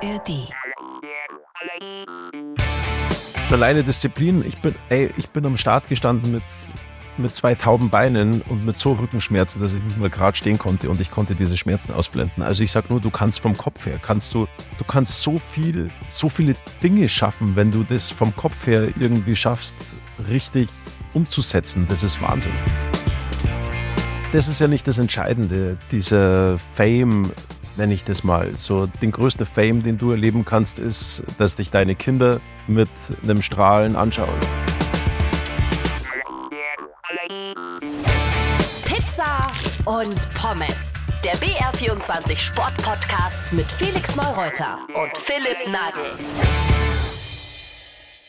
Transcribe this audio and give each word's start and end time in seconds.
ARD. 0.00 0.48
Schon 3.48 3.62
alleine 3.62 3.82
Disziplin. 3.82 4.44
Ich 4.46 4.58
bin, 4.58 4.74
ey, 4.90 5.10
ich 5.16 5.28
bin 5.30 5.44
am 5.44 5.56
Start 5.56 5.88
gestanden 5.88 6.30
mit, 6.30 6.42
mit 7.16 7.34
zwei 7.34 7.56
tauben 7.56 7.90
Beinen 7.90 8.42
und 8.42 8.64
mit 8.64 8.76
so 8.76 8.92
Rückenschmerzen, 8.92 9.60
dass 9.60 9.72
ich 9.72 9.82
nicht 9.82 9.98
mehr 9.98 10.10
gerade 10.10 10.36
stehen 10.36 10.56
konnte 10.56 10.88
und 10.88 11.00
ich 11.00 11.10
konnte 11.10 11.34
diese 11.34 11.56
Schmerzen 11.56 11.92
ausblenden. 11.92 12.44
Also 12.44 12.62
ich 12.62 12.70
sag 12.70 12.90
nur, 12.90 13.00
du 13.00 13.10
kannst 13.10 13.40
vom 13.40 13.56
Kopf 13.56 13.86
her, 13.86 13.98
kannst 14.00 14.34
du, 14.34 14.46
du 14.78 14.84
kannst 14.84 15.22
so 15.22 15.38
viel, 15.38 15.88
so 16.06 16.28
viele 16.28 16.54
Dinge 16.80 17.08
schaffen, 17.08 17.56
wenn 17.56 17.72
du 17.72 17.82
das 17.82 18.10
vom 18.12 18.36
Kopf 18.36 18.68
her 18.68 18.88
irgendwie 19.00 19.34
schaffst, 19.34 19.74
richtig 20.28 20.68
umzusetzen. 21.12 21.86
Das 21.88 22.04
ist 22.04 22.22
Wahnsinn. 22.22 22.52
Das 24.30 24.46
ist 24.46 24.60
ja 24.60 24.68
nicht 24.68 24.86
das 24.86 24.98
Entscheidende, 24.98 25.78
dieser 25.90 26.58
Fame, 26.74 27.32
nenne 27.78 27.94
ich 27.94 28.04
das 28.04 28.24
mal. 28.24 28.56
So 28.56 28.86
den 28.86 29.12
größten 29.12 29.46
Fame, 29.46 29.82
den 29.82 29.96
du 29.96 30.10
erleben 30.10 30.44
kannst, 30.44 30.78
ist, 30.78 31.22
dass 31.38 31.54
dich 31.54 31.70
deine 31.70 31.94
Kinder 31.94 32.40
mit 32.66 32.90
einem 33.22 33.40
Strahlen 33.40 33.96
anschauen. 33.96 34.28
Pizza 38.84 39.46
und 39.84 40.34
Pommes. 40.34 40.94
Der 41.24 41.34
BR24 41.36 42.36
Sport-Podcast 42.36 43.38
mit 43.52 43.66
Felix 43.66 44.14
Neureuter 44.14 44.78
und 44.94 45.16
Philipp 45.18 45.66
Nagel. 45.66 46.12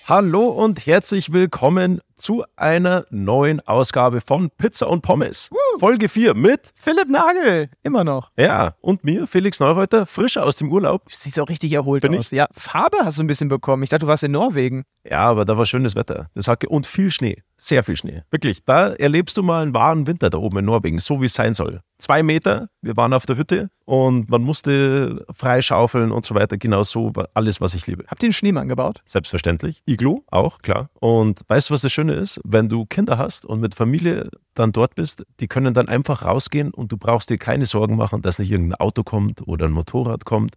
Hallo 0.05 0.47
und 0.47 0.87
herzlich 0.87 1.33
willkommen 1.33 2.01
zu 2.19 2.43
einer 2.55 3.05
neuen 3.09 3.65
Ausgabe 3.65 4.21
von 4.21 4.49
Pizza 4.57 4.89
und 4.89 5.01
Pommes. 5.01 5.49
Folge 5.79 6.09
4 6.09 6.33
mit 6.35 6.71
Philipp 6.75 7.09
Nagel, 7.09 7.69
immer 7.83 8.03
noch. 8.03 8.31
Ja, 8.37 8.75
und 8.81 9.03
mir, 9.03 9.25
Felix 9.25 9.59
Neureuter, 9.59 10.05
frisch 10.05 10.37
aus 10.37 10.57
dem 10.57 10.71
Urlaub. 10.71 11.03
Sieht 11.09 11.39
auch 11.39 11.49
richtig 11.49 11.71
erholt 11.71 12.01
Bin 12.01 12.17
aus. 12.17 12.31
Ja, 12.31 12.47
Farbe 12.51 12.97
hast 13.03 13.17
du 13.17 13.23
ein 13.23 13.27
bisschen 13.27 13.49
bekommen. 13.49 13.83
Ich 13.83 13.89
dachte, 13.89 14.05
du 14.05 14.07
warst 14.07 14.23
in 14.23 14.31
Norwegen. 14.31 14.83
Ja, 15.09 15.21
aber 15.21 15.45
da 15.45 15.57
war 15.57 15.65
schönes 15.65 15.95
Wetter. 15.95 16.27
Das 16.35 16.47
hat 16.47 16.65
und 16.65 16.85
viel 16.85 17.09
Schnee. 17.09 17.41
Sehr 17.55 17.83
viel 17.83 17.95
Schnee. 17.95 18.23
Wirklich, 18.31 18.63
da 18.65 18.89
erlebst 18.93 19.37
du 19.37 19.43
mal 19.43 19.63
einen 19.63 19.73
wahren 19.73 20.07
Winter 20.07 20.29
da 20.29 20.37
oben 20.37 20.59
in 20.59 20.65
Norwegen, 20.65 20.99
so 20.99 21.21
wie 21.21 21.25
es 21.25 21.33
sein 21.33 21.53
soll. 21.53 21.81
Zwei 21.97 22.23
Meter, 22.23 22.69
wir 22.81 22.95
waren 22.95 23.13
auf 23.13 23.25
der 23.25 23.37
Hütte 23.37 23.69
und 23.85 24.29
man 24.29 24.41
musste 24.41 25.25
freischaufeln 25.33 26.11
und 26.11 26.25
so 26.25 26.35
weiter. 26.35 26.57
Genau 26.57 26.83
so 26.83 27.13
war 27.15 27.27
alles, 27.33 27.59
was 27.59 27.73
ich 27.73 27.87
liebe. 27.87 28.05
Habt 28.07 28.23
ihr 28.23 28.27
einen 28.27 28.33
Schneemann 28.33 28.69
gebaut? 28.69 29.01
Selbstverständlich. 29.05 29.81
Iglu 29.85 30.21
auch, 30.27 30.59
klar. 30.59 30.89
Und 30.99 31.41
weißt 31.47 31.69
du, 31.69 31.73
was 31.73 31.81
das 31.81 31.91
Schöne 31.91 32.08
ist? 32.13 32.39
Wenn 32.43 32.69
du 32.69 32.85
Kinder 32.85 33.17
hast 33.17 33.45
und 33.45 33.59
mit 33.59 33.75
Familie 33.75 34.29
dann 34.53 34.71
dort 34.71 34.95
bist, 34.95 35.23
die 35.39 35.47
können 35.47 35.73
dann 35.73 35.87
einfach 35.87 36.23
rausgehen 36.23 36.71
und 36.71 36.91
du 36.91 36.97
brauchst 36.97 37.29
dir 37.29 37.37
keine 37.37 37.65
Sorgen 37.65 37.95
machen, 37.95 38.21
dass 38.21 38.39
nicht 38.39 38.51
irgendein 38.51 38.79
Auto 38.79 39.03
kommt 39.03 39.47
oder 39.47 39.65
ein 39.65 39.71
Motorrad 39.71 40.25
kommt, 40.25 40.55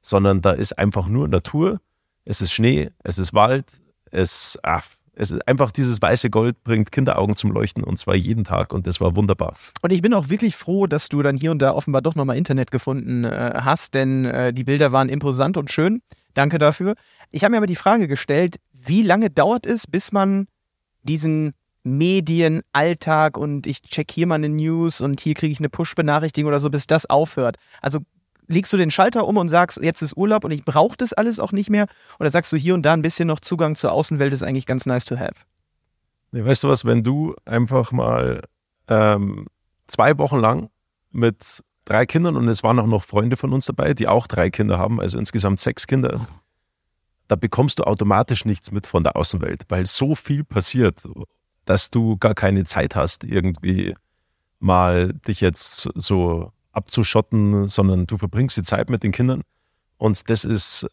sondern 0.00 0.40
da 0.40 0.52
ist 0.52 0.78
einfach 0.78 1.08
nur 1.08 1.28
Natur. 1.28 1.80
Es 2.24 2.40
ist 2.40 2.52
Schnee, 2.52 2.90
es 3.02 3.18
ist 3.18 3.34
Wald, 3.34 3.66
es, 4.10 4.58
ach, 4.62 4.86
es 5.14 5.30
ist 5.30 5.46
einfach 5.46 5.72
dieses 5.72 6.00
weiße 6.00 6.30
Gold 6.30 6.62
bringt 6.64 6.90
Kinderaugen 6.90 7.36
zum 7.36 7.52
Leuchten 7.52 7.84
und 7.84 7.98
zwar 7.98 8.14
jeden 8.14 8.44
Tag 8.44 8.72
und 8.72 8.86
das 8.86 9.00
war 9.00 9.14
wunderbar. 9.14 9.54
Und 9.82 9.92
ich 9.92 10.00
bin 10.00 10.14
auch 10.14 10.30
wirklich 10.30 10.56
froh, 10.56 10.86
dass 10.86 11.08
du 11.08 11.22
dann 11.22 11.36
hier 11.36 11.50
und 11.50 11.60
da 11.60 11.72
offenbar 11.72 12.00
doch 12.00 12.14
nochmal 12.14 12.36
Internet 12.36 12.70
gefunden 12.70 13.24
äh, 13.24 13.60
hast, 13.62 13.94
denn 13.94 14.24
äh, 14.24 14.52
die 14.52 14.64
Bilder 14.64 14.92
waren 14.92 15.08
imposant 15.08 15.56
und 15.56 15.70
schön. 15.70 16.00
Danke 16.34 16.58
dafür. 16.58 16.94
Ich 17.30 17.44
habe 17.44 17.52
mir 17.52 17.58
aber 17.58 17.66
die 17.66 17.76
Frage 17.76 18.08
gestellt, 18.08 18.56
wie 18.72 19.02
lange 19.02 19.30
dauert 19.30 19.66
es, 19.66 19.86
bis 19.86 20.12
man 20.12 20.46
diesen 21.02 21.52
Medienalltag 21.84 23.36
und 23.36 23.66
ich 23.66 23.82
check 23.82 24.10
hier 24.10 24.26
mal 24.26 24.36
eine 24.36 24.48
News 24.48 25.00
und 25.00 25.20
hier 25.20 25.34
kriege 25.34 25.52
ich 25.52 25.58
eine 25.58 25.68
Push-Benachrichtigung 25.68 26.48
oder 26.48 26.60
so, 26.60 26.70
bis 26.70 26.86
das 26.86 27.06
aufhört? 27.06 27.56
Also 27.80 28.00
legst 28.46 28.72
du 28.72 28.76
den 28.76 28.90
Schalter 28.90 29.26
um 29.26 29.36
und 29.36 29.48
sagst, 29.48 29.82
jetzt 29.82 30.02
ist 30.02 30.16
Urlaub 30.16 30.44
und 30.44 30.52
ich 30.52 30.64
brauche 30.64 30.96
das 30.96 31.12
alles 31.12 31.40
auch 31.40 31.52
nicht 31.52 31.70
mehr? 31.70 31.86
Oder 32.20 32.30
sagst 32.30 32.52
du 32.52 32.56
hier 32.56 32.74
und 32.74 32.82
da 32.82 32.92
ein 32.92 33.02
bisschen 33.02 33.28
noch 33.28 33.40
Zugang 33.40 33.74
zur 33.74 33.92
Außenwelt 33.92 34.32
ist 34.32 34.42
eigentlich 34.42 34.66
ganz 34.66 34.86
nice 34.86 35.04
to 35.04 35.18
have? 35.18 35.34
Weißt 36.32 36.62
du 36.64 36.68
was, 36.68 36.84
wenn 36.84 37.02
du 37.02 37.34
einfach 37.44 37.92
mal 37.92 38.42
ähm, 38.88 39.46
zwei 39.86 40.16
Wochen 40.18 40.38
lang 40.38 40.70
mit 41.10 41.62
drei 41.84 42.06
Kindern 42.06 42.36
und 42.36 42.48
es 42.48 42.62
waren 42.62 42.78
auch 42.78 42.86
noch 42.86 43.04
Freunde 43.04 43.36
von 43.36 43.52
uns 43.52 43.66
dabei, 43.66 43.92
die 43.92 44.08
auch 44.08 44.26
drei 44.26 44.50
Kinder 44.50 44.78
haben, 44.78 45.00
also 45.00 45.18
insgesamt 45.18 45.60
sechs 45.60 45.86
Kinder, 45.86 46.26
da 47.28 47.36
bekommst 47.36 47.78
du 47.78 47.84
automatisch 47.84 48.44
nichts 48.44 48.70
mit 48.70 48.86
von 48.86 49.04
der 49.04 49.16
Außenwelt, 49.16 49.64
weil 49.68 49.86
so 49.86 50.14
viel 50.14 50.44
passiert, 50.44 51.02
dass 51.64 51.90
du 51.90 52.16
gar 52.16 52.34
keine 52.34 52.64
Zeit 52.64 52.96
hast, 52.96 53.24
irgendwie 53.24 53.94
mal 54.58 55.12
dich 55.12 55.40
jetzt 55.40 55.88
so 55.94 56.52
abzuschotten, 56.72 57.68
sondern 57.68 58.06
du 58.06 58.16
verbringst 58.16 58.56
die 58.56 58.62
Zeit 58.62 58.90
mit 58.90 59.02
den 59.02 59.12
Kindern 59.12 59.42
und 59.98 60.28
das 60.30 60.44
ist 60.44 60.86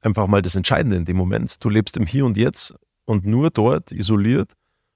einfach 0.00 0.26
mal 0.26 0.42
das 0.42 0.54
Entscheidende 0.54 0.96
in 0.96 1.04
dem 1.04 1.16
Moment. 1.16 1.62
Du 1.62 1.68
lebst 1.68 1.96
im 1.96 2.06
Hier 2.06 2.24
und 2.24 2.36
Jetzt 2.36 2.74
und 3.04 3.26
nur 3.26 3.50
dort 3.50 3.92
isoliert 3.92 4.52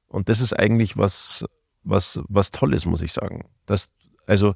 und 0.06 0.28
das 0.28 0.40
ist 0.40 0.52
eigentlich 0.52 0.96
was, 0.96 1.44
was, 1.82 2.20
was 2.28 2.50
Tolles, 2.50 2.86
muss 2.86 3.02
ich 3.02 3.12
sagen. 3.12 3.48
Das, 3.66 3.90
also, 4.26 4.54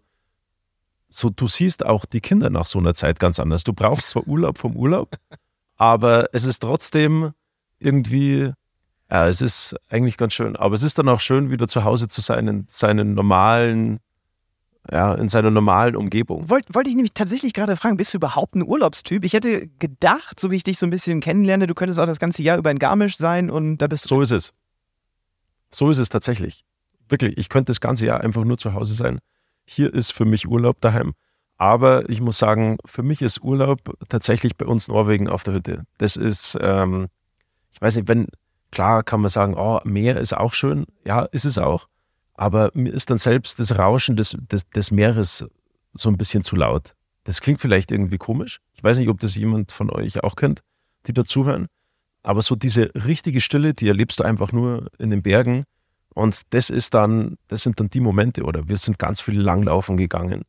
so, 1.09 1.31
du 1.31 1.49
siehst 1.49 1.85
auch 1.85 2.05
die 2.05 2.21
Kinder 2.21 2.51
nach 2.51 2.67
so 2.67 2.79
einer 2.79 2.95
Zeit 2.95 3.19
ganz 3.19 3.41
anders. 3.41 3.65
Du 3.65 3.73
brauchst 3.73 4.11
zwar 4.11 4.27
Urlaub 4.27 4.59
vom 4.59 4.77
Urlaub, 4.77 5.17
aber 5.79 6.29
es 6.33 6.45
ist 6.45 6.59
trotzdem 6.59 7.33
irgendwie, 7.79 8.53
ja, 9.11 9.29
es 9.29 9.41
ist 9.41 9.77
eigentlich 9.89 10.19
ganz 10.19 10.35
schön. 10.35 10.57
Aber 10.57 10.75
es 10.75 10.83
ist 10.83 10.99
dann 10.99 11.09
auch 11.09 11.21
schön, 11.21 11.51
wieder 11.51 11.69
zu 11.69 11.85
Hause 11.85 12.09
zu 12.09 12.21
sein, 12.21 12.47
in 12.49 12.65
seinen 12.69 13.15
normalen, 13.15 14.01
ja, 14.91 15.15
in 15.15 15.29
seiner 15.29 15.51
normalen 15.51 15.97
Umgebung. 15.97 16.51
Wollte 16.51 16.75
wollte 16.75 16.91
ich 16.91 16.97
nämlich 16.97 17.15
tatsächlich 17.15 17.53
gerade 17.53 17.77
fragen, 17.77 17.97
bist 17.97 18.13
du 18.13 18.19
überhaupt 18.19 18.57
ein 18.57 18.67
Urlaubstyp? 18.67 19.25
Ich 19.25 19.33
hätte 19.33 19.69
gedacht, 19.79 20.41
so 20.41 20.51
wie 20.51 20.57
ich 20.57 20.65
dich 20.65 20.79
so 20.79 20.87
ein 20.87 20.91
bisschen 20.91 21.21
kennenlerne, 21.21 21.69
du 21.69 21.75
könntest 21.75 22.01
auch 22.01 22.07
das 22.07 22.19
ganze 22.19 22.43
Jahr 22.43 22.59
über 22.59 22.71
in 22.71 22.81
Garmisch 22.81 23.17
sein 23.17 23.49
und 23.49 23.79
da 23.79 23.87
bist 23.87 24.05
du. 24.05 24.09
So 24.09 24.21
ist 24.21 24.33
es. 24.33 24.53
So 25.71 25.91
ist 25.91 25.99
es 25.99 26.09
tatsächlich. 26.09 26.65
Wirklich, 27.09 27.39
ich 27.39 27.49
könnte 27.49 27.71
das 27.71 27.81
ganze 27.81 28.05
Jahr 28.05 28.21
einfach 28.21 28.45
nur 28.45 28.59
zu 28.59 28.75
Hause 28.75 28.95
sein. 28.95 29.21
Hier 29.65 29.95
ist 29.95 30.13
für 30.13 30.25
mich 30.25 30.49
Urlaub 30.49 30.81
daheim. 30.81 31.15
Aber 31.59 32.09
ich 32.09 32.21
muss 32.21 32.39
sagen, 32.39 32.79
für 32.87 33.03
mich 33.03 33.21
ist 33.21 33.43
Urlaub 33.43 33.81
tatsächlich 34.09 34.57
bei 34.57 34.65
uns 34.65 34.87
Norwegen 34.87 35.29
auf 35.29 35.43
der 35.43 35.55
Hütte. 35.55 35.85
Das 35.99 36.17
ist, 36.17 36.57
ähm, 36.61 37.09
ich 37.73 37.81
weiß 37.81 37.97
nicht, 37.97 38.07
wenn, 38.07 38.29
klar 38.71 39.03
kann 39.03 39.21
man 39.21 39.29
sagen, 39.29 39.55
oh, 39.57 39.81
Meer 39.85 40.19
ist 40.19 40.37
auch 40.37 40.55
schön. 40.55 40.87
Ja, 41.05 41.23
ist 41.23 41.45
es 41.45 41.59
auch. 41.59 41.89
Aber 42.35 42.71
mir 42.75 42.95
ist 42.95 43.11
dann 43.11 43.19
selbst 43.19 43.59
das 43.59 43.77
Rauschen 43.77 44.17
des, 44.17 44.37
des, 44.39 44.71
des 44.71 44.93
Meeres 44.93 45.45
so 45.95 46.09
ein 46.09 46.17
bisschen 46.17 46.45
zu 46.45 46.55
laut. 46.55 46.95
Das 47.25 47.41
klingt 47.41 47.61
vielleicht 47.61 47.91
irgendwie 47.91 48.19
komisch. 48.19 48.61
Ich 48.73 48.85
weiß 48.85 48.99
nicht, 48.99 49.09
ob 49.09 49.19
das 49.19 49.35
jemand 49.35 49.73
von 49.73 49.91
euch 49.91 50.23
auch 50.23 50.37
kennt, 50.37 50.61
die 51.09 51.13
dazuhören. 51.13 51.67
Aber 52.23 52.43
so 52.43 52.55
diese 52.55 52.91
richtige 52.95 53.41
Stille, 53.41 53.75
die 53.75 53.89
erlebst 53.89 54.21
du 54.21 54.25
einfach 54.25 54.53
nur 54.53 54.89
in 54.99 55.11
den 55.11 55.23
Bergen. 55.23 55.65
Und 56.15 56.43
das 56.51 56.71
ist 56.71 56.95
dann, 56.95 57.37
das 57.49 57.65
sind 57.65 57.81
dann 57.81 57.91
die 57.91 58.01
Momente, 58.01 58.45
oder 58.45 58.69
wir 58.69 58.77
sind 58.77 58.99
ganz 58.99 59.21
viel 59.21 59.41
langlaufen 59.41 59.97
gegangen. 59.97 60.43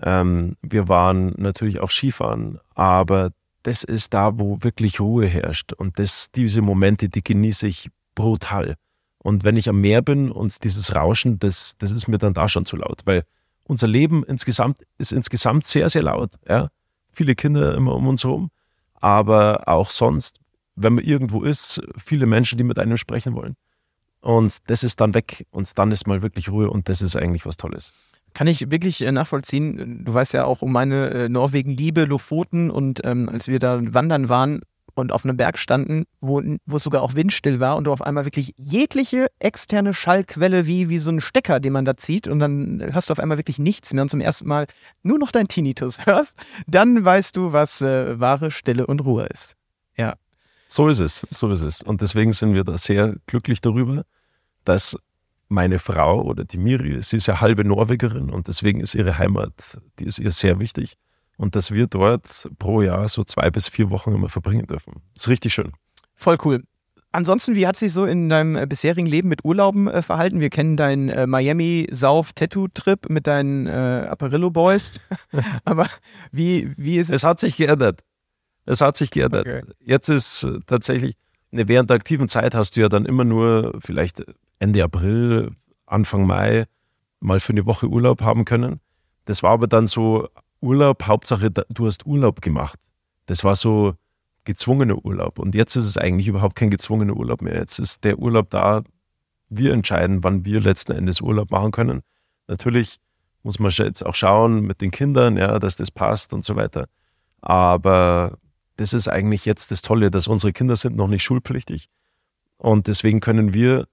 Ähm, 0.00 0.56
wir 0.62 0.88
waren 0.88 1.34
natürlich 1.36 1.80
auch 1.80 1.90
Skifahren, 1.90 2.58
aber 2.74 3.30
das 3.62 3.84
ist 3.84 4.14
da, 4.14 4.38
wo 4.38 4.62
wirklich 4.62 5.00
Ruhe 5.00 5.26
herrscht. 5.26 5.72
Und 5.72 5.98
das, 5.98 6.30
diese 6.34 6.62
Momente, 6.62 7.08
die 7.08 7.22
genieße 7.22 7.66
ich 7.66 7.90
brutal. 8.14 8.76
Und 9.18 9.44
wenn 9.44 9.56
ich 9.56 9.68
am 9.68 9.80
Meer 9.80 10.02
bin 10.02 10.32
und 10.32 10.64
dieses 10.64 10.94
Rauschen, 10.94 11.38
das, 11.38 11.74
das 11.78 11.92
ist 11.92 12.08
mir 12.08 12.18
dann 12.18 12.34
da 12.34 12.48
schon 12.48 12.64
zu 12.64 12.76
laut, 12.76 13.02
weil 13.04 13.24
unser 13.64 13.86
Leben 13.86 14.24
insgesamt 14.24 14.78
ist 14.98 15.12
insgesamt 15.12 15.64
sehr, 15.64 15.88
sehr 15.90 16.02
laut. 16.02 16.32
Ja? 16.48 16.68
Viele 17.12 17.36
Kinder 17.36 17.74
immer 17.74 17.94
um 17.94 18.08
uns 18.08 18.24
herum, 18.24 18.50
aber 18.94 19.68
auch 19.68 19.90
sonst, 19.90 20.40
wenn 20.74 20.94
man 20.94 21.04
irgendwo 21.04 21.42
ist, 21.42 21.80
viele 21.96 22.26
Menschen, 22.26 22.58
die 22.58 22.64
mit 22.64 22.78
einem 22.78 22.96
sprechen 22.96 23.34
wollen. 23.34 23.54
Und 24.20 24.58
das 24.68 24.82
ist 24.82 25.00
dann 25.00 25.14
weg 25.14 25.46
und 25.50 25.78
dann 25.78 25.90
ist 25.90 26.06
mal 26.06 26.22
wirklich 26.22 26.48
Ruhe 26.48 26.70
und 26.70 26.88
das 26.88 27.02
ist 27.02 27.16
eigentlich 27.16 27.46
was 27.46 27.56
Tolles. 27.56 27.92
Kann 28.34 28.46
ich 28.46 28.70
wirklich 28.70 29.02
äh, 29.02 29.12
nachvollziehen. 29.12 30.04
Du 30.04 30.14
weißt 30.14 30.32
ja 30.32 30.44
auch 30.44 30.62
um 30.62 30.72
meine 30.72 31.10
äh, 31.10 31.28
Norwegen-Liebe, 31.28 32.04
Lofoten 32.04 32.70
und 32.70 33.00
ähm, 33.04 33.28
als 33.28 33.48
wir 33.48 33.58
da 33.58 33.80
wandern 33.82 34.28
waren 34.28 34.60
und 34.94 35.12
auf 35.12 35.24
einem 35.24 35.36
Berg 35.36 35.58
standen, 35.58 36.04
wo, 36.20 36.42
wo 36.66 36.76
es 36.76 36.82
sogar 36.82 37.02
auch 37.02 37.14
windstill 37.14 37.60
war 37.60 37.76
und 37.76 37.84
du 37.84 37.92
auf 37.92 38.02
einmal 38.02 38.24
wirklich 38.24 38.54
jegliche 38.56 39.26
externe 39.38 39.94
Schallquelle 39.94 40.66
wie, 40.66 40.88
wie 40.88 40.98
so 40.98 41.10
ein 41.10 41.20
Stecker, 41.20 41.60
den 41.60 41.72
man 41.72 41.84
da 41.84 41.96
zieht 41.96 42.26
und 42.28 42.38
dann 42.38 42.90
hast 42.92 43.08
du 43.08 43.12
auf 43.12 43.18
einmal 43.18 43.38
wirklich 43.38 43.58
nichts 43.58 43.92
mehr 43.92 44.02
und 44.02 44.10
zum 44.10 44.20
ersten 44.20 44.46
Mal 44.46 44.66
nur 45.02 45.18
noch 45.18 45.30
dein 45.30 45.48
Tinnitus 45.48 46.06
hörst, 46.06 46.36
dann 46.66 47.04
weißt 47.04 47.36
du, 47.36 47.52
was 47.52 47.80
äh, 47.80 48.18
wahre 48.20 48.50
Stille 48.50 48.86
und 48.86 49.04
Ruhe 49.04 49.26
ist. 49.26 49.54
Ja. 49.96 50.14
So 50.68 50.88
ist 50.88 51.00
es, 51.00 51.26
so 51.30 51.50
ist 51.50 51.60
es. 51.60 51.82
Und 51.82 52.00
deswegen 52.00 52.32
sind 52.32 52.54
wir 52.54 52.64
da 52.64 52.78
sehr 52.78 53.16
glücklich 53.26 53.60
darüber, 53.60 54.04
dass 54.64 54.96
meine 55.52 55.78
Frau 55.78 56.22
oder 56.22 56.44
die 56.44 56.58
Miri, 56.58 57.00
sie 57.02 57.18
ist 57.18 57.26
ja 57.26 57.40
halbe 57.40 57.64
Norwegerin 57.64 58.30
und 58.30 58.48
deswegen 58.48 58.80
ist 58.80 58.94
ihre 58.94 59.18
Heimat, 59.18 59.80
die 59.98 60.06
ist 60.06 60.18
ihr 60.18 60.30
sehr 60.30 60.58
wichtig. 60.58 60.96
Und 61.36 61.56
dass 61.56 61.70
wir 61.70 61.86
dort 61.86 62.48
pro 62.58 62.82
Jahr 62.82 63.08
so 63.08 63.24
zwei 63.24 63.50
bis 63.50 63.68
vier 63.68 63.90
Wochen 63.90 64.12
immer 64.12 64.28
verbringen 64.28 64.66
dürfen. 64.66 65.02
Das 65.14 65.24
ist 65.24 65.28
richtig 65.28 65.54
schön. 65.54 65.72
Voll 66.14 66.36
cool. 66.44 66.62
Ansonsten, 67.10 67.54
wie 67.54 67.66
hat 67.66 67.76
sich 67.76 67.92
so 67.92 68.06
in 68.06 68.30
deinem 68.30 68.56
äh, 68.56 68.66
bisherigen 68.66 69.06
Leben 69.06 69.28
mit 69.28 69.44
Urlauben 69.44 69.86
äh, 69.86 70.00
verhalten? 70.00 70.40
Wir 70.40 70.48
kennen 70.48 70.78
deinen 70.78 71.10
äh, 71.10 71.26
Miami-Sauf-Tattoo-Trip 71.26 73.10
mit 73.10 73.26
deinen 73.26 73.66
äh, 73.66 74.06
Apparillo-Boys. 74.08 74.92
Aber 75.64 75.86
wie, 76.30 76.72
wie 76.78 76.96
ist 76.96 77.10
es? 77.10 77.16
Es 77.16 77.24
hat 77.24 77.38
sich 77.38 77.56
geändert. 77.56 78.00
Es 78.64 78.80
hat 78.80 78.96
sich 78.96 79.10
geändert. 79.10 79.46
Okay. 79.46 79.62
Jetzt 79.80 80.08
ist 80.08 80.44
äh, 80.44 80.60
tatsächlich, 80.66 81.16
während 81.52 81.90
der 81.90 81.96
aktiven 81.96 82.28
Zeit 82.28 82.54
hast 82.54 82.76
du 82.76 82.80
ja 82.80 82.88
dann 82.88 83.06
immer 83.06 83.24
nur 83.24 83.78
vielleicht 83.80 84.24
Ende 84.58 84.82
April, 84.82 85.50
Anfang 85.86 86.26
Mai 86.26 86.64
mal 87.20 87.40
für 87.40 87.52
eine 87.52 87.66
Woche 87.66 87.88
Urlaub 87.88 88.22
haben 88.22 88.44
können. 88.44 88.80
Das 89.26 89.42
war 89.42 89.50
aber 89.50 89.68
dann 89.68 89.86
so 89.86 90.28
Urlaub, 90.60 91.04
Hauptsache 91.04 91.50
du 91.50 91.86
hast 91.86 92.06
Urlaub 92.06 92.40
gemacht. 92.40 92.78
Das 93.26 93.44
war 93.44 93.54
so 93.54 93.94
gezwungener 94.44 95.04
Urlaub. 95.04 95.38
Und 95.38 95.54
jetzt 95.54 95.76
ist 95.76 95.84
es 95.84 95.98
eigentlich 95.98 96.28
überhaupt 96.28 96.56
kein 96.56 96.70
gezwungener 96.70 97.16
Urlaub 97.16 97.42
mehr. 97.42 97.56
Jetzt 97.56 97.78
ist 97.78 98.04
der 98.04 98.18
Urlaub 98.18 98.50
da, 98.50 98.82
wir 99.48 99.72
entscheiden, 99.72 100.24
wann 100.24 100.44
wir 100.44 100.60
letzten 100.60 100.92
Endes 100.92 101.20
Urlaub 101.20 101.50
machen 101.50 101.70
können. 101.70 102.00
Natürlich 102.48 102.96
muss 103.42 103.58
man 103.58 103.70
jetzt 103.70 104.04
auch 104.04 104.14
schauen 104.14 104.62
mit 104.62 104.80
den 104.80 104.90
Kindern, 104.90 105.36
ja, 105.36 105.58
dass 105.58 105.76
das 105.76 105.90
passt 105.90 106.32
und 106.32 106.44
so 106.44 106.56
weiter. 106.56 106.86
Aber 107.40 108.38
das 108.76 108.92
ist 108.92 109.08
eigentlich 109.08 109.44
jetzt 109.44 109.70
das 109.70 109.82
Tolle, 109.82 110.10
dass 110.10 110.26
unsere 110.26 110.52
Kinder 110.52 110.76
sind 110.76 110.96
noch 110.96 111.08
nicht 111.08 111.22
schulpflichtig. 111.22 111.86
Und 112.56 112.86
deswegen 112.86 113.20
können 113.20 113.54
wir 113.54 113.86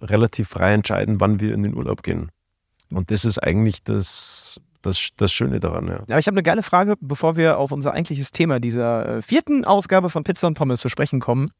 relativ 0.00 0.48
frei 0.48 0.74
entscheiden, 0.74 1.20
wann 1.20 1.40
wir 1.40 1.54
in 1.54 1.62
den 1.62 1.74
Urlaub 1.74 2.02
gehen. 2.02 2.30
Und 2.90 3.10
das 3.10 3.24
ist 3.24 3.38
eigentlich 3.38 3.82
das, 3.82 4.60
das, 4.82 5.10
das 5.16 5.32
Schöne 5.32 5.60
daran, 5.60 5.88
ja. 5.88 6.02
Ja, 6.08 6.18
ich 6.18 6.26
habe 6.26 6.34
eine 6.34 6.42
geile 6.42 6.62
Frage, 6.62 6.94
bevor 7.00 7.36
wir 7.36 7.58
auf 7.58 7.72
unser 7.72 7.92
eigentliches 7.92 8.30
Thema 8.30 8.60
dieser 8.60 9.16
äh, 9.16 9.22
vierten 9.22 9.64
Ausgabe 9.64 10.10
von 10.10 10.24
Pizza 10.24 10.46
und 10.46 10.54
Pommes 10.54 10.80
zu 10.80 10.88
sprechen 10.88 11.20
kommen, 11.20 11.50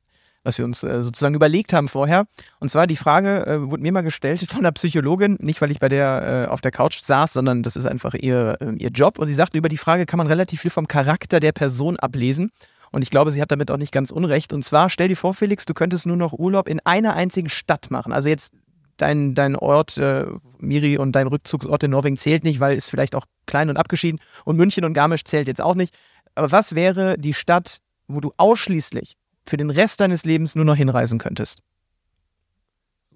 was 0.47 0.59
wir 0.59 0.65
uns 0.65 0.83
äh, 0.83 1.03
sozusagen 1.03 1.35
überlegt 1.35 1.73
haben 1.73 1.89
vorher. 1.89 2.27
Und 2.61 2.69
zwar 2.69 2.87
die 2.87 2.97
Frage 2.97 3.47
äh, 3.47 3.71
wurde 3.71 3.83
mir 3.83 3.93
mal 3.93 4.03
gestellt 4.03 4.47
von 4.49 4.61
einer 4.61 4.73
Psychologin, 4.73 5.37
nicht 5.41 5.61
weil 5.61 5.71
ich 5.73 5.81
bei 5.81 5.89
der 5.89 6.47
äh, 6.47 6.51
auf 6.51 6.61
der 6.61 6.71
Couch 6.71 7.01
saß, 7.01 7.33
sondern 7.33 7.63
das 7.63 7.77
ist 7.77 7.87
einfach 7.87 8.15
ihr, 8.15 8.57
äh, 8.61 8.75
ihr 8.79 8.91
Job. 8.91 9.19
Und 9.19 9.27
sie 9.27 9.35
sagte, 9.35 9.59
über 9.59 9.69
die 9.69 9.77
Frage 9.77 10.07
kann 10.07 10.19
man 10.19 10.29
relativ 10.29 10.61
viel 10.61 10.71
vom 10.71 10.87
Charakter 10.89 11.41
der 11.41 11.53
Person 11.53 11.97
ablesen. 11.99 12.53
Und 12.93 13.03
ich 13.03 13.11
glaube, 13.11 13.33
sie 13.33 13.43
hat 13.43 13.51
damit 13.51 13.71
auch 13.71 13.77
nicht 13.77 13.93
ganz 13.93 14.11
unrecht. 14.11 14.53
Und 14.53 14.63
zwar, 14.63 14.89
stell 14.89 15.09
dir 15.09 15.17
vor, 15.17 15.35
Felix, 15.35 15.67
du 15.67 15.75
könntest 15.75 16.07
nur 16.07 16.17
noch 16.17 16.33
Urlaub 16.33 16.69
in 16.69 16.81
einer 16.87 17.15
einzigen 17.15 17.49
Stadt 17.49 17.91
machen. 17.91 18.13
Also 18.13 18.29
jetzt 18.29 18.53
dein, 18.97 19.35
dein 19.35 19.57
Ort, 19.57 19.99
äh, 19.99 20.27
Miri, 20.59 20.97
und 20.97 21.13
dein 21.13 21.27
Rückzugsort 21.27 21.83
in 21.83 21.91
Norwegen 21.91 22.17
zählt 22.17 22.45
nicht, 22.45 22.61
weil 22.61 22.77
ist 22.77 22.89
vielleicht 22.89 23.17
auch 23.17 23.27
klein 23.47 23.69
und 23.69 23.77
abgeschieden. 23.77 24.21
Und 24.45 24.57
München 24.57 24.85
und 24.85 24.95
Garmisch 24.95 25.25
zählt 25.25 25.49
jetzt 25.49 25.61
auch 25.61 25.75
nicht. 25.75 25.93
Aber 26.37 26.53
was 26.53 26.75
wäre 26.77 27.19
die 27.19 27.35
Stadt, 27.35 27.79
wo 28.07 28.21
du 28.21 28.33
ausschließlich 28.37 29.17
für 29.47 29.57
den 29.57 29.71
Rest 29.71 30.01
deines 30.01 30.25
Lebens 30.25 30.55
nur 30.55 30.65
noch 30.65 30.77
hinreisen 30.77 31.19
könntest? 31.19 31.63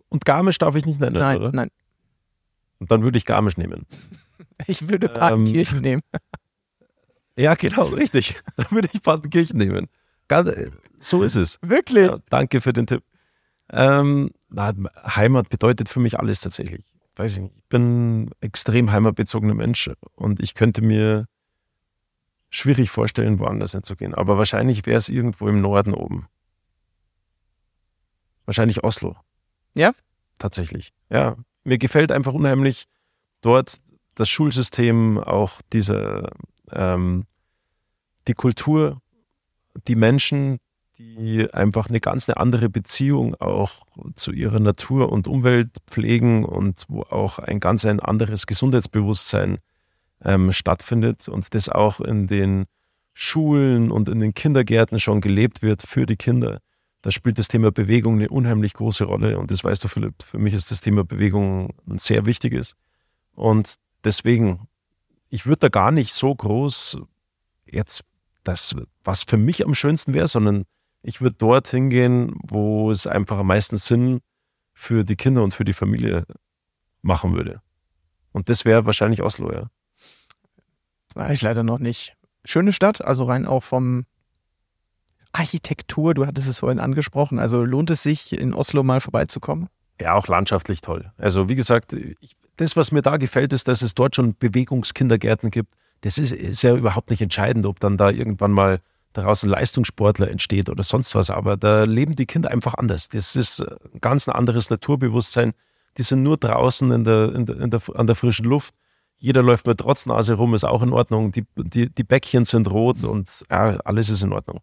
Und 0.09 0.25
Garmisch 0.25 0.59
darf 0.59 0.75
ich 0.75 0.87
nicht 0.87 1.01
nennen, 1.01 1.17
nein, 1.17 1.39
oder? 1.39 1.53
nein. 1.53 1.71
Und 2.79 2.91
dann 2.91 3.03
würde 3.03 3.19
ich 3.19 3.25
Garmisch 3.25 3.57
nehmen. 3.57 3.87
Ich 4.67 4.91
würde 4.91 5.09
Partenkirchen 5.09 5.81
nehmen. 5.81 6.03
Ja, 7.37 7.55
genau, 7.55 7.85
richtig. 7.85 8.43
Dann 8.57 8.67
würde 8.71 8.89
ich 8.93 9.01
Partenkirchen 9.01 9.57
nehmen. 9.57 9.87
So 10.99 11.23
ist 11.23 11.37
es. 11.37 11.59
Wirklich? 11.63 12.09
Ja, 12.09 12.19
danke 12.29 12.61
für 12.61 12.75
den 12.75 12.87
Tipp. 12.87 13.03
Ähm, 13.71 14.31
na, 14.51 14.75
Heimat 15.07 15.49
bedeutet 15.49 15.89
für 15.89 16.01
mich 16.01 16.19
alles 16.19 16.43
tatsächlich. 16.43 16.85
Weiß 17.17 17.35
ich 17.35 17.41
nicht. 17.41 17.55
Ich 17.57 17.69
bin 17.71 18.25
ein 18.25 18.31
extrem 18.43 18.93
heimatbezogener 18.93 19.55
Mensch 19.55 19.91
und 20.17 20.41
ich 20.41 20.55
könnte 20.55 20.83
mir 20.83 21.27
schwierig 22.51 22.91
vorstellen, 22.91 23.39
woanders 23.39 23.73
hinzugehen. 23.73 24.15
Aber 24.15 24.37
wahrscheinlich 24.39 24.87
wäre 24.87 24.99
es 24.99 25.09
irgendwo 25.09 25.49
im 25.49 25.61
Norden 25.61 25.95
oben. 25.95 26.27
Wahrscheinlich 28.45 28.83
Oslo. 28.83 29.17
Ja? 29.75 29.93
Tatsächlich. 30.39 30.93
Ja. 31.09 31.37
Mir 31.63 31.79
gefällt 31.79 32.11
einfach 32.11 32.33
unheimlich 32.33 32.87
dort 33.43 33.81
das 34.15 34.29
Schulsystem, 34.29 35.19
auch 35.19 35.61
diese, 35.73 36.31
ähm, 36.73 37.27
die 38.27 38.35
Kultur, 38.35 39.01
die 39.87 39.95
Menschen, 39.95 40.59
die 40.99 41.51
einfach 41.55 41.89
eine 41.89 42.01
ganz 42.01 42.29
eine 42.29 42.37
andere 42.37 42.69
Beziehung 42.69 43.35
auch 43.37 43.87
zu 44.17 44.33
ihrer 44.33 44.61
Natur 44.61 45.11
und 45.11 45.29
Umwelt 45.29 45.71
pflegen 45.87 46.45
und 46.45 46.85
wo 46.89 47.03
auch 47.03 47.39
ein 47.39 47.61
ganz 47.61 47.87
ein 47.87 48.01
anderes 48.01 48.47
Gesundheitsbewusstsein 48.47 49.59
ähm, 50.25 50.53
stattfindet 50.53 51.29
und 51.29 51.55
das 51.55 51.69
auch 51.69 52.01
in 52.01 52.27
den 52.27 52.67
Schulen 53.13 53.91
und 53.91 54.09
in 54.09 54.21
den 54.21 54.35
Kindergärten 54.35 54.99
schon 55.01 55.21
gelebt 55.21 55.63
wird 55.63 55.83
für 55.83 56.07
die 56.07 56.17
Kinder. 56.17 56.61
Da 57.03 57.11
spielt 57.11 57.39
das 57.39 57.49
Thema 57.49 57.73
Bewegung 57.73 58.15
eine 58.15 58.29
unheimlich 58.29 58.75
große 58.75 59.05
Rolle 59.05 59.39
und 59.39 59.51
das 59.51 59.65
weißt 59.65 59.83
du, 59.85 59.89
Philipp, 59.89 60.23
für 60.23 60.39
mich 60.39 60.55
ist 60.55 60.71
das 60.71 60.81
Thema 60.81 61.05
Bewegung 61.05 61.75
ein 61.89 61.99
sehr 61.99 62.27
wichtiges. 62.27 62.75
Und 63.35 63.77
deswegen, 64.05 64.69
ich 65.31 65.47
würde 65.47 65.61
da 65.61 65.69
gar 65.69 65.91
nicht 65.91 66.13
so 66.13 66.35
groß 66.35 66.99
jetzt 67.67 68.05
das, 68.45 68.75
was 69.03 69.25
für 69.25 69.37
mich 69.37 69.65
am 69.65 69.75
schönsten 69.75 70.15
wäre, 70.15 70.27
sondern 70.27 70.65
ich 71.03 71.21
würde 71.21 71.37
dort 71.39 71.69
hingehen, 71.69 72.35
wo 72.43 72.91
es 72.91 73.07
einfach 73.07 73.39
am 73.39 73.47
meisten 73.47 73.77
Sinn 73.77 74.21
für 74.75 75.05
die 75.05 75.17
Kinder 75.17 75.43
und 75.43 75.55
für 75.55 75.65
die 75.65 75.73
Familie 75.73 76.25
machen 77.03 77.35
würde. 77.35 77.63
Und 78.33 78.49
das 78.49 78.65
wäre 78.65 78.87
wahrscheinlich 78.87 79.23
Oslo, 79.23 79.53
ja. 79.53 79.71
War 81.15 81.31
ich 81.31 81.43
leider 81.43 81.63
noch 81.63 81.79
nicht. 81.79 82.17
Schöne 82.45 82.73
Stadt, 82.73 83.05
also 83.05 83.25
rein 83.25 83.47
auch 83.47 83.63
vom 83.63 84.05
Architektur, 85.33 86.15
du 86.15 86.27
hattest 86.27 86.49
es 86.49 86.59
vorhin 86.59 86.81
angesprochen. 86.81 87.39
Also 87.39 87.65
lohnt 87.65 87.91
es 87.91 88.03
sich, 88.03 88.33
in 88.33 88.55
Oslo 88.55 88.83
mal 88.83 89.01
vorbeizukommen? 89.01 89.69
Ja, 90.01 90.15
auch 90.15 90.29
landschaftlich 90.29 90.81
toll. 90.81 91.13
Also 91.19 91.49
wie 91.49 91.57
gesagt, 91.57 91.93
ich, 91.93 92.37
das, 92.57 92.77
was 92.77 92.93
mir 92.93 93.03
da 93.03 93.17
gefällt, 93.17 93.53
ist, 93.53 93.69
dass 93.69 93.83
es 93.83 93.95
dort 93.95 94.17
schon 94.17 94.35
Bewegungskindergärten 94.39 95.51
gibt. 95.51 95.75
Das 96.01 96.19
ist, 96.19 96.33
ist 96.33 96.63
ja 96.63 96.75
überhaupt 96.75 97.11
nicht 97.11 97.21
entscheidend, 97.21 97.67
ob 97.67 97.81
dann 97.81 97.97
da 97.97 98.11
irgendwann 98.11 98.53
mal 98.53 98.81
daraus 99.13 99.43
ein 99.43 99.51
Leistungssportler 99.51 100.31
entsteht 100.31 100.69
oder 100.69 100.83
sonst 100.83 101.15
was. 101.15 101.31
Aber 101.31 101.57
da 101.57 101.85
leben 101.85 102.17
die 102.17 102.27
Kinder 102.27 102.51
einfach 102.51 102.75
anders. 102.75 103.09
Das 103.09 103.37
ist 103.37 103.61
ein 103.61 104.01
ganz 104.01 104.29
ein 104.29 104.35
anderes 104.35 104.71
Naturbewusstsein. 104.71 105.53
Die 105.99 106.03
sind 106.03 106.23
nur 106.23 106.37
draußen 106.37 106.91
in 106.93 107.05
der, 107.05 107.35
in 107.35 107.47
der, 107.47 107.61
in 107.61 107.71
der, 107.71 107.81
an 107.95 108.07
der 108.07 108.17
frischen 108.17 108.47
Luft. 108.47 108.75
Jeder 109.21 109.43
läuft 109.43 109.67
mit 109.67 109.79
Trotznase 109.79 110.35
rum, 110.35 110.55
ist 110.55 110.65
auch 110.65 110.83
in 110.83 110.93
Ordnung. 110.93 111.31
Die, 111.31 111.45
die, 111.57 111.89
die 111.89 112.05
Bäckchen 112.05 112.45
sind 112.45 112.71
rot 112.71 113.05
und 113.05 113.29
ja, 113.51 113.77
alles 113.85 114.09
ist 114.09 114.23
in 114.23 114.33
Ordnung. 114.33 114.61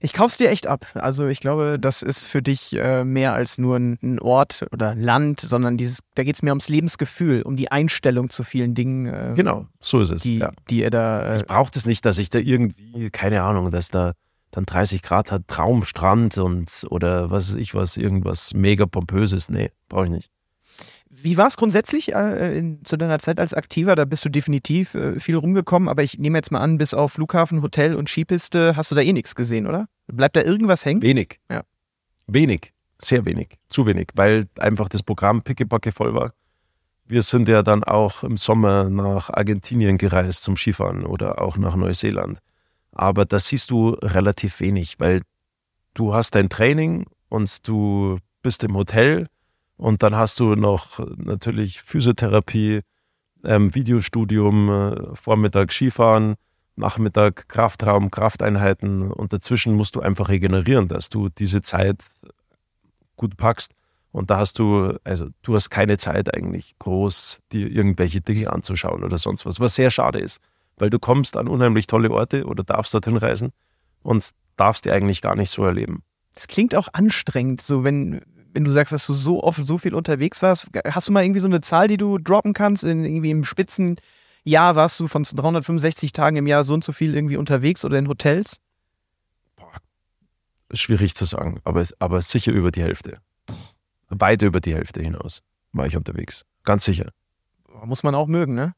Ich 0.00 0.12
kauf's 0.12 0.36
dir 0.36 0.48
echt 0.50 0.68
ab. 0.68 0.86
Also 0.94 1.26
ich 1.26 1.40
glaube, 1.40 1.76
das 1.80 2.02
ist 2.02 2.28
für 2.28 2.40
dich 2.40 2.76
äh, 2.76 3.02
mehr 3.02 3.32
als 3.32 3.58
nur 3.58 3.76
ein, 3.76 3.98
ein 4.00 4.20
Ort 4.20 4.64
oder 4.70 4.94
Land, 4.94 5.40
sondern 5.40 5.76
dieses, 5.76 6.00
da 6.14 6.22
geht's 6.22 6.42
mehr 6.42 6.52
ums 6.52 6.68
Lebensgefühl, 6.68 7.42
um 7.42 7.56
die 7.56 7.72
Einstellung 7.72 8.30
zu 8.30 8.44
vielen 8.44 8.74
Dingen, 8.74 9.06
äh, 9.06 9.32
Genau, 9.34 9.66
so 9.80 10.00
ist 10.00 10.12
es. 10.12 10.22
die, 10.22 10.38
ja. 10.38 10.52
die 10.70 10.80
ihr 10.80 10.90
da. 10.90 11.22
Äh, 11.22 11.36
Ich 11.38 11.46
brauche 11.46 11.72
das 11.72 11.84
nicht, 11.84 12.04
dass 12.06 12.18
ich 12.18 12.30
da 12.30 12.38
irgendwie, 12.38 13.10
keine 13.10 13.42
Ahnung, 13.42 13.72
dass 13.72 13.88
da 13.88 14.12
dann 14.52 14.66
30 14.66 15.02
Grad 15.02 15.32
hat, 15.32 15.48
Traumstrand 15.48 16.38
und 16.38 16.86
oder 16.90 17.30
was 17.30 17.50
weiß 17.50 17.60
ich 17.60 17.74
was, 17.74 17.96
irgendwas 17.96 18.54
mega 18.54 18.86
pompöses. 18.86 19.48
Nee, 19.48 19.70
brauche 19.88 20.04
ich 20.04 20.10
nicht. 20.10 20.30
Wie 21.22 21.36
war 21.36 21.48
es 21.48 21.56
grundsätzlich 21.56 22.14
äh, 22.14 22.58
in, 22.58 22.84
zu 22.84 22.96
deiner 22.96 23.18
Zeit 23.18 23.40
als 23.40 23.54
Aktiver? 23.54 23.96
Da 23.96 24.04
bist 24.04 24.24
du 24.24 24.28
definitiv 24.28 24.94
äh, 24.94 25.18
viel 25.18 25.36
rumgekommen, 25.36 25.88
aber 25.88 26.02
ich 26.02 26.18
nehme 26.18 26.38
jetzt 26.38 26.52
mal 26.52 26.60
an, 26.60 26.78
bis 26.78 26.94
auf 26.94 27.12
Flughafen, 27.12 27.62
Hotel 27.62 27.94
und 27.94 28.08
Skipiste 28.08 28.76
hast 28.76 28.90
du 28.90 28.94
da 28.94 29.00
eh 29.00 29.12
nichts 29.12 29.34
gesehen, 29.34 29.66
oder? 29.66 29.86
Bleibt 30.06 30.36
da 30.36 30.42
irgendwas 30.42 30.84
hängen? 30.84 31.02
Wenig. 31.02 31.40
Ja. 31.50 31.62
Wenig. 32.26 32.72
Sehr 33.00 33.24
wenig. 33.24 33.58
Zu 33.68 33.86
wenig, 33.86 34.08
weil 34.14 34.46
einfach 34.58 34.88
das 34.88 35.02
Programm 35.02 35.42
pickepacke 35.42 35.92
voll 35.92 36.14
war. 36.14 36.32
Wir 37.06 37.22
sind 37.22 37.48
ja 37.48 37.62
dann 37.62 37.84
auch 37.84 38.22
im 38.22 38.36
Sommer 38.36 38.90
nach 38.90 39.30
Argentinien 39.30 39.98
gereist 39.98 40.42
zum 40.42 40.56
Skifahren 40.56 41.06
oder 41.06 41.40
auch 41.40 41.56
nach 41.56 41.74
Neuseeland. 41.74 42.38
Aber 42.92 43.24
da 43.24 43.38
siehst 43.38 43.70
du 43.70 43.90
relativ 43.90 44.60
wenig, 44.60 44.98
weil 44.98 45.22
du 45.94 46.12
hast 46.12 46.34
dein 46.34 46.48
Training 46.48 47.06
und 47.28 47.66
du 47.66 48.18
bist 48.42 48.62
im 48.64 48.74
Hotel 48.74 49.28
und 49.78 50.02
dann 50.02 50.16
hast 50.16 50.40
du 50.40 50.56
noch 50.56 51.00
natürlich 51.16 51.80
Physiotherapie, 51.82 52.80
ähm, 53.44 53.74
Videostudium, 53.74 54.68
äh, 54.68 55.14
Vormittag 55.14 55.72
Skifahren, 55.72 56.34
Nachmittag 56.74 57.48
Kraftraum, 57.48 58.10
Krafteinheiten 58.10 59.10
und 59.10 59.32
dazwischen 59.32 59.74
musst 59.74 59.96
du 59.96 60.00
einfach 60.00 60.28
regenerieren, 60.28 60.88
dass 60.88 61.08
du 61.08 61.28
diese 61.28 61.62
Zeit 61.62 62.04
gut 63.16 63.36
packst. 63.36 63.72
Und 64.10 64.30
da 64.30 64.38
hast 64.38 64.58
du, 64.58 64.96
also 65.04 65.28
du 65.42 65.54
hast 65.54 65.70
keine 65.70 65.96
Zeit 65.96 66.34
eigentlich 66.34 66.76
groß, 66.78 67.40
dir 67.52 67.70
irgendwelche 67.70 68.20
Dinge 68.20 68.52
anzuschauen 68.52 69.04
oder 69.04 69.16
sonst 69.16 69.46
was, 69.46 69.60
was 69.60 69.76
sehr 69.76 69.90
schade 69.90 70.18
ist, 70.18 70.40
weil 70.76 70.90
du 70.90 70.98
kommst 70.98 71.36
an 71.36 71.46
unheimlich 71.46 71.86
tolle 71.86 72.10
Orte 72.10 72.46
oder 72.46 72.64
darfst 72.64 72.94
dorthin 72.94 73.16
reisen 73.16 73.52
und 74.02 74.30
darfst 74.56 74.86
die 74.86 74.90
eigentlich 74.90 75.22
gar 75.22 75.36
nicht 75.36 75.50
so 75.50 75.64
erleben. 75.64 76.02
Das 76.34 76.48
klingt 76.48 76.74
auch 76.74 76.88
anstrengend, 76.92 77.60
so 77.60 77.84
wenn, 77.84 78.22
wenn 78.58 78.64
du 78.64 78.72
sagst, 78.72 78.92
dass 78.92 79.06
du 79.06 79.12
so 79.12 79.44
oft 79.44 79.64
so 79.64 79.78
viel 79.78 79.94
unterwegs 79.94 80.42
warst. 80.42 80.66
Hast 80.84 81.06
du 81.06 81.12
mal 81.12 81.22
irgendwie 81.22 81.38
so 81.38 81.46
eine 81.46 81.60
Zahl, 81.60 81.86
die 81.86 81.96
du 81.96 82.18
droppen 82.18 82.54
kannst? 82.54 82.82
In, 82.82 83.04
irgendwie 83.04 83.30
im 83.30 83.44
Spitzenjahr 83.44 84.74
warst 84.74 84.98
du 84.98 85.06
von 85.06 85.22
365 85.22 86.12
Tagen 86.12 86.36
im 86.36 86.48
Jahr 86.48 86.64
so 86.64 86.74
und 86.74 86.82
so 86.82 86.92
viel 86.92 87.14
irgendwie 87.14 87.36
unterwegs 87.36 87.84
oder 87.84 88.00
in 88.00 88.08
Hotels? 88.08 88.56
Schwierig 90.72 91.14
zu 91.14 91.24
sagen, 91.24 91.60
aber, 91.62 91.86
aber 92.00 92.20
sicher 92.20 92.50
über 92.50 92.72
die 92.72 92.82
Hälfte. 92.82 93.18
Weit 94.08 94.42
über 94.42 94.60
die 94.60 94.74
Hälfte 94.74 95.02
hinaus 95.02 95.42
war 95.70 95.86
ich 95.86 95.96
unterwegs. 95.96 96.44
Ganz 96.64 96.84
sicher. 96.84 97.12
Muss 97.84 98.02
man 98.02 98.16
auch 98.16 98.26
mögen, 98.26 98.54
ne? 98.54 98.74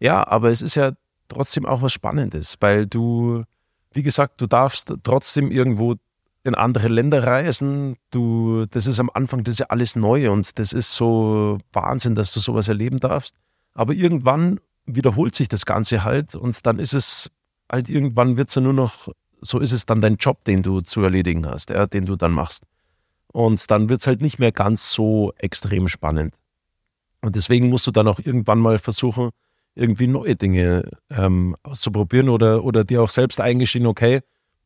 Ja, 0.00 0.26
aber 0.26 0.50
es 0.50 0.60
ist 0.60 0.74
ja 0.74 0.94
trotzdem 1.28 1.66
auch 1.66 1.82
was 1.82 1.92
Spannendes, 1.92 2.56
weil 2.58 2.88
du 2.88 3.44
wie 3.92 4.02
gesagt, 4.02 4.40
du 4.40 4.46
darfst 4.46 4.92
trotzdem 5.02 5.50
irgendwo 5.50 5.96
in 6.44 6.54
andere 6.54 6.88
Länder 6.88 7.26
reisen. 7.26 7.96
Du, 8.10 8.66
das 8.66 8.86
ist 8.86 9.00
am 9.00 9.10
Anfang, 9.12 9.44
das 9.44 9.54
ist 9.54 9.58
ja 9.60 9.66
alles 9.66 9.96
neu 9.96 10.30
und 10.30 10.58
das 10.58 10.72
ist 10.72 10.94
so 10.94 11.58
Wahnsinn, 11.72 12.14
dass 12.14 12.32
du 12.32 12.40
sowas 12.40 12.68
erleben 12.68 12.98
darfst. 12.98 13.36
Aber 13.74 13.92
irgendwann 13.92 14.60
wiederholt 14.86 15.34
sich 15.34 15.48
das 15.48 15.66
Ganze 15.66 16.04
halt 16.04 16.34
und 16.34 16.66
dann 16.66 16.78
ist 16.78 16.94
es 16.94 17.30
halt 17.70 17.88
irgendwann 17.88 18.36
wird 18.36 18.48
es 18.48 18.54
ja 18.54 18.62
nur 18.62 18.72
noch, 18.72 19.08
so 19.40 19.58
ist 19.58 19.72
es 19.72 19.86
dann 19.86 20.00
dein 20.00 20.16
Job, 20.16 20.44
den 20.44 20.62
du 20.62 20.80
zu 20.80 21.02
erledigen 21.02 21.46
hast, 21.46 21.70
ja, 21.70 21.86
den 21.86 22.04
du 22.04 22.16
dann 22.16 22.32
machst. 22.32 22.64
Und 23.32 23.70
dann 23.70 23.88
wird 23.88 24.00
es 24.00 24.06
halt 24.06 24.20
nicht 24.20 24.38
mehr 24.38 24.52
ganz 24.52 24.92
so 24.92 25.32
extrem 25.36 25.88
spannend. 25.88 26.34
Und 27.22 27.36
deswegen 27.36 27.68
musst 27.68 27.86
du 27.86 27.90
dann 27.90 28.08
auch 28.08 28.18
irgendwann 28.18 28.58
mal 28.58 28.78
versuchen, 28.78 29.30
irgendwie 29.74 30.08
neue 30.08 30.34
Dinge 30.34 30.90
ähm, 31.10 31.54
auszuprobieren 31.62 32.28
oder, 32.28 32.64
oder 32.64 32.82
dir 32.82 33.02
auch 33.02 33.08
selbst 33.08 33.40
eingestehen, 33.40 33.86
okay, 33.86 34.20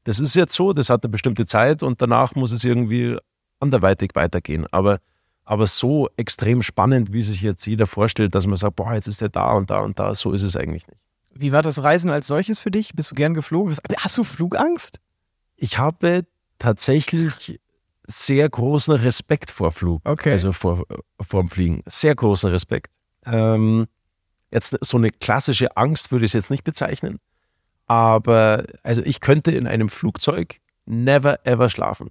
das 0.05 0.21
ist 0.21 0.37
jetzt 0.37 0.55
so, 0.55 0.73
das 0.73 0.91
hat 0.91 1.05
eine 1.05 1.11
bestimmte 1.11 1.47
Zeit 1.47 1.83
und 1.83 2.01
danach 2.01 2.35
muss 2.35 2.53
es 2.53 2.65
irgendwie 2.65 3.17
anderweitig 3.61 4.11
weitergehen. 4.15 4.67
Aber, 4.71 4.99
aber 5.45 5.67
so 5.67 6.09
extrem 6.17 6.63
spannend, 6.63 7.13
wie 7.13 7.23
sich 7.23 7.43
jetzt 7.43 7.67
jeder 7.67 7.87
vorstellt, 7.87 8.35
dass 8.35 8.47
man 8.47 8.57
sagt, 8.57 8.77
boah, 8.77 8.95
jetzt 8.95 9.09
ist 9.09 9.21
der 9.21 9.31
da 9.31 9.53
und 9.53 9.71
da 9.71 9.81
und 9.81 9.99
da, 9.99 10.15
so 10.15 10.33
ist 10.33 10.43
es 10.43 10.57
eigentlich 10.57 10.87
nicht. 10.87 11.01
Wie 11.31 11.53
war 11.53 11.63
das 11.63 11.83
Reisen 11.83 12.11
als 12.11 12.27
solches 12.27 12.61
für 12.61 12.71
dich? 12.71 12.93
Bist 12.95 13.11
du 13.11 13.15
gern 13.15 13.35
geflogen? 13.35 13.75
Hast 13.97 14.19
du 14.19 14.25
Flugangst? 14.25 15.01
Ich 15.57 15.79
habe 15.79 16.25
tatsächlich 16.59 17.61
sehr 18.07 18.49
großen 18.49 18.95
Respekt 18.95 19.51
vor 19.51 19.73
Flug. 19.73 20.03
Okay. 20.05 20.33
Also 20.33 20.53
vor, 20.53 20.85
vor 21.21 21.43
dem 21.43 21.49
Fliegen. 21.49 21.83
Sehr 21.87 22.15
großen 22.15 22.51
Respekt. 22.51 22.93
Ähm, 23.25 23.87
jetzt 24.51 24.77
so 24.83 24.99
eine 24.99 25.11
klassische 25.11 25.77
Angst 25.77 26.13
würde 26.13 26.25
ich 26.25 26.31
es 26.31 26.35
jetzt 26.35 26.51
nicht 26.51 26.65
bezeichnen. 26.65 27.19
Aber 27.87 28.65
also 28.83 29.03
ich 29.03 29.21
könnte 29.21 29.51
in 29.51 29.67
einem 29.67 29.89
Flugzeug 29.89 30.61
never 30.87 31.47
ever 31.47 31.69
schlafen. 31.69 32.09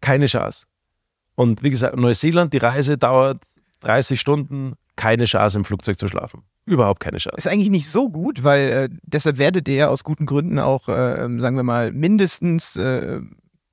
Keine 0.00 0.26
Chance. 0.26 0.66
Und 1.34 1.62
wie 1.62 1.70
gesagt, 1.70 1.96
Neuseeland, 1.96 2.52
die 2.52 2.58
Reise 2.58 2.96
dauert 2.98 3.42
30 3.80 4.20
Stunden, 4.20 4.74
keine 4.96 5.24
Chance 5.24 5.58
im 5.58 5.64
Flugzeug 5.64 5.98
zu 5.98 6.08
schlafen. 6.08 6.42
Überhaupt 6.66 7.00
keine 7.00 7.18
Chance. 7.18 7.36
Ist 7.36 7.48
eigentlich 7.48 7.70
nicht 7.70 7.90
so 7.90 8.08
gut, 8.08 8.44
weil 8.44 8.70
äh, 8.70 8.88
deshalb 9.02 9.38
werdet 9.38 9.68
ihr 9.68 9.90
aus 9.90 10.04
guten 10.04 10.24
Gründen 10.24 10.58
auch, 10.58 10.88
äh, 10.88 11.28
sagen 11.38 11.56
wir 11.56 11.62
mal, 11.62 11.90
mindestens 11.92 12.76
äh, 12.76 13.20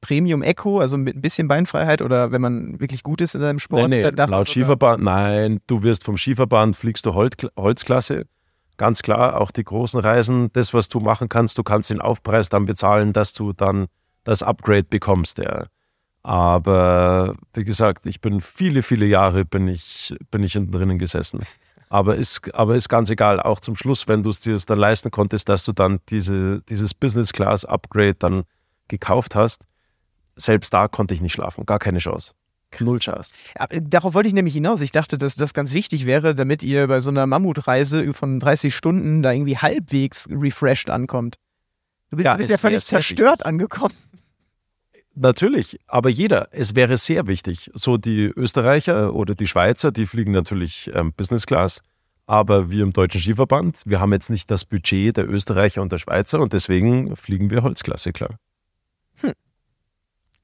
Premium 0.01 0.41
Echo, 0.41 0.79
also 0.79 0.97
mit 0.97 1.15
ein 1.15 1.21
bisschen 1.21 1.47
Beinfreiheit 1.47 2.01
oder 2.01 2.31
wenn 2.31 2.41
man 2.41 2.79
wirklich 2.79 3.03
gut 3.03 3.21
ist 3.21 3.35
in 3.35 3.41
seinem 3.41 3.59
Sport. 3.59 3.89
Nee, 3.89 4.03
nee, 4.03 4.25
laut 4.25 4.47
Skiverband, 4.47 5.03
nein, 5.03 5.59
du 5.67 5.83
wirst 5.83 6.03
vom 6.03 6.17
Skiverband, 6.17 6.75
fliegst 6.75 7.05
du 7.05 7.13
Holz, 7.13 7.35
Holzklasse. 7.55 8.25
Ganz 8.77 9.01
klar, 9.01 9.39
auch 9.39 9.51
die 9.51 9.63
großen 9.63 9.99
Reisen, 9.99 10.51
das, 10.53 10.73
was 10.73 10.89
du 10.89 10.99
machen 10.99 11.29
kannst, 11.29 11.57
du 11.57 11.63
kannst 11.63 11.89
den 11.89 12.01
Aufpreis 12.01 12.49
dann 12.49 12.65
bezahlen, 12.65 13.13
dass 13.13 13.33
du 13.33 13.53
dann 13.53 13.87
das 14.23 14.43
Upgrade 14.43 14.85
bekommst. 14.85 15.37
Ja. 15.37 15.65
Aber 16.23 17.35
wie 17.53 17.63
gesagt, 17.63 18.05
ich 18.05 18.21
bin 18.21 18.41
viele, 18.41 18.83
viele 18.83 19.05
Jahre 19.05 19.45
bin 19.45 19.67
ich, 19.67 20.15
bin 20.29 20.43
ich 20.43 20.53
hinten 20.53 20.71
drinnen 20.71 20.99
gesessen. 20.99 21.41
Aber 21.89 22.15
ist, 22.15 22.55
aber 22.55 22.77
ist 22.77 22.87
ganz 22.87 23.09
egal, 23.09 23.41
auch 23.41 23.59
zum 23.59 23.75
Schluss, 23.75 24.07
wenn 24.07 24.23
du 24.23 24.29
es 24.29 24.39
dir 24.39 24.57
dann 24.65 24.77
leisten 24.77 25.11
konntest, 25.11 25.49
dass 25.49 25.65
du 25.65 25.73
dann 25.73 25.99
diese, 26.07 26.61
dieses 26.69 26.93
Business 26.93 27.33
Class 27.33 27.65
Upgrade 27.65 28.13
dann 28.13 28.43
gekauft 28.87 29.35
hast, 29.35 29.67
selbst 30.37 30.73
da 30.73 30.87
konnte 30.87 31.13
ich 31.13 31.19
nicht 31.19 31.33
schlafen, 31.33 31.65
gar 31.65 31.79
keine 31.79 31.97
Chance. 31.97 32.31
Null 32.79 32.99
Chance. 32.99 33.33
Darauf 33.69 34.13
wollte 34.13 34.29
ich 34.29 34.33
nämlich 34.33 34.53
hinaus. 34.53 34.81
Ich 34.81 34.91
dachte, 34.91 35.17
dass 35.17 35.35
das 35.35 35.53
ganz 35.53 35.73
wichtig 35.73 36.05
wäre, 36.05 36.35
damit 36.35 36.63
ihr 36.63 36.87
bei 36.87 37.01
so 37.01 37.09
einer 37.09 37.27
Mammutreise 37.27 38.13
von 38.13 38.39
30 38.39 38.73
Stunden 38.73 39.21
da 39.21 39.31
irgendwie 39.31 39.57
halbwegs 39.57 40.27
refreshed 40.29 40.89
ankommt. 40.89 41.35
Du 42.09 42.17
bist 42.17 42.25
ja, 42.25 42.33
du 42.33 42.37
bist 42.39 42.49
ja 42.49 42.57
völlig 42.57 42.83
zerstört 42.83 43.39
wichtig. 43.39 43.45
angekommen. 43.45 43.93
Natürlich, 45.13 45.79
aber 45.87 46.09
jeder. 46.09 46.47
Es 46.51 46.75
wäre 46.75 46.97
sehr 46.97 47.27
wichtig. 47.27 47.69
So 47.73 47.97
die 47.97 48.25
Österreicher 48.25 49.13
oder 49.13 49.35
die 49.35 49.47
Schweizer, 49.47 49.91
die 49.91 50.05
fliegen 50.05 50.31
natürlich 50.31 50.89
ähm, 50.93 51.13
Business 51.13 51.45
Class. 51.45 51.81
Aber 52.27 52.71
wir 52.71 52.83
im 52.83 52.93
Deutschen 52.93 53.19
Skiverband, 53.19 53.81
wir 53.85 53.99
haben 53.99 54.13
jetzt 54.13 54.29
nicht 54.29 54.49
das 54.49 54.63
Budget 54.63 55.17
der 55.17 55.29
Österreicher 55.29 55.81
und 55.81 55.91
der 55.91 55.97
Schweizer 55.97 56.39
und 56.39 56.53
deswegen 56.53 57.15
fliegen 57.17 57.49
wir 57.49 57.61
Holzklasse, 57.61 58.13
klar. 58.13 58.37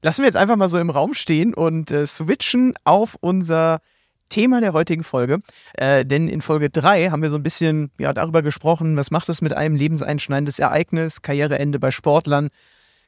Lassen 0.00 0.22
wir 0.22 0.26
jetzt 0.26 0.36
einfach 0.36 0.56
mal 0.56 0.68
so 0.68 0.78
im 0.78 0.90
Raum 0.90 1.14
stehen 1.14 1.54
und 1.54 1.90
äh, 1.90 2.06
switchen 2.06 2.74
auf 2.84 3.16
unser 3.20 3.80
Thema 4.28 4.60
der 4.60 4.72
heutigen 4.72 5.02
Folge. 5.02 5.40
Äh, 5.74 6.04
denn 6.04 6.28
in 6.28 6.40
Folge 6.40 6.70
3 6.70 7.10
haben 7.10 7.22
wir 7.22 7.30
so 7.30 7.36
ein 7.36 7.42
bisschen 7.42 7.90
ja, 7.98 8.12
darüber 8.12 8.42
gesprochen, 8.42 8.96
was 8.96 9.10
macht 9.10 9.28
es 9.28 9.42
mit 9.42 9.52
einem 9.52 9.74
lebenseinschneidendes 9.74 10.58
Ereignis, 10.58 11.22
Karriereende 11.22 11.78
bei 11.78 11.90
Sportlern, 11.90 12.48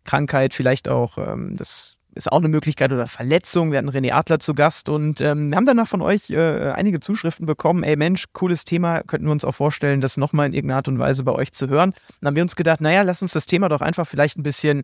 Krankheit, 0.04 0.54
vielleicht 0.54 0.88
auch, 0.88 1.18
ähm, 1.18 1.56
das 1.56 1.96
ist 2.14 2.32
auch 2.32 2.38
eine 2.38 2.48
Möglichkeit, 2.48 2.90
oder 2.90 3.06
Verletzung. 3.06 3.70
Wir 3.70 3.78
hatten 3.78 3.90
René 3.90 4.12
Adler 4.12 4.40
zu 4.40 4.54
Gast 4.54 4.88
und 4.88 5.20
ähm, 5.20 5.54
haben 5.54 5.66
danach 5.66 5.86
von 5.86 6.02
euch 6.02 6.30
äh, 6.30 6.72
einige 6.74 6.98
Zuschriften 6.98 7.46
bekommen. 7.46 7.84
Ey 7.84 7.94
Mensch, 7.94 8.24
cooles 8.32 8.64
Thema, 8.64 9.02
könnten 9.02 9.26
wir 9.26 9.32
uns 9.32 9.44
auch 9.44 9.54
vorstellen, 9.54 10.00
das 10.00 10.16
nochmal 10.16 10.46
in 10.46 10.54
irgendeiner 10.54 10.78
Art 10.78 10.88
und 10.88 10.98
Weise 10.98 11.22
bei 11.22 11.32
euch 11.32 11.52
zu 11.52 11.68
hören. 11.68 11.92
Dann 12.20 12.28
haben 12.28 12.36
wir 12.36 12.42
uns 12.42 12.56
gedacht, 12.56 12.80
naja, 12.80 13.02
lass 13.02 13.22
uns 13.22 13.32
das 13.32 13.46
Thema 13.46 13.68
doch 13.68 13.80
einfach 13.80 14.08
vielleicht 14.08 14.36
ein 14.38 14.42
bisschen 14.42 14.82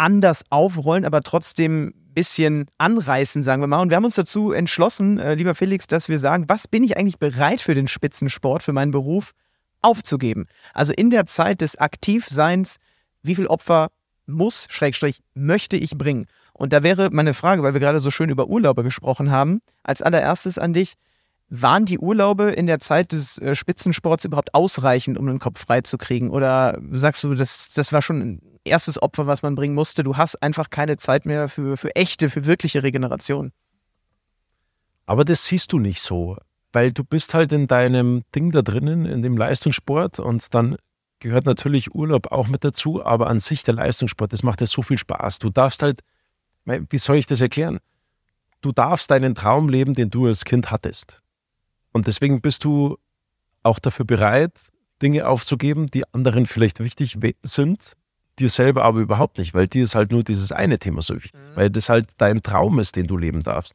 anders 0.00 0.42
aufrollen, 0.48 1.04
aber 1.04 1.20
trotzdem 1.20 1.88
ein 1.88 2.14
bisschen 2.14 2.66
anreißen, 2.78 3.44
sagen 3.44 3.62
wir 3.62 3.66
mal. 3.66 3.80
Und 3.80 3.90
wir 3.90 3.96
haben 3.96 4.04
uns 4.04 4.14
dazu 4.14 4.52
entschlossen, 4.52 5.18
äh, 5.18 5.34
lieber 5.34 5.54
Felix, 5.54 5.86
dass 5.86 6.08
wir 6.08 6.18
sagen, 6.18 6.46
was 6.48 6.66
bin 6.66 6.82
ich 6.82 6.96
eigentlich 6.96 7.18
bereit 7.18 7.60
für 7.60 7.74
den 7.74 7.86
Spitzensport, 7.86 8.62
für 8.62 8.72
meinen 8.72 8.90
Beruf 8.90 9.32
aufzugeben? 9.82 10.46
Also 10.72 10.92
in 10.94 11.10
der 11.10 11.26
Zeit 11.26 11.60
des 11.60 11.76
Aktivseins, 11.76 12.76
wie 13.22 13.34
viel 13.34 13.46
Opfer 13.46 13.88
muss, 14.26 14.66
Schrägstrich, 14.70 15.20
möchte 15.34 15.76
ich 15.76 15.96
bringen? 15.96 16.26
Und 16.54 16.72
da 16.72 16.82
wäre 16.82 17.10
meine 17.10 17.34
Frage, 17.34 17.62
weil 17.62 17.74
wir 17.74 17.80
gerade 17.80 18.00
so 18.00 18.10
schön 18.10 18.30
über 18.30 18.48
Urlaube 18.48 18.82
gesprochen 18.82 19.30
haben, 19.30 19.60
als 19.82 20.02
allererstes 20.02 20.58
an 20.58 20.72
dich. 20.72 20.94
Waren 21.52 21.84
die 21.84 21.98
Urlaube 21.98 22.50
in 22.50 22.68
der 22.68 22.78
Zeit 22.78 23.10
des 23.10 23.36
äh, 23.38 23.56
Spitzensports 23.56 24.24
überhaupt 24.24 24.54
ausreichend, 24.54 25.18
um 25.18 25.26
den 25.26 25.40
Kopf 25.40 25.60
frei 25.60 25.80
zu 25.80 25.98
kriegen? 25.98 26.30
Oder 26.30 26.78
sagst 26.92 27.24
du, 27.24 27.34
das, 27.34 27.72
das 27.74 27.92
war 27.92 28.02
schon 28.02 28.20
ein 28.20 28.42
erstes 28.62 29.02
Opfer, 29.02 29.26
was 29.26 29.42
man 29.42 29.56
bringen 29.56 29.74
musste? 29.74 30.04
Du 30.04 30.16
hast 30.16 30.40
einfach 30.42 30.70
keine 30.70 30.96
Zeit 30.96 31.26
mehr 31.26 31.48
für, 31.48 31.76
für 31.76 31.94
echte, 31.96 32.30
für 32.30 32.46
wirkliche 32.46 32.84
Regeneration. 32.84 33.50
Aber 35.06 35.24
das 35.24 35.44
siehst 35.44 35.72
du 35.72 35.80
nicht 35.80 36.00
so, 36.00 36.36
weil 36.72 36.92
du 36.92 37.02
bist 37.02 37.34
halt 37.34 37.50
in 37.50 37.66
deinem 37.66 38.22
Ding 38.32 38.52
da 38.52 38.62
drinnen, 38.62 39.04
in 39.04 39.22
dem 39.22 39.36
Leistungssport 39.36 40.20
und 40.20 40.54
dann 40.54 40.76
gehört 41.18 41.46
natürlich 41.46 41.92
Urlaub 41.92 42.30
auch 42.30 42.46
mit 42.46 42.62
dazu, 42.62 43.04
aber 43.04 43.26
an 43.26 43.40
sich 43.40 43.64
der 43.64 43.74
Leistungssport, 43.74 44.32
das 44.32 44.44
macht 44.44 44.60
ja 44.60 44.68
so 44.68 44.82
viel 44.82 44.98
Spaß. 44.98 45.40
Du 45.40 45.50
darfst 45.50 45.82
halt, 45.82 46.02
wie 46.64 46.98
soll 46.98 47.16
ich 47.16 47.26
das 47.26 47.40
erklären? 47.40 47.80
Du 48.60 48.70
darfst 48.70 49.10
deinen 49.10 49.34
Traum 49.34 49.68
leben, 49.68 49.94
den 49.94 50.10
du 50.10 50.26
als 50.26 50.44
Kind 50.44 50.70
hattest. 50.70 51.22
Und 51.92 52.06
deswegen 52.06 52.40
bist 52.40 52.64
du 52.64 52.96
auch 53.62 53.78
dafür 53.78 54.04
bereit, 54.04 54.70
Dinge 55.02 55.26
aufzugeben, 55.26 55.90
die 55.90 56.04
anderen 56.12 56.46
vielleicht 56.46 56.80
wichtig 56.80 57.18
sind, 57.42 57.94
dir 58.38 58.48
selber 58.48 58.84
aber 58.84 59.00
überhaupt 59.00 59.38
nicht, 59.38 59.54
weil 59.54 59.68
dir 59.68 59.84
ist 59.84 59.94
halt 59.94 60.12
nur 60.12 60.24
dieses 60.24 60.52
eine 60.52 60.78
Thema 60.78 61.02
so 61.02 61.14
wichtig, 61.14 61.34
mhm. 61.34 61.56
weil 61.56 61.70
das 61.70 61.88
halt 61.88 62.08
dein 62.18 62.42
Traum 62.42 62.78
ist, 62.78 62.96
den 62.96 63.06
du 63.06 63.16
leben 63.16 63.42
darfst. 63.42 63.74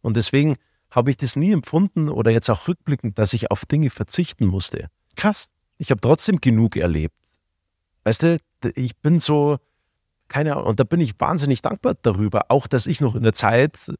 Und 0.00 0.16
deswegen 0.16 0.56
habe 0.90 1.10
ich 1.10 1.16
das 1.16 1.36
nie 1.36 1.52
empfunden 1.52 2.08
oder 2.08 2.30
jetzt 2.30 2.50
auch 2.50 2.68
rückblickend, 2.68 3.18
dass 3.18 3.32
ich 3.32 3.50
auf 3.50 3.64
Dinge 3.64 3.90
verzichten 3.90 4.46
musste. 4.46 4.88
Krass. 5.16 5.50
Ich 5.78 5.90
habe 5.90 6.00
trotzdem 6.00 6.40
genug 6.40 6.76
erlebt. 6.76 7.16
Weißt 8.04 8.22
du, 8.22 8.38
ich 8.74 8.96
bin 8.98 9.18
so, 9.18 9.58
keine 10.28 10.52
Ahnung, 10.52 10.66
und 10.66 10.80
da 10.80 10.84
bin 10.84 11.00
ich 11.00 11.18
wahnsinnig 11.18 11.62
dankbar 11.62 11.96
darüber, 12.02 12.46
auch 12.48 12.66
dass 12.66 12.86
ich 12.86 13.00
noch 13.00 13.14
in 13.14 13.22
der 13.22 13.34
Zeit 13.34 13.92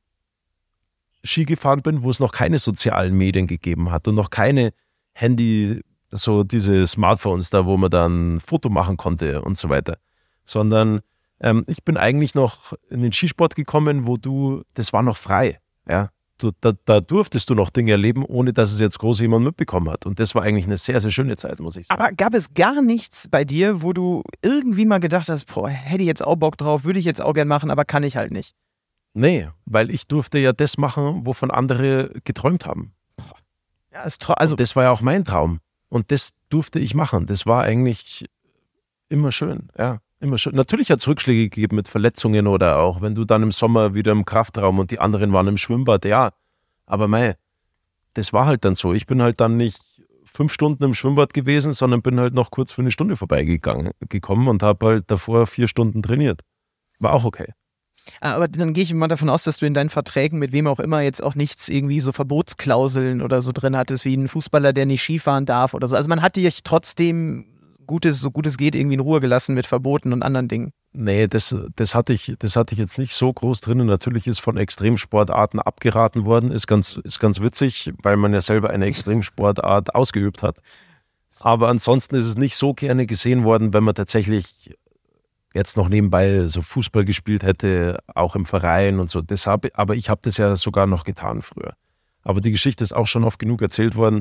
Ski 1.25 1.45
gefahren 1.45 1.83
bin, 1.83 2.03
wo 2.03 2.11
es 2.11 2.21
noch 2.21 2.33
keine 2.33 2.59
sozialen 2.59 3.15
Medien 3.15 3.47
gegeben 3.47 3.91
hat 3.91 4.09
und 4.09 4.15
noch 4.15 4.31
keine 4.31 4.73
Handy, 5.15 5.81
so 6.11 6.45
diese 6.45 6.87
Smartphones 6.87 7.51
da, 7.51 7.67
wo 7.67 7.77
man 7.77 7.91
dann 7.91 8.41
Foto 8.41 8.69
machen 8.69 8.97
konnte 8.97 9.43
und 9.43 9.57
so 9.57 9.69
weiter. 9.69 9.99
Sondern 10.45 11.01
ähm, 11.41 11.65
ich 11.67 11.85
bin 11.85 11.97
eigentlich 11.97 12.35
noch 12.35 12.73
in 12.89 13.03
den 13.03 13.13
Skisport 13.13 13.55
gekommen, 13.55 14.07
wo 14.07 14.17
du, 14.17 14.63
das 14.75 14.93
war 14.93 15.03
noch 15.03 15.17
frei. 15.17 15.61
Ja. 15.89 16.11
Du, 16.39 16.51
da, 16.61 16.73
da, 16.87 17.01
durftest 17.01 17.51
du 17.51 17.55
noch 17.55 17.71
Dinge 17.71 17.93
erleben, 17.93 18.25
ohne 18.25 18.53
dass 18.53 18.73
es 18.73 18.81
jetzt 18.81 18.99
groß 18.99 19.21
jemand 19.21 19.45
mitbekommen 19.45 19.89
hat. 19.91 20.07
Und 20.07 20.19
das 20.19 20.35
war 20.35 20.43
eigentlich 20.43 20.67
eine 20.67 20.77
sehr, 20.77 20.99
sehr 20.99 21.13
schöne 21.13 21.37
Zeit, 21.37 21.61
muss 21.61 21.77
ich 21.77 21.87
sagen. 21.87 22.01
Aber 22.01 22.11
gab 22.13 22.35
es 22.35 22.53
gar 22.55 22.83
nichts 22.83 23.29
bei 23.29 23.45
dir, 23.45 23.83
wo 23.83 23.93
du 23.93 24.25
irgendwie 24.43 24.87
mal 24.87 24.99
gedacht 24.99 25.29
hast, 25.29 25.45
boah, 25.45 25.69
hätte 25.69 26.03
ich 26.03 26.09
jetzt 26.09 26.25
auch 26.25 26.35
Bock 26.37 26.57
drauf, 26.57 26.85
würde 26.85 26.99
ich 26.99 27.05
jetzt 27.05 27.21
auch 27.21 27.33
gern 27.33 27.47
machen, 27.47 27.71
aber 27.71 27.85
kann 27.85 28.03
ich 28.03 28.17
halt 28.17 28.33
nicht? 28.33 28.57
Nee, 29.15 29.49
weil 29.67 29.91
ich 29.91 30.07
durfte 30.07 30.39
ja 30.39 30.53
das 30.53 30.79
machen, 30.79 31.27
wovon 31.27 31.51
andere 31.51 32.11
geträumt 32.25 32.67
haben. 32.67 32.95
Ja, 33.93 34.07
also 34.37 34.57
das 34.57 34.75
war 34.75 34.85
ja 34.85 34.91
auch 34.91 35.03
mein 35.03 35.25
Traum. 35.25 35.61
Und 35.89 36.11
das 36.11 36.33
durfte 36.49 36.79
ich 36.79 36.95
machen. 36.95 37.27
Das 37.27 37.45
war 37.45 37.65
eigentlich 37.65 38.25
immer 39.11 39.31
schön, 39.31 39.69
ja. 39.77 39.99
Immer 40.21 40.39
schön. 40.39 40.55
Natürlich 40.55 40.91
hat 40.91 41.01
es 41.01 41.09
Rückschläge 41.09 41.51
gegeben 41.51 41.77
mit 41.77 41.89
Verletzungen 41.89 42.47
oder 42.47 42.79
auch, 42.79 43.01
wenn 43.01 43.15
du 43.15 43.25
dann 43.25 43.43
im 43.43 43.51
Sommer 43.51 43.93
wieder 43.93 44.13
im 44.13 44.25
Kraftraum 44.25 44.79
und 44.79 44.93
die 44.93 45.01
anderen 45.01 45.33
waren 45.33 45.49
im 45.49 45.59
Schwimmbad, 45.59 46.05
ja. 46.05 46.31
Aber 46.87 47.09
mei, 47.09 47.35
das 48.15 48.33
war 48.33 48.47
halt 48.47 48.65
dann 48.65 48.77
so. 48.77 48.95
Ich 48.95 49.07
bin 49.07 49.21
halt 49.21 49.41
dann 49.41 49.57
nicht 49.57 49.83
fünf 50.25 50.53
Stunden 50.53 50.85
im 50.85 50.95
Schwimmbad 50.95 51.35
gewesen, 51.35 51.73
sondern 51.73 52.03
bin 52.03 52.21
halt 52.21 52.35
noch 52.35 52.51
kurz 52.51 52.73
für 52.73 52.83
eine 52.83 52.93
Stunde 52.93 53.17
vorbeigegangen 53.17 53.91
gekommen 54.09 54.49
und 54.49 54.63
habe 54.63 54.87
halt 54.87 55.11
davor 55.11 55.47
vier 55.47 55.69
Stunden 55.69 56.03
trainiert. 56.03 56.41
War 57.01 57.13
auch 57.13 57.25
okay. 57.25 57.53
Ah, 58.21 58.35
aber 58.35 58.49
dann 58.49 58.73
gehe 58.73 58.85
ich 58.85 58.93
mal 58.95 59.09
davon 59.09 59.31
aus, 59.31 59.45
dass 59.45 59.59
du 59.59 59.67
in 59.67 59.75
deinen 59.75 59.91
Verträgen 59.91 60.39
mit 60.39 60.53
wem 60.53 60.67
auch 60.67 60.81
immer 60.81 61.01
jetzt 61.01 61.23
auch 61.23 61.35
nichts 61.35 61.69
irgendwie 61.69 62.01
so 62.01 62.13
Verbotsklauseln 62.13 63.23
oder 63.23 63.41
so 63.41 63.53
drin 63.53 63.77
hattest, 63.77 64.05
wie 64.05 64.17
ein 64.17 64.29
Fußballer, 64.29 64.73
der 64.73 64.87
nicht 64.87 65.03
Skifahren 65.03 65.47
darf 65.47 65.75
oder 65.75 65.89
so. 65.89 65.97
Also 65.97 66.09
man 66.09 66.23
hat 66.23 66.37
dich 66.37 66.63
trotzdem 66.63 67.47
Gutes, 67.87 68.21
so 68.21 68.31
gut 68.31 68.47
es 68.47 68.57
geht, 68.57 68.75
irgendwie 68.75 68.95
in 68.95 69.01
Ruhe 69.01 69.21
gelassen 69.21 69.55
mit 69.55 69.67
Verboten 69.67 70.13
und 70.13 70.23
anderen 70.23 70.49
Dingen. 70.49 70.73
Nee, 70.93 71.27
das, 71.27 71.55
das, 71.77 71.95
hatte 71.95 72.13
ich, 72.13 72.35
das 72.39 72.57
hatte 72.57 72.75
ich 72.75 72.79
jetzt 72.79 72.99
nicht 72.99 73.15
so 73.15 73.33
groß 73.33 73.61
drin. 73.61 73.85
Natürlich 73.87 74.27
ist 74.27 74.41
von 74.41 74.57
Extremsportarten 74.57 75.59
abgeraten 75.59 76.25
worden. 76.25 76.51
Ist 76.51 76.67
ganz, 76.67 77.01
ist 77.03 77.19
ganz 77.19 77.41
witzig, 77.41 77.93
weil 78.03 78.17
man 78.17 78.33
ja 78.33 78.41
selber 78.41 78.71
eine 78.71 78.87
Extremsportart 78.87 79.95
ausgeübt 79.95 80.43
hat. 80.43 80.57
Aber 81.41 81.69
ansonsten 81.69 82.15
ist 82.15 82.27
es 82.27 82.37
nicht 82.37 82.57
so 82.57 82.75
gerne 82.75 83.07
gesehen 83.07 83.45
worden, 83.45 83.73
wenn 83.73 83.85
man 83.85 83.95
tatsächlich 83.95 84.75
jetzt 85.55 85.77
noch 85.77 85.89
nebenbei 85.89 86.47
so 86.49 86.63
Fußball 86.63 87.05
gespielt 87.05 87.43
hätte, 87.43 87.99
auch 88.15 88.37
im 88.37 88.47
Verein 88.47 89.01
und 89.01 89.11
so. 89.11 89.21
Deshalb, 89.21 89.71
aber 89.75 89.95
ich 89.95 90.09
habe 90.09 90.21
das 90.23 90.37
ja 90.37 90.57
sogar 90.57 90.87
noch 90.87 91.05
getan 91.05 91.43
früher. 91.43 91.75
Aber 92.23 92.41
die 92.41 92.53
Geschichte 92.53 92.85
ist 92.85 92.93
auch 92.93 93.07
schon 93.07 93.25
oft 93.25 93.39
genug 93.39 93.63
erzählt 93.63 93.97
worden, 93.97 94.21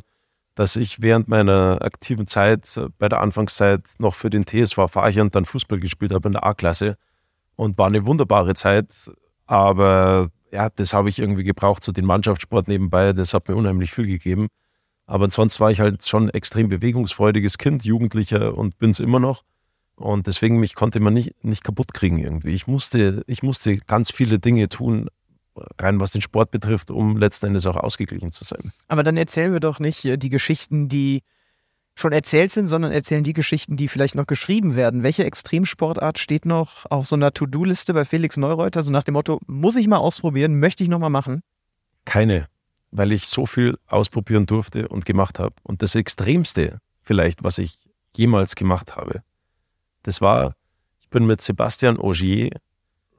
dass 0.55 0.75
ich 0.75 1.01
während 1.01 1.27
meiner 1.27 1.79
aktiven 1.81 2.27
Zeit, 2.27 2.79
bei 2.97 3.07
der 3.07 3.21
Anfangszeit, 3.21 3.81
noch 3.99 4.15
für 4.15 4.29
den 4.29 4.45
TSV 4.45 4.89
Farchern 4.89 5.31
dann 5.31 5.45
Fußball 5.45 5.79
gespielt 5.79 6.13
habe 6.13 6.27
in 6.27 6.33
der 6.33 6.45
A-Klasse. 6.45 6.97
Und 7.55 7.77
war 7.77 7.87
eine 7.87 8.05
wunderbare 8.05 8.55
Zeit. 8.55 9.11
Aber 9.45 10.29
ja, 10.51 10.69
das 10.69 10.93
habe 10.93 11.09
ich 11.09 11.19
irgendwie 11.19 11.43
gebraucht, 11.43 11.83
so 11.83 11.91
den 11.91 12.05
Mannschaftssport 12.05 12.67
nebenbei. 12.67 13.13
Das 13.13 13.33
hat 13.33 13.47
mir 13.47 13.55
unheimlich 13.55 13.91
viel 13.91 14.07
gegeben. 14.07 14.47
Aber 15.05 15.29
sonst 15.29 15.59
war 15.59 15.71
ich 15.71 15.79
halt 15.79 16.05
schon 16.07 16.27
ein 16.27 16.29
extrem 16.29 16.69
bewegungsfreudiges 16.69 17.57
Kind, 17.57 17.83
Jugendlicher 17.83 18.57
und 18.57 18.77
bin 18.77 18.89
es 18.89 18.99
immer 18.99 19.19
noch. 19.19 19.43
Und 19.95 20.27
deswegen 20.27 20.59
mich 20.59 20.75
konnte 20.75 20.99
man 20.99 21.13
nicht, 21.13 21.43
nicht 21.43 21.63
kaputt 21.63 21.93
kriegen 21.93 22.17
irgendwie. 22.17 22.51
Ich 22.51 22.67
musste, 22.67 23.23
ich 23.27 23.43
musste 23.43 23.77
ganz 23.77 24.11
viele 24.11 24.39
Dinge 24.39 24.67
tun, 24.69 25.09
rein 25.79 25.99
was 25.99 26.11
den 26.11 26.21
Sport 26.21 26.51
betrifft, 26.51 26.91
um 26.91 27.17
letzten 27.17 27.47
Endes 27.47 27.65
auch 27.65 27.75
ausgeglichen 27.75 28.31
zu 28.31 28.43
sein. 28.43 28.71
Aber 28.87 29.03
dann 29.03 29.17
erzählen 29.17 29.53
wir 29.53 29.59
doch 29.59 29.79
nicht 29.79 30.03
die 30.03 30.29
Geschichten, 30.29 30.89
die 30.89 31.21
schon 31.95 32.13
erzählt 32.13 32.51
sind, 32.51 32.67
sondern 32.67 32.91
erzählen 32.91 33.23
die 33.23 33.33
Geschichten, 33.33 33.75
die 33.75 33.87
vielleicht 33.87 34.15
noch 34.15 34.25
geschrieben 34.25 34.75
werden. 34.75 35.03
Welche 35.03 35.25
Extremsportart 35.25 36.19
steht 36.19 36.45
noch 36.45 36.85
auf 36.89 37.05
so 37.05 37.15
einer 37.15 37.33
To-Do-Liste 37.33 37.93
bei 37.93 38.05
Felix 38.05 38.37
Neureuter, 38.37 38.81
so 38.81 38.91
nach 38.91 39.03
dem 39.03 39.13
Motto, 39.13 39.39
muss 39.45 39.75
ich 39.75 39.87
mal 39.87 39.97
ausprobieren, 39.97 40.59
möchte 40.59 40.83
ich 40.83 40.89
noch 40.89 40.99
mal 40.99 41.09
machen? 41.09 41.43
Keine, 42.05 42.47
weil 42.91 43.11
ich 43.11 43.27
so 43.27 43.45
viel 43.45 43.77
ausprobieren 43.87 44.45
durfte 44.45 44.87
und 44.87 45.05
gemacht 45.05 45.37
habe. 45.37 45.53
Und 45.63 45.81
das 45.81 45.95
Extremste 45.95 46.79
vielleicht, 47.01 47.43
was 47.43 47.57
ich 47.57 47.77
jemals 48.15 48.55
gemacht 48.55 48.95
habe, 48.95 49.21
das 50.03 50.21
war, 50.21 50.55
ich 50.99 51.09
bin 51.09 51.25
mit 51.25 51.41
Sebastian 51.41 51.97
Ogier, 51.97 52.49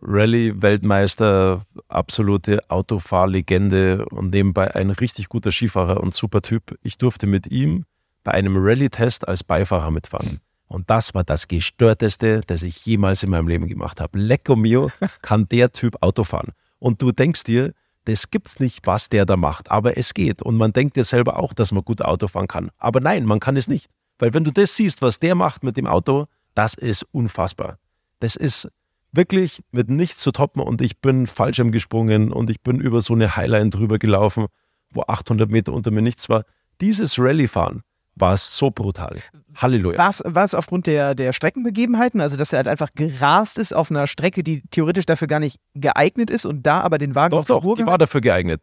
Rallye-Weltmeister, 0.03 1.65
absolute 1.89 2.59
Autofahrlegende 2.69 4.05
und 4.07 4.31
nebenbei 4.31 4.75
ein 4.75 4.91
richtig 4.91 5.29
guter 5.29 5.53
Skifahrer 5.53 6.01
und 6.01 6.15
super 6.15 6.43
Typ. 6.43 6.77
Ich 6.83 6.99
durfte 6.99 7.27
mit 7.27 7.47
ihm 7.47 7.85
bei 8.25 8.33
einem 8.33 8.57
Rallye-Test 8.57 9.29
als 9.29 9.45
Beifahrer 9.45 9.91
mitfahren. 9.91 10.41
Und 10.67 10.89
das 10.91 11.15
war 11.15 11.23
das 11.23 11.49
gestörteste, 11.49 12.41
das 12.47 12.63
ich 12.63 12.87
jemals 12.87 13.23
in 13.23 13.31
meinem 13.31 13.47
Leben 13.47 13.69
gemacht 13.69 14.01
habe. 14.01 14.19
Lecco 14.19 14.57
mio, 14.57 14.91
kann 15.23 15.47
der 15.49 15.71
Typ 15.73 15.97
Auto 16.01 16.25
fahren. 16.25 16.53
Und 16.79 17.03
du 17.03 17.13
denkst 17.13 17.45
dir, 17.45 17.73
das 18.07 18.31
gibt's 18.31 18.59
nicht, 18.59 18.87
was 18.87 19.09
der 19.09 19.27
da 19.27 19.37
macht, 19.37 19.71
aber 19.71 19.97
es 19.97 20.15
geht. 20.15 20.43
Und 20.43 20.57
man 20.57 20.73
denkt 20.73 20.97
dir 20.97 21.05
selber 21.05 21.39
auch, 21.39 21.53
dass 21.53 21.71
man 21.73 21.85
gut 21.85 22.03
Auto 22.03 22.27
fahren 22.27 22.49
kann. 22.49 22.71
Aber 22.79 23.01
nein, 23.01 23.25
man 23.27 23.39
kann 23.39 23.57
es 23.57 23.69
nicht. 23.69 23.87
Weil 24.19 24.35
wenn 24.35 24.45
du 24.45 24.51
das 24.51 24.75
siehst, 24.75 25.03
was 25.03 25.21
der 25.21 25.35
macht 25.35 25.63
mit 25.63 25.77
dem 25.77 25.87
Auto, 25.87 26.27
das 26.55 26.75
ist 26.75 27.05
unfassbar. 27.13 27.79
Das 28.21 28.37
ist 28.37 28.69
wirklich 29.13 29.63
mit 29.71 29.91
nichts 29.91 30.21
zu 30.21 30.33
toppen 30.33 30.63
und 30.63 30.81
ich 30.81 31.01
bin 31.01 31.27
Fallschirm 31.27 31.71
gesprungen 31.71 32.33
und 32.33 32.51
ich 32.51 32.63
bin 32.63 32.81
über 32.81 33.01
so 33.03 33.15
eine 33.15 33.37
Highline 33.37 33.71
drüber 33.71 33.99
gelaufen, 33.99 34.47
wo 34.91 35.03
800 35.03 35.51
Meter 35.51 35.73
unter 35.73 35.91
mir 35.91 36.03
nichts 36.03 36.29
war. 36.29 36.45
Dieses 36.81 37.19
Rallye-Fahren 37.19 37.83
war 38.15 38.37
so 38.37 38.71
brutal. 38.71 39.19
Halleluja. 39.57 39.99
War 39.99 40.45
es 40.45 40.55
aufgrund 40.55 40.87
der, 40.87 41.15
der 41.15 41.33
Streckenbegebenheiten, 41.33 42.21
also 42.21 42.37
dass 42.37 42.53
er 42.53 42.59
halt 42.59 42.69
einfach 42.69 42.91
gerast 42.95 43.59
ist 43.59 43.73
auf 43.73 43.91
einer 43.91 44.07
Strecke, 44.07 44.43
die 44.43 44.63
theoretisch 44.71 45.07
dafür 45.07 45.29
gar 45.29 45.41
nicht 45.41 45.59
geeignet 45.75 46.31
ist 46.31 46.45
und 46.45 46.67
da 46.67 46.81
aber 46.81 46.99
den 46.99 47.15
Wagen 47.15 47.33
doch, 47.33 47.41
auf 47.41 47.47
der 47.47 47.61
Doch, 47.61 47.75
die 47.77 47.87
war 47.87 47.99
dafür 47.99 48.21
geeignet. 48.21 48.61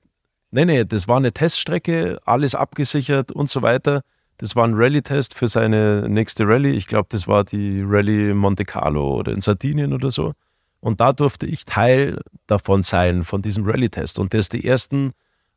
Nee, 0.52 0.66
nee, 0.66 0.86
das 0.86 1.08
war 1.08 1.18
eine 1.18 1.32
Teststrecke, 1.32 2.20
alles 2.26 2.56
abgesichert 2.56 3.32
und 3.32 3.50
so 3.50 3.62
weiter. 3.62 4.02
Das 4.40 4.56
war 4.56 4.66
ein 4.66 4.74
Rallye-Test 4.74 5.34
für 5.34 5.50
seine 5.50 6.08
nächste 6.08 6.48
Rallye. 6.48 6.70
Ich 6.70 6.88
glaube, 6.88 7.08
das 7.12 7.28
war 7.28 7.44
die 7.44 7.84
Rallye 7.86 8.34
Monte 8.34 8.64
Carlo 8.64 9.16
oder 9.16 9.34
in 9.34 9.42
Sardinien 9.42 9.92
oder 9.92 10.12
so. 10.12 10.32
Und 10.80 11.02
da 11.02 11.12
durfte 11.12 11.46
ich 11.46 11.66
Teil 11.66 12.22
davon 12.48 12.82
sein, 12.82 13.24
von 13.24 13.42
diesem 13.42 13.66
Rallye-Test. 13.66 14.18
Und 14.18 14.32
der 14.32 14.40
ist 14.40 14.54
die 14.54 14.66
ersten 14.66 15.12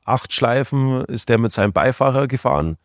acht 0.05 0.33
Schleifen, 0.33 1.05
ist 1.05 1.29
der 1.29 1.39
mit 1.39 1.53
seinem 1.53 1.73
Beifahrer 1.73 2.27
gefahren. 2.27 2.77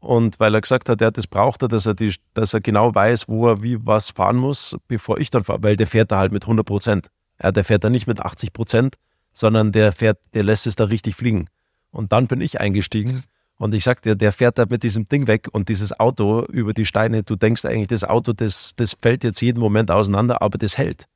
Und 0.00 0.40
weil 0.40 0.54
er 0.54 0.62
gesagt 0.62 0.88
hat, 0.88 1.02
ja, 1.02 1.10
das 1.10 1.26
braucht 1.26 1.60
er, 1.60 1.68
dass 1.68 1.84
er, 1.84 1.92
die, 1.92 2.14
dass 2.32 2.54
er 2.54 2.62
genau 2.62 2.94
weiß, 2.94 3.28
wo 3.28 3.46
er 3.46 3.62
wie 3.62 3.84
was 3.84 4.10
fahren 4.10 4.36
muss, 4.36 4.74
bevor 4.88 5.18
ich 5.18 5.28
dann 5.28 5.44
fahre. 5.44 5.62
Weil 5.62 5.76
der 5.76 5.86
fährt 5.86 6.10
da 6.10 6.20
halt 6.20 6.32
mit 6.32 6.44
100 6.44 6.64
Prozent. 6.64 7.08
Ja, 7.42 7.52
der 7.52 7.64
fährt 7.64 7.84
da 7.84 7.90
nicht 7.90 8.06
mit 8.06 8.18
80 8.18 8.54
Prozent, 8.54 8.96
sondern 9.32 9.72
der 9.72 9.92
fährt, 9.92 10.18
der 10.32 10.44
lässt 10.44 10.66
es 10.66 10.74
da 10.74 10.84
richtig 10.84 11.16
fliegen. 11.16 11.48
Und 11.90 12.12
dann 12.12 12.28
bin 12.28 12.40
ich 12.40 12.60
eingestiegen 12.60 13.24
und 13.58 13.74
ich 13.74 13.84
sag 13.84 14.02
dir, 14.02 14.14
der 14.14 14.32
fährt 14.32 14.58
da 14.58 14.66
mit 14.68 14.82
diesem 14.82 15.08
Ding 15.08 15.26
weg 15.26 15.48
und 15.52 15.68
dieses 15.68 15.98
Auto 15.98 16.44
über 16.46 16.72
die 16.72 16.86
Steine, 16.86 17.22
du 17.22 17.36
denkst 17.36 17.64
eigentlich, 17.64 17.88
das 17.88 18.04
Auto, 18.04 18.32
das, 18.32 18.74
das 18.76 18.96
fällt 19.00 19.24
jetzt 19.24 19.40
jeden 19.40 19.60
Moment 19.60 19.90
auseinander, 19.90 20.42
aber 20.42 20.58
das 20.58 20.76
hält. 20.76 21.06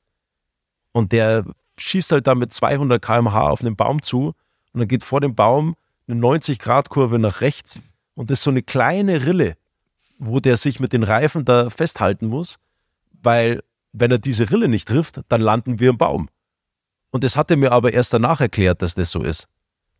Und 0.92 1.12
der 1.12 1.44
schießt 1.76 2.12
halt 2.12 2.26
da 2.26 2.34
mit 2.34 2.52
200 2.52 3.02
km/h 3.02 3.50
auf 3.50 3.60
einen 3.60 3.76
Baum 3.76 4.02
zu 4.02 4.34
und 4.72 4.80
dann 4.80 4.88
geht 4.88 5.02
vor 5.02 5.20
dem 5.20 5.34
Baum 5.34 5.76
eine 6.06 6.20
90-Grad-Kurve 6.20 7.18
nach 7.18 7.40
rechts 7.40 7.80
und 8.14 8.30
das 8.30 8.38
ist 8.38 8.44
so 8.44 8.50
eine 8.50 8.62
kleine 8.62 9.26
Rille, 9.26 9.56
wo 10.18 10.40
der 10.40 10.56
sich 10.56 10.80
mit 10.80 10.92
den 10.92 11.02
Reifen 11.02 11.44
da 11.44 11.70
festhalten 11.70 12.26
muss, 12.26 12.56
weil 13.22 13.62
wenn 13.92 14.10
er 14.10 14.18
diese 14.18 14.50
Rille 14.50 14.68
nicht 14.68 14.88
trifft, 14.88 15.20
dann 15.28 15.40
landen 15.40 15.80
wir 15.80 15.90
im 15.90 15.98
Baum. 15.98 16.28
Und 17.10 17.24
das 17.24 17.36
hat 17.36 17.50
er 17.50 17.56
mir 17.56 17.72
aber 17.72 17.92
erst 17.92 18.12
danach 18.12 18.40
erklärt, 18.40 18.82
dass 18.82 18.94
das 18.94 19.10
so 19.10 19.22
ist. 19.22 19.48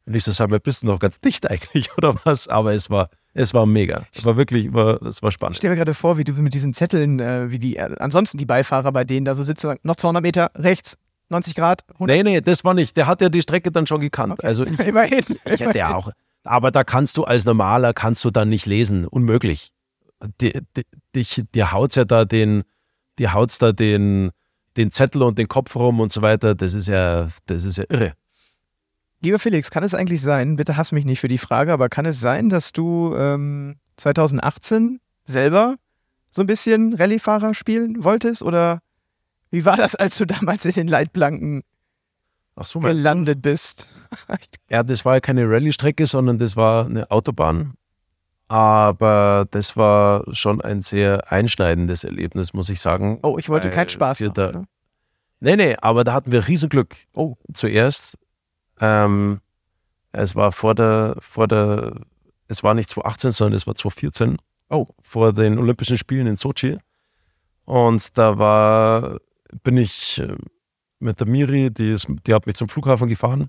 Und 0.08 0.14
ich 0.14 0.24
so, 0.24 0.32
sag 0.32 0.48
mal, 0.48 0.58
bist 0.58 0.82
du 0.82 0.86
noch 0.86 1.00
ganz 1.00 1.20
dicht 1.20 1.50
eigentlich, 1.50 1.90
oder 1.98 2.14
was? 2.24 2.48
Aber 2.48 2.72
es 2.72 2.88
war, 2.88 3.10
es 3.34 3.52
war 3.52 3.66
mega. 3.66 4.06
Es 4.10 4.24
war 4.24 4.38
wirklich, 4.38 4.72
war, 4.72 5.02
es 5.02 5.22
war 5.22 5.30
spannend. 5.30 5.56
Ich 5.56 5.58
stelle 5.58 5.74
mir 5.74 5.76
gerade 5.76 5.92
vor, 5.92 6.16
wie 6.16 6.24
du 6.24 6.32
mit 6.32 6.54
diesen 6.54 6.72
Zetteln, 6.72 7.20
äh, 7.20 7.50
wie 7.50 7.58
die, 7.58 7.76
äh, 7.76 7.94
ansonsten 7.98 8.38
die 8.38 8.46
Beifahrer 8.46 8.90
bei 8.90 9.04
denen 9.04 9.26
da 9.26 9.34
so 9.34 9.44
sitzen, 9.44 9.76
noch 9.82 9.96
200 9.96 10.22
Meter 10.22 10.50
rechts, 10.54 10.96
90 11.28 11.54
Grad, 11.54 11.84
100. 11.92 12.16
Nee, 12.16 12.22
nee, 12.22 12.40
das 12.40 12.64
war 12.64 12.72
nicht. 12.72 12.96
Der 12.96 13.06
hat 13.06 13.20
ja 13.20 13.28
die 13.28 13.42
Strecke 13.42 13.70
dann 13.70 13.86
schon 13.86 14.00
gekannt. 14.00 14.32
Okay. 14.32 14.46
Also 14.46 14.64
ich, 14.64 14.78
immerhin. 14.86 15.24
Ich 15.44 15.60
hätte 15.60 15.76
ja 15.76 15.94
auch. 15.94 16.10
Aber 16.42 16.70
da 16.70 16.84
kannst 16.84 17.18
du 17.18 17.24
als 17.24 17.44
Normaler, 17.44 17.92
kannst 17.92 18.24
du 18.24 18.30
dann 18.30 18.48
nicht 18.48 18.64
lesen. 18.64 19.06
Unmöglich. 19.06 19.72
Die, 20.40 20.58
die, 20.74 20.86
dich, 21.14 21.44
dir 21.54 21.72
haut's 21.72 21.96
ja 21.96 22.06
da 22.06 22.24
den, 22.24 22.62
dir 23.18 23.34
haut's 23.34 23.58
da 23.58 23.72
den, 23.72 24.30
den 24.78 24.90
Zettel 24.90 25.22
und 25.22 25.38
den 25.38 25.48
Kopf 25.48 25.76
rum 25.76 26.00
und 26.00 26.12
so 26.12 26.22
weiter. 26.22 26.54
Das 26.54 26.72
ist 26.72 26.88
ja, 26.88 27.28
das 27.44 27.64
ist 27.64 27.76
ja 27.76 27.84
irre. 27.90 28.14
Lieber 29.20 29.38
Felix, 29.38 29.70
kann 29.70 29.82
es 29.82 29.94
eigentlich 29.94 30.22
sein, 30.22 30.56
bitte 30.56 30.76
hass 30.76 30.92
mich 30.92 31.04
nicht 31.04 31.20
für 31.20 31.28
die 31.28 31.38
Frage, 31.38 31.72
aber 31.72 31.88
kann 31.88 32.06
es 32.06 32.20
sein, 32.20 32.50
dass 32.50 32.72
du 32.72 33.14
ähm, 33.16 33.76
2018 33.96 35.00
selber 35.24 35.76
so 36.30 36.42
ein 36.42 36.46
bisschen 36.46 36.94
Rallyefahrer 36.94 37.54
spielen 37.54 38.04
wolltest? 38.04 38.42
Oder 38.42 38.80
wie 39.50 39.64
war 39.64 39.76
das, 39.76 39.94
als 39.94 40.18
du 40.18 40.24
damals 40.26 40.64
in 40.64 40.72
den 40.72 40.88
Leitplanken 40.88 41.62
so, 42.62 42.80
gelandet 42.80 43.42
bist? 43.42 43.88
ja, 44.70 44.82
das 44.82 45.04
war 45.04 45.14
ja 45.14 45.20
keine 45.20 45.48
Rallye-Strecke, 45.48 46.06
sondern 46.06 46.38
das 46.38 46.56
war 46.56 46.86
eine 46.86 47.10
Autobahn. 47.10 47.74
Aber 48.46 49.46
das 49.50 49.76
war 49.76 50.24
schon 50.32 50.60
ein 50.62 50.80
sehr 50.80 51.30
einschneidendes 51.30 52.04
Erlebnis, 52.04 52.54
muss 52.54 52.70
ich 52.70 52.80
sagen. 52.80 53.18
Oh, 53.22 53.36
ich 53.38 53.48
wollte 53.50 53.68
keinen 53.68 53.90
Spaß 53.90 54.20
machen. 54.20 54.32
Da, 54.34 54.62
nee, 55.40 55.56
nee, 55.56 55.76
aber 55.82 56.02
da 56.04 56.14
hatten 56.14 56.32
wir 56.32 56.48
Riesenglück. 56.48 56.96
Oh. 57.14 57.36
Zuerst 57.52 58.16
ähm, 58.80 59.40
es 60.12 60.34
war 60.34 60.52
vor 60.52 60.74
der, 60.74 61.16
vor 61.20 61.48
der, 61.48 62.00
es 62.48 62.62
war 62.62 62.74
nicht 62.74 62.88
2018, 62.90 63.32
sondern 63.32 63.56
es 63.56 63.66
war 63.66 63.74
2014. 63.74 64.38
Oh. 64.70 64.86
Vor 65.00 65.32
den 65.32 65.58
Olympischen 65.58 65.98
Spielen 65.98 66.26
in 66.26 66.36
Sochi. 66.36 66.78
Und 67.64 68.16
da 68.16 68.38
war, 68.38 69.18
bin 69.62 69.76
ich 69.76 70.20
äh, 70.20 70.36
mit 70.98 71.20
der 71.20 71.26
Miri, 71.26 71.70
die, 71.70 71.92
ist, 71.92 72.08
die 72.26 72.34
hat 72.34 72.46
mich 72.46 72.56
zum 72.56 72.68
Flughafen 72.68 73.08
gefahren 73.08 73.48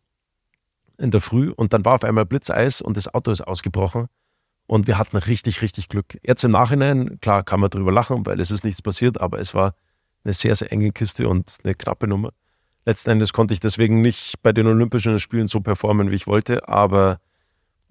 in 0.97 1.11
der 1.11 1.21
Früh 1.21 1.49
und 1.49 1.73
dann 1.73 1.85
war 1.85 1.95
auf 1.95 2.03
einmal 2.03 2.25
Blitzeis 2.25 2.81
und 2.81 2.97
das 2.97 3.13
Auto 3.13 3.31
ist 3.31 3.41
ausgebrochen 3.41 4.07
und 4.67 4.85
wir 4.85 4.97
hatten 4.97 5.17
richtig, 5.17 5.61
richtig 5.61 5.89
Glück. 5.89 6.17
Jetzt 6.21 6.43
im 6.43 6.51
Nachhinein, 6.51 7.19
klar 7.21 7.43
kann 7.43 7.59
man 7.59 7.69
drüber 7.69 7.91
lachen, 7.91 8.25
weil 8.25 8.39
es 8.39 8.51
ist 8.51 8.63
nichts 8.63 8.81
passiert, 8.81 9.19
aber 9.19 9.39
es 9.39 9.55
war 9.55 9.73
eine 10.23 10.33
sehr, 10.33 10.55
sehr 10.55 10.71
enge 10.71 10.91
Kiste 10.91 11.27
und 11.27 11.57
eine 11.63 11.73
knappe 11.73 12.07
Nummer. 12.07 12.33
Letzten 12.89 13.11
Endes 13.11 13.33
konnte 13.33 13.53
ich 13.53 13.59
deswegen 13.59 14.01
nicht 14.01 14.41
bei 14.41 14.51
den 14.51 14.65
Olympischen 14.65 15.19
Spielen 15.19 15.45
so 15.45 15.59
performen, 15.61 16.09
wie 16.09 16.15
ich 16.15 16.25
wollte, 16.25 16.67
aber 16.67 17.19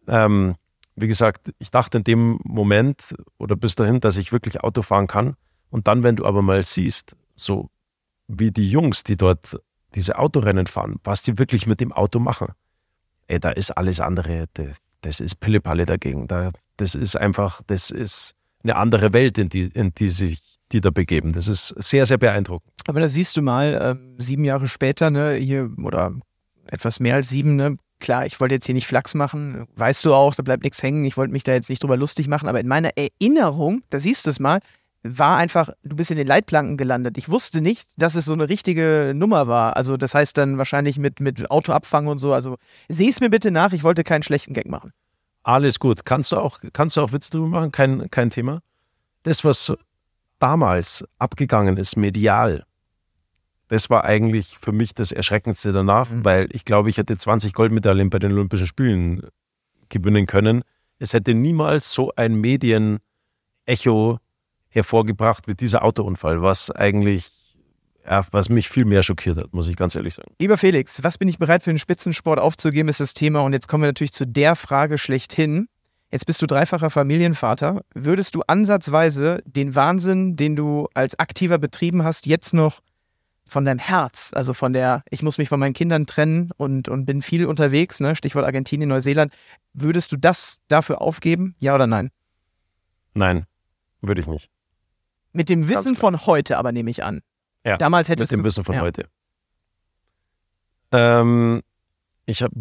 ähm, 0.09 0.57
wie 0.97 1.07
gesagt, 1.07 1.53
ich 1.61 1.71
dachte 1.71 1.99
in 1.99 2.03
dem 2.03 2.41
Moment 2.43 3.15
oder 3.39 3.55
bis 3.55 3.77
dahin, 3.77 4.01
dass 4.01 4.17
ich 4.17 4.33
wirklich 4.33 4.61
Auto 4.61 4.83
fahren 4.83 5.07
kann. 5.07 5.37
Und 5.71 5.87
dann, 5.87 6.03
wenn 6.03 6.17
du 6.17 6.27
aber 6.27 6.43
mal 6.43 6.65
siehst, 6.65 7.15
so 7.37 7.71
wie 8.27 8.51
die 8.51 8.69
Jungs, 8.69 9.05
die 9.05 9.17
dort 9.17 9.61
diese 9.95 10.19
Autorennen 10.19 10.67
fahren, 10.67 10.97
was 11.05 11.23
die 11.23 11.39
wirklich 11.39 11.69
mit 11.69 11.79
dem 11.79 11.93
Auto 11.93 12.19
machen, 12.19 12.49
ey, 13.29 13.39
da 13.39 13.51
ist 13.51 13.71
alles 13.71 14.01
andere, 14.01 14.47
das, 14.55 14.79
das 15.03 15.21
ist 15.21 15.39
Pillepalle 15.39 15.87
dagegen. 15.87 16.27
Da, 16.27 16.51
das 16.77 16.97
ist 16.97 17.15
einfach, 17.15 17.63
das 17.69 17.93
ist 17.93 18.35
eine 18.65 18.75
andere 18.75 19.13
Welt, 19.13 19.39
in 19.39 19.49
die, 19.49 19.71
in 19.75 19.95
die 19.95 20.09
sich 20.09 20.58
die 20.73 20.81
da 20.81 20.91
begeben. 20.91 21.33
Das 21.33 21.49
ist 21.49 21.69
sehr, 21.77 22.07
sehr 22.07 22.19
beeindruckend. 22.19 22.73
Aber 22.87 23.01
da 23.01 23.09
siehst 23.09 23.37
du 23.37 23.43
mal, 23.43 23.79
ähm, 23.83 24.17
sieben 24.19 24.45
Jahre 24.45 24.69
später, 24.69 25.11
ne, 25.11 25.35
hier, 25.35 25.71
oder 25.83 26.13
etwas 26.67 27.01
mehr 27.01 27.15
als 27.15 27.29
sieben, 27.29 27.57
ne, 27.57 27.77
klar, 28.01 28.27
ich 28.27 28.41
wollte 28.41 28.55
jetzt 28.55 28.67
hier 28.67 28.75
nicht 28.75 28.87
Flachs 28.87 29.15
machen, 29.15 29.67
weißt 29.77 30.05
du 30.05 30.15
auch, 30.15 30.35
da 30.35 30.43
bleibt 30.43 30.63
nichts 30.63 30.83
hängen, 30.83 31.05
ich 31.05 31.17
wollte 31.17 31.33
mich 31.33 31.43
da 31.43 31.53
jetzt 31.53 31.69
nicht 31.69 31.83
drüber 31.83 31.97
lustig 31.97 32.29
machen, 32.29 32.49
aber 32.49 32.61
in 32.61 32.69
meiner 32.69 32.91
Erinnerung, 32.97 33.83
da 33.91 33.99
siehst 34.01 34.27
du 34.27 34.31
es 34.31 34.41
mal, 34.41 34.61
war 35.03 35.37
einfach, 35.37 35.71
du 35.83 35.97
bist 35.97 36.11
in 36.11 36.17
den 36.17 36.27
Leitplanken 36.27 36.77
gelandet. 36.77 37.19
Ich 37.19 37.29
wusste 37.29 37.61
nicht, 37.61 37.89
dass 37.97 38.15
es 38.15 38.25
so 38.25 38.33
eine 38.33 38.49
richtige 38.49 39.13
Nummer 39.15 39.47
war. 39.47 39.77
Also 39.77 39.97
das 39.97 40.13
heißt 40.13 40.37
dann 40.37 40.59
wahrscheinlich 40.59 40.99
mit, 40.99 41.21
mit 41.21 41.51
Autoabfang 41.51 42.09
und 42.09 42.19
so. 42.19 42.33
Also 42.33 42.57
seh 42.89 43.09
es 43.09 43.21
mir 43.21 43.31
bitte 43.31 43.51
nach, 43.51 43.73
ich 43.73 43.85
wollte 43.85 44.03
keinen 44.03 44.23
schlechten 44.23 44.55
Gag 44.55 44.67
machen. 44.67 44.93
Alles 45.45 45.79
gut. 45.79 46.05
Kannst 46.05 46.33
du 46.33 46.37
auch, 46.37 46.59
kannst 46.73 46.97
du 46.97 47.01
auch 47.01 47.13
Witz 47.13 47.31
drüber 47.31 47.47
machen? 47.47 47.73
Kein, 47.73 48.11
kein 48.11 48.31
Thema. 48.31 48.61
Das, 49.23 49.45
was 49.45 49.73
damals 50.39 51.05
abgegangen 51.19 51.77
ist, 51.77 51.97
medial, 51.97 52.65
das 53.69 53.91
war 53.91 54.05
eigentlich 54.05 54.57
für 54.59 54.73
mich 54.73 54.95
das 54.95 55.13
Erschreckendste 55.13 55.73
danach, 55.73 56.11
mhm. 56.11 56.25
weil 56.25 56.49
ich 56.53 56.65
glaube, 56.65 56.89
ich 56.89 56.97
hätte 56.97 57.17
20 57.17 57.53
Goldmedaillen 57.53 58.11
bei 58.11 58.19
den 58.19 58.33
Olympischen 58.33 58.67
Spielen 58.67 59.23
gewinnen 59.89 60.27
können. 60.27 60.63
Es 60.99 61.13
hätte 61.13 61.35
niemals 61.35 61.93
so 61.93 62.13
ein 62.17 62.35
Medienecho 62.35 64.19
hervorgebracht 64.71 65.47
wie 65.47 65.55
dieser 65.55 65.85
Autounfall, 65.85 66.43
was 66.43 66.71
eigentlich, 66.71 67.31
ja, 68.05 68.27
was 68.31 68.49
mich 68.49 68.69
viel 68.69 68.85
mehr 68.85 69.03
schockiert 69.03 69.37
hat, 69.37 69.53
muss 69.53 69.69
ich 69.69 69.77
ganz 69.77 69.95
ehrlich 69.95 70.15
sagen. 70.15 70.33
Lieber 70.39 70.57
Felix, 70.57 71.03
was 71.03 71.19
bin 71.19 71.29
ich 71.29 71.39
bereit 71.39 71.63
für 71.63 71.71
den 71.71 71.79
Spitzensport 71.79 72.39
aufzugeben, 72.39 72.89
ist 72.89 73.01
das 73.01 73.15
Thema. 73.15 73.41
Und 73.41 73.53
jetzt 73.53 73.69
kommen 73.69 73.83
wir 73.83 73.89
natürlich 73.89 74.13
zu 74.13 74.27
der 74.27 74.57
Frage 74.57 74.99
schlechthin. 74.99 75.69
Jetzt 76.11 76.25
bist 76.25 76.41
du 76.41 76.47
dreifacher 76.47 76.91
Familienvater. 76.91 77.83
Würdest 77.95 78.35
du 78.35 78.43
ansatzweise 78.47 79.43
den 79.45 79.75
Wahnsinn, 79.75 80.37
den 80.37 80.57
du 80.57 80.89
als 80.95 81.19
aktiver 81.19 81.59
betrieben 81.59 82.03
hast, 82.03 82.27
jetzt 82.27 82.55
noch 82.55 82.81
von 83.45 83.65
deinem 83.65 83.79
Herz, 83.79 84.33
also 84.35 84.55
von 84.55 84.73
der, 84.73 85.03
ich 85.11 85.23
muss 85.23 85.39
mich 85.39 85.49
von 85.49 85.59
meinen 85.59 85.73
Kindern 85.73 86.07
trennen 86.07 86.51
und, 86.57 86.89
und 86.89 87.07
bin 87.07 87.23
viel 87.23 87.47
unterwegs, 87.47 88.01
ne? 88.01 88.15
Stichwort 88.15 88.45
Argentinien, 88.45 88.89
Neuseeland, 88.89 89.33
würdest 89.73 90.13
du 90.13 90.17
das 90.17 90.61
dafür 90.69 91.01
aufgeben? 91.01 91.55
Ja 91.59 91.75
oder 91.75 91.87
nein? 91.87 92.11
Nein, 93.15 93.47
würde 94.01 94.21
ich 94.21 94.27
nicht. 94.27 94.51
Mit 95.33 95.49
dem 95.49 95.69
Wissen 95.69 95.97
von 95.97 96.27
heute 96.27 96.59
aber 96.59 96.73
nehme 96.73 96.91
ich 96.91 97.05
an. 97.05 97.23
Ja, 97.65 97.77
Damals 97.77 98.09
hättest 98.09 98.33
mit 98.33 98.39
dem 98.39 98.43
du, 98.43 98.49
Wissen 98.49 98.65
von 98.65 98.75
ja. 98.77 98.81
heute. 98.83 99.09
Ähm, 100.93 101.63
ich 102.27 102.43
habe 102.43 102.55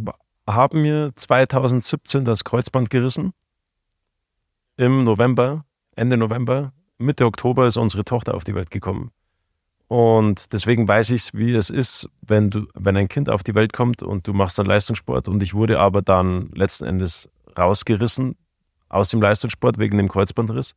hab 0.48 0.74
mir 0.74 1.12
2017 1.16 2.26
das 2.26 2.44
Kreuzband 2.44 2.90
gerissen. 2.90 3.34
Im 4.78 5.04
November, 5.04 5.66
Ende 5.96 6.18
November, 6.18 6.74
Mitte 6.98 7.26
Oktober 7.26 7.68
ist 7.68 7.78
unsere 7.78 8.06
Tochter 8.06 8.34
auf 8.34 8.44
die 8.44 8.56
Welt 8.56 8.72
gekommen. 8.72 9.12
Und 9.88 10.52
deswegen 10.52 10.88
weiß 10.88 11.12
ich, 11.12 11.34
wie 11.34 11.54
es 11.54 11.70
ist, 11.70 12.10
wenn 12.22 12.50
du, 12.50 12.68
wenn 12.74 12.98
ein 12.98 13.08
Kind 13.08 13.30
auf 13.30 13.44
die 13.44 13.56
Welt 13.56 13.72
kommt 13.72 14.04
und 14.04 14.28
du 14.28 14.34
machst 14.34 14.60
dann 14.60 14.66
Leistungssport. 14.66 15.28
Und 15.28 15.42
ich 15.42 15.54
wurde 15.54 15.80
aber 15.80 16.02
dann 16.02 16.50
letzten 16.54 16.86
Endes 16.86 17.30
rausgerissen 17.58 18.36
aus 18.90 19.10
dem 19.10 19.22
Leistungssport 19.22 19.78
wegen 19.78 19.98
dem 19.98 20.10
Kreuzbandriss 20.10 20.76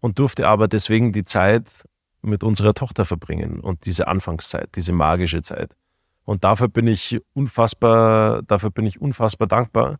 und 0.00 0.18
durfte 0.18 0.46
aber 0.46 0.68
deswegen 0.68 1.12
die 1.12 1.24
Zeit 1.24 1.84
mit 2.20 2.44
unserer 2.44 2.74
Tochter 2.74 3.04
verbringen 3.04 3.60
und 3.60 3.86
diese 3.86 4.08
Anfangszeit, 4.08 4.70
diese 4.76 4.92
magische 4.92 5.42
Zeit. 5.42 5.74
Und 6.24 6.44
dafür 6.44 6.68
bin 6.68 6.86
ich 6.86 7.20
unfassbar, 7.34 8.42
dafür 8.42 8.70
bin 8.70 8.86
ich 8.86 9.00
unfassbar 9.00 9.46
dankbar, 9.46 9.98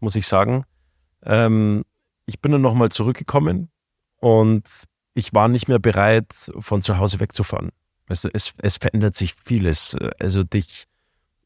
muss 0.00 0.16
ich 0.16 0.26
sagen. 0.26 0.64
Ähm, 1.22 1.84
ich 2.26 2.40
bin 2.40 2.52
dann 2.52 2.62
nochmal 2.62 2.90
zurückgekommen 2.90 3.70
und 4.16 4.64
ich 5.14 5.34
war 5.34 5.48
nicht 5.48 5.68
mehr 5.68 5.78
bereit, 5.78 6.32
von 6.58 6.80
zu 6.80 6.98
Hause 6.98 7.20
wegzufahren. 7.20 7.70
Weißt 8.06 8.24
du, 8.24 8.28
es, 8.32 8.54
es 8.58 8.76
verändert 8.78 9.14
sich 9.14 9.34
vieles. 9.34 9.96
Also 10.18 10.42
dich 10.42 10.86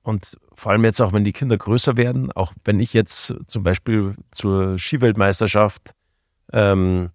und 0.02 0.36
vor 0.54 0.72
allem 0.72 0.84
jetzt 0.84 1.00
auch, 1.00 1.12
wenn 1.12 1.24
die 1.24 1.32
Kinder 1.32 1.56
größer 1.56 1.96
werden, 1.96 2.32
auch 2.32 2.52
wenn 2.64 2.80
ich 2.80 2.92
jetzt 2.92 3.34
zum 3.46 3.62
Beispiel 3.62 4.16
zur 4.32 4.76
Skiweltmeisterschaft 4.78 5.92
ähm, 6.52 7.10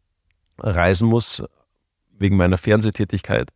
reisen 0.57 1.07
muss, 1.07 1.43
wegen 2.17 2.37
meiner 2.37 2.57
Fernsehtätigkeit, 2.57 3.49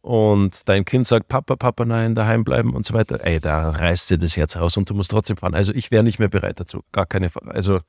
und 0.00 0.68
dein 0.68 0.84
Kind 0.84 1.06
sagt, 1.06 1.28
Papa, 1.28 1.56
Papa, 1.56 1.84
nein, 1.84 2.14
daheim 2.14 2.44
bleiben 2.44 2.74
und 2.74 2.86
so 2.86 2.94
weiter, 2.94 3.24
ey, 3.24 3.40
da 3.40 3.70
reißt 3.70 4.10
dir 4.10 4.18
das 4.18 4.36
Herz 4.36 4.56
raus 4.56 4.76
und 4.76 4.88
du 4.88 4.94
musst 4.94 5.10
trotzdem 5.10 5.36
fahren. 5.36 5.54
Also 5.54 5.72
ich 5.72 5.90
wäre 5.90 6.04
nicht 6.04 6.18
mehr 6.18 6.28
bereit 6.28 6.60
dazu. 6.60 6.82
Gar 6.92 7.06
keine 7.06 7.30
Frage. 7.30 7.50
Also 7.50 7.80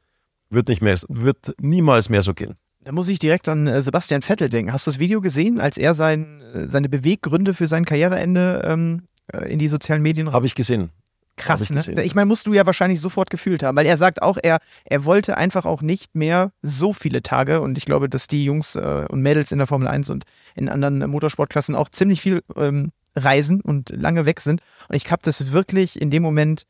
wird 0.49 0.67
nicht 0.67 0.81
mehr, 0.81 0.97
wird 1.07 1.53
niemals 1.59 2.09
mehr 2.09 2.21
so 2.21 2.33
gehen. 2.33 2.55
Da 2.81 2.91
muss 2.91 3.09
ich 3.09 3.19
direkt 3.19 3.47
an 3.47 3.67
äh, 3.67 3.81
Sebastian 3.81 4.21
Vettel 4.21 4.49
denken. 4.49 4.71
Hast 4.71 4.87
du 4.87 4.91
das 4.91 4.99
Video 4.99 5.21
gesehen, 5.21 5.59
als 5.59 5.77
er 5.77 5.93
sein, 5.93 6.41
äh, 6.53 6.69
seine 6.69 6.89
Beweggründe 6.89 7.53
für 7.53 7.67
sein 7.67 7.85
Karriereende 7.85 8.63
ähm, 8.65 9.03
äh, 9.31 9.51
in 9.51 9.59
die 9.59 9.67
sozialen 9.67 10.01
Medien 10.01 10.31
Habe 10.31 10.45
ich 10.45 10.55
gesehen. 10.55 10.91
Krass, 11.39 11.61
ich 11.61 11.69
ne? 11.69 11.77
gesehen. 11.77 11.97
Ich 11.99 12.15
meine, 12.15 12.25
musst 12.25 12.47
du 12.47 12.53
ja 12.53 12.65
wahrscheinlich 12.65 13.01
sofort 13.01 13.29
gefühlt 13.29 13.63
haben, 13.63 13.75
weil 13.75 13.85
er 13.85 13.97
sagt 13.97 14.21
auch, 14.21 14.37
er, 14.41 14.59
er 14.85 15.05
wollte 15.05 15.37
einfach 15.37 15.65
auch 15.65 15.81
nicht 15.81 16.15
mehr 16.15 16.51
so 16.61 16.93
viele 16.93 17.23
Tage 17.23 17.61
und 17.61 17.77
ich 17.77 17.85
glaube, 17.85 18.09
dass 18.09 18.27
die 18.27 18.45
Jungs 18.45 18.75
äh, 18.75 19.05
und 19.09 19.21
Mädels 19.21 19.51
in 19.51 19.57
der 19.57 19.67
Formel 19.67 19.87
1 19.87 20.09
und 20.09 20.25
in 20.55 20.69
anderen 20.69 21.09
Motorsportklassen 21.09 21.75
auch 21.75 21.89
ziemlich 21.89 22.21
viel 22.21 22.43
ähm, 22.55 22.91
reisen 23.15 23.61
und 23.61 23.89
lange 23.89 24.25
weg 24.25 24.41
sind. 24.41 24.61
Und 24.87 24.95
ich 24.95 25.11
habe 25.11 25.21
das 25.23 25.51
wirklich 25.51 26.01
in 26.01 26.11
dem 26.11 26.23
Moment, 26.23 26.65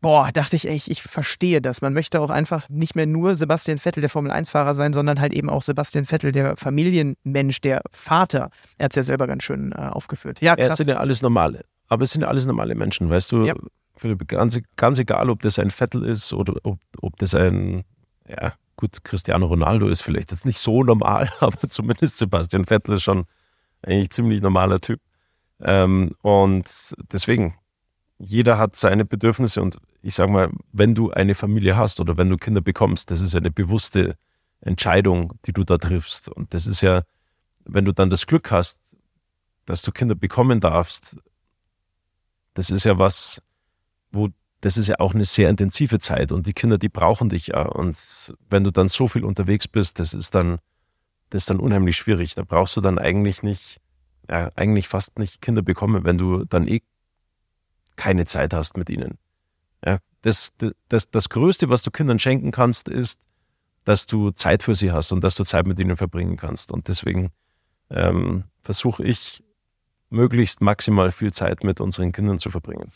boah, 0.00 0.30
dachte 0.32 0.56
ich, 0.56 0.68
ey, 0.68 0.76
ich, 0.76 0.90
ich 0.90 1.02
verstehe 1.02 1.62
das. 1.62 1.80
Man 1.80 1.94
möchte 1.94 2.20
auch 2.20 2.30
einfach 2.30 2.68
nicht 2.68 2.94
mehr 2.94 3.06
nur 3.06 3.36
Sebastian 3.36 3.78
Vettel, 3.78 4.02
der 4.02 4.10
Formel 4.10 4.30
1-Fahrer 4.30 4.74
sein, 4.74 4.92
sondern 4.92 5.20
halt 5.20 5.32
eben 5.32 5.48
auch 5.48 5.62
Sebastian 5.62 6.04
Vettel, 6.04 6.30
der 6.30 6.56
Familienmensch, 6.56 7.60
der 7.60 7.82
Vater. 7.90 8.50
Er 8.78 8.84
hat 8.84 8.92
es 8.92 8.96
ja 8.96 9.02
selber 9.04 9.26
ganz 9.26 9.44
schön 9.44 9.72
äh, 9.72 9.76
aufgeführt. 9.76 10.40
Ja, 10.40 10.56
krass. 10.56 10.76
sind 10.76 10.88
ja 10.88 10.98
alles 10.98 11.22
normale. 11.22 11.64
Aber 11.88 12.02
es 12.02 12.10
sind 12.10 12.22
ja 12.22 12.28
alles 12.28 12.46
normale 12.46 12.74
Menschen, 12.74 13.10
weißt 13.10 13.32
du? 13.32 13.44
Ja. 13.44 13.54
Philipp, 13.96 14.26
ganz, 14.26 14.58
ganz 14.76 14.98
egal, 14.98 15.30
ob 15.30 15.42
das 15.42 15.58
ein 15.58 15.70
Vettel 15.70 16.04
ist 16.04 16.32
oder 16.32 16.54
ob, 16.64 16.78
ob 17.00 17.16
das 17.18 17.34
ein, 17.34 17.84
ja, 18.28 18.54
gut, 18.76 19.04
Cristiano 19.04 19.46
Ronaldo 19.46 19.88
ist 19.88 20.02
vielleicht 20.02 20.30
jetzt 20.32 20.44
nicht 20.44 20.58
so 20.58 20.82
normal, 20.82 21.30
aber 21.40 21.68
zumindest 21.68 22.18
Sebastian 22.18 22.64
Vettel 22.64 22.96
ist 22.96 23.02
schon 23.02 23.24
eigentlich 23.82 24.10
ziemlich 24.10 24.40
normaler 24.40 24.80
Typ. 24.80 25.00
Ähm, 25.60 26.12
und 26.22 26.66
deswegen, 27.12 27.54
jeder 28.18 28.58
hat 28.58 28.76
seine 28.76 29.04
Bedürfnisse 29.04 29.62
und 29.62 29.78
ich 30.02 30.14
sag 30.14 30.28
mal, 30.28 30.50
wenn 30.72 30.94
du 30.94 31.10
eine 31.10 31.34
Familie 31.34 31.76
hast 31.76 32.00
oder 32.00 32.16
wenn 32.16 32.28
du 32.28 32.36
Kinder 32.36 32.60
bekommst, 32.60 33.10
das 33.10 33.20
ist 33.20 33.34
eine 33.34 33.50
bewusste 33.50 34.16
Entscheidung, 34.60 35.34
die 35.46 35.52
du 35.52 35.64
da 35.64 35.78
triffst. 35.78 36.28
Und 36.28 36.52
das 36.52 36.66
ist 36.66 36.80
ja, 36.80 37.02
wenn 37.64 37.84
du 37.84 37.92
dann 37.92 38.10
das 38.10 38.26
Glück 38.26 38.50
hast, 38.50 38.80
dass 39.64 39.82
du 39.82 39.92
Kinder 39.92 40.14
bekommen 40.14 40.60
darfst, 40.60 41.16
das 42.54 42.70
ist 42.70 42.84
ja 42.84 42.98
was, 42.98 43.42
wo 44.10 44.28
das 44.64 44.78
ist 44.78 44.88
ja 44.88 44.98
auch 44.98 45.14
eine 45.14 45.26
sehr 45.26 45.50
intensive 45.50 45.98
Zeit 45.98 46.32
und 46.32 46.46
die 46.46 46.54
Kinder, 46.54 46.78
die 46.78 46.88
brauchen 46.88 47.28
dich 47.28 47.48
ja. 47.48 47.62
Und 47.62 47.98
wenn 48.48 48.64
du 48.64 48.70
dann 48.70 48.88
so 48.88 49.08
viel 49.08 49.22
unterwegs 49.22 49.68
bist, 49.68 49.98
das 49.98 50.14
ist 50.14 50.34
dann, 50.34 50.58
das 51.28 51.42
ist 51.42 51.50
dann 51.50 51.60
unheimlich 51.60 51.96
schwierig. 51.98 52.34
Da 52.34 52.44
brauchst 52.44 52.74
du 52.78 52.80
dann 52.80 52.98
eigentlich 52.98 53.42
nicht, 53.42 53.82
ja, 54.26 54.50
eigentlich 54.56 54.88
fast 54.88 55.18
nicht 55.18 55.42
Kinder 55.42 55.60
bekommen, 55.60 56.04
wenn 56.04 56.16
du 56.16 56.46
dann 56.46 56.66
eh 56.66 56.80
keine 57.96 58.24
Zeit 58.24 58.54
hast 58.54 58.78
mit 58.78 58.88
ihnen. 58.88 59.18
Ja, 59.84 59.98
das, 60.22 60.54
das, 60.88 61.10
das 61.10 61.28
Größte, 61.28 61.68
was 61.68 61.82
du 61.82 61.90
Kindern 61.90 62.18
schenken 62.18 62.50
kannst, 62.50 62.88
ist, 62.88 63.20
dass 63.84 64.06
du 64.06 64.30
Zeit 64.30 64.62
für 64.62 64.74
sie 64.74 64.92
hast 64.92 65.12
und 65.12 65.22
dass 65.22 65.34
du 65.34 65.44
Zeit 65.44 65.66
mit 65.66 65.78
ihnen 65.78 65.98
verbringen 65.98 66.38
kannst. 66.38 66.72
Und 66.72 66.88
deswegen 66.88 67.32
ähm, 67.90 68.44
versuche 68.62 69.04
ich, 69.04 69.44
möglichst 70.14 70.60
maximal 70.60 71.10
viel 71.10 71.32
Zeit 71.32 71.64
mit 71.64 71.80
unseren 71.80 72.12
Kindern 72.12 72.38
zu 72.38 72.50
verbringen. 72.50 72.90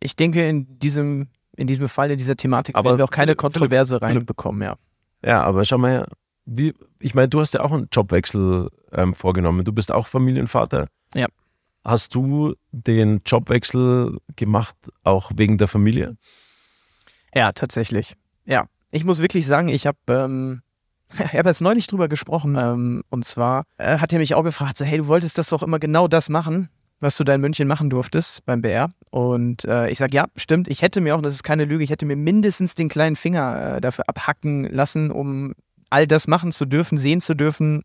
Ich 0.00 0.16
denke, 0.16 0.48
in 0.48 0.78
diesem, 0.78 1.28
in 1.56 1.66
diesem 1.66 1.88
Fall, 1.88 2.10
in 2.10 2.18
dieser 2.18 2.36
Thematik, 2.36 2.76
Aber 2.76 2.90
werden 2.90 2.98
wir 2.98 3.04
auch 3.04 3.10
keine 3.10 3.34
Kontroverse 3.34 4.00
reinbekommen, 4.02 4.62
ja. 4.62 4.76
Ja, 5.24 5.42
aber 5.42 5.64
schau 5.64 5.78
mal 5.78 5.90
her, 5.90 6.08
wie, 6.44 6.74
ich 6.98 7.14
meine, 7.14 7.28
du 7.28 7.40
hast 7.40 7.54
ja 7.54 7.60
auch 7.60 7.72
einen 7.72 7.88
Jobwechsel 7.92 8.68
ähm, 8.92 9.14
vorgenommen. 9.14 9.64
Du 9.64 9.72
bist 9.72 9.92
auch 9.92 10.06
Familienvater. 10.06 10.86
Ja. 11.14 11.26
Hast 11.84 12.14
du 12.14 12.54
den 12.72 13.20
Jobwechsel 13.24 14.18
gemacht, 14.36 14.76
auch 15.02 15.30
wegen 15.36 15.58
der 15.58 15.68
Familie? 15.68 16.16
Ja, 17.34 17.52
tatsächlich. 17.52 18.14
Ja. 18.44 18.66
Ich 18.90 19.04
muss 19.04 19.20
wirklich 19.20 19.46
sagen, 19.46 19.68
ich 19.68 19.86
habe 19.86 19.98
ähm, 20.08 20.62
ich 21.18 21.38
habe 21.38 21.48
jetzt 21.48 21.60
neulich 21.60 21.86
drüber 21.86 22.08
gesprochen. 22.08 22.56
Ähm, 22.56 23.02
und 23.10 23.24
zwar 23.24 23.64
äh, 23.78 23.98
hat 23.98 24.12
er 24.12 24.18
mich 24.18 24.34
auch 24.34 24.44
gefragt, 24.44 24.76
so, 24.78 24.84
hey, 24.84 24.98
du 24.98 25.06
wolltest 25.06 25.38
das 25.38 25.48
doch 25.48 25.62
immer 25.62 25.78
genau 25.78 26.08
das 26.08 26.28
machen. 26.28 26.68
was 27.00 27.16
du 27.16 27.24
da 27.24 27.34
in 27.34 27.40
München 27.40 27.68
machen 27.68 27.90
durftest 27.90 28.44
beim 28.44 28.60
BR. 28.60 28.90
Und 29.10 29.64
äh, 29.64 29.88
ich 29.88 29.98
sage, 29.98 30.14
ja, 30.16 30.26
stimmt, 30.36 30.68
ich 30.68 30.82
hätte 30.82 31.00
mir 31.00 31.14
auch, 31.14 31.22
das 31.22 31.34
ist 31.34 31.42
keine 31.42 31.64
Lüge, 31.64 31.84
ich 31.84 31.90
hätte 31.90 32.06
mir 32.06 32.16
mindestens 32.16 32.74
den 32.74 32.88
kleinen 32.88 33.16
Finger 33.16 33.76
äh, 33.76 33.80
dafür 33.80 34.04
abhacken 34.08 34.64
lassen, 34.64 35.10
um 35.10 35.54
all 35.90 36.06
das 36.06 36.26
machen 36.26 36.52
zu 36.52 36.66
dürfen, 36.66 36.98
sehen 36.98 37.20
zu 37.20 37.34
dürfen, 37.34 37.82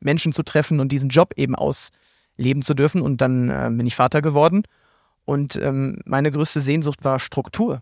Menschen 0.00 0.32
zu 0.32 0.42
treffen 0.42 0.80
und 0.80 0.90
diesen 0.90 1.10
Job 1.10 1.34
eben 1.36 1.54
ausleben 1.54 2.62
zu 2.62 2.74
dürfen. 2.74 3.02
Und 3.02 3.20
dann 3.20 3.50
äh, 3.50 3.70
bin 3.70 3.86
ich 3.86 3.94
Vater 3.94 4.20
geworden. 4.20 4.64
Und 5.24 5.56
ähm, 5.56 6.00
meine 6.04 6.32
größte 6.32 6.60
Sehnsucht 6.60 7.04
war 7.04 7.20
Struktur. 7.20 7.80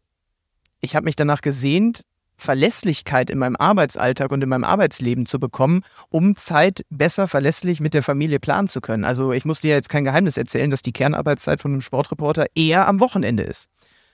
Ich 0.80 0.96
habe 0.96 1.04
mich 1.04 1.16
danach 1.16 1.40
gesehnt, 1.40 2.04
Verlässlichkeit 2.40 3.30
in 3.30 3.38
meinem 3.38 3.56
Arbeitsalltag 3.56 4.32
und 4.32 4.42
in 4.42 4.48
meinem 4.48 4.64
Arbeitsleben 4.64 5.26
zu 5.26 5.38
bekommen, 5.38 5.82
um 6.08 6.36
Zeit 6.36 6.84
besser 6.90 7.28
verlässlich 7.28 7.80
mit 7.80 7.94
der 7.94 8.02
Familie 8.02 8.40
planen 8.40 8.68
zu 8.68 8.80
können. 8.80 9.04
Also 9.04 9.32
ich 9.32 9.44
muss 9.44 9.60
dir 9.60 9.70
jetzt 9.70 9.88
kein 9.88 10.04
Geheimnis 10.04 10.36
erzählen, 10.36 10.70
dass 10.70 10.82
die 10.82 10.92
Kernarbeitszeit 10.92 11.60
von 11.60 11.72
einem 11.72 11.80
Sportreporter 11.80 12.46
eher 12.54 12.88
am 12.88 13.00
Wochenende 13.00 13.42
ist. 13.42 13.68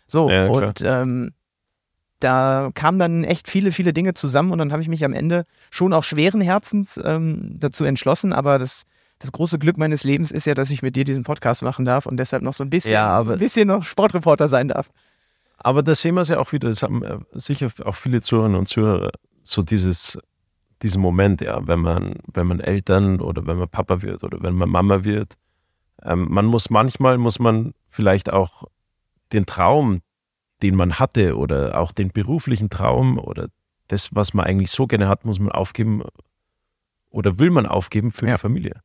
So, 0.06 0.30
ja, 0.30 0.46
und 0.46 0.82
ähm, 0.84 1.32
da 2.20 2.70
kamen 2.74 2.98
dann 2.98 3.24
echt 3.24 3.48
viele, 3.48 3.72
viele 3.72 3.92
Dinge 3.92 4.14
zusammen 4.14 4.50
und 4.50 4.58
dann 4.58 4.72
habe 4.72 4.82
ich 4.82 4.88
mich 4.88 5.04
am 5.04 5.12
Ende 5.12 5.44
schon 5.70 5.92
auch 5.92 6.04
schweren 6.04 6.40
Herzens 6.40 7.00
ähm, 7.02 7.56
dazu 7.58 7.84
entschlossen, 7.84 8.32
aber 8.32 8.58
das, 8.58 8.82
das 9.18 9.32
große 9.32 9.58
Glück 9.58 9.76
meines 9.76 10.04
Lebens 10.04 10.30
ist 10.30 10.46
ja, 10.46 10.54
dass 10.54 10.70
ich 10.70 10.82
mit 10.82 10.96
dir 10.96 11.04
diesen 11.04 11.24
Podcast 11.24 11.62
machen 11.62 11.84
darf 11.84 12.06
und 12.06 12.16
deshalb 12.16 12.42
noch 12.42 12.54
so 12.54 12.64
ein 12.64 12.70
bisschen, 12.70 12.92
ja, 12.92 13.20
ein 13.20 13.38
bisschen 13.38 13.68
noch 13.68 13.82
Sportreporter 13.82 14.48
sein 14.48 14.68
darf. 14.68 14.88
Aber 15.56 15.82
da 15.82 15.94
sehen 15.94 16.14
wir 16.14 16.22
es 16.22 16.28
ja 16.28 16.38
auch 16.38 16.52
wieder, 16.52 16.68
das 16.68 16.82
haben 16.82 17.02
äh, 17.02 17.18
sicher 17.32 17.68
auch 17.84 17.94
viele 17.94 18.20
Zuhörerinnen 18.20 18.58
und 18.58 18.68
Zuhörer, 18.68 19.10
so 19.42 19.62
dieses, 19.62 20.18
diesen 20.82 21.00
Moment, 21.00 21.40
ja, 21.40 21.66
wenn 21.66 21.80
man, 21.80 22.14
wenn 22.32 22.46
man 22.46 22.60
Eltern 22.60 23.20
oder 23.20 23.46
wenn 23.46 23.58
man 23.58 23.68
Papa 23.68 24.02
wird 24.02 24.22
oder 24.22 24.42
wenn 24.42 24.54
man 24.54 24.68
Mama 24.68 25.04
wird. 25.04 25.34
Ähm, 26.02 26.26
man 26.30 26.46
muss 26.46 26.70
manchmal, 26.70 27.18
muss 27.18 27.38
man 27.38 27.72
vielleicht 27.88 28.32
auch 28.32 28.64
den 29.32 29.46
Traum, 29.46 30.02
den 30.62 30.74
man 30.74 30.98
hatte 30.98 31.36
oder 31.36 31.80
auch 31.80 31.92
den 31.92 32.10
beruflichen 32.10 32.70
Traum 32.70 33.18
oder 33.18 33.48
das, 33.88 34.14
was 34.14 34.34
man 34.34 34.46
eigentlich 34.46 34.70
so 34.70 34.86
gerne 34.86 35.08
hat, 35.08 35.24
muss 35.24 35.38
man 35.38 35.52
aufgeben 35.52 36.02
oder 37.10 37.38
will 37.38 37.50
man 37.50 37.66
aufgeben 37.66 38.10
für 38.10 38.26
ja. 38.26 38.34
die 38.34 38.40
Familie. 38.40 38.82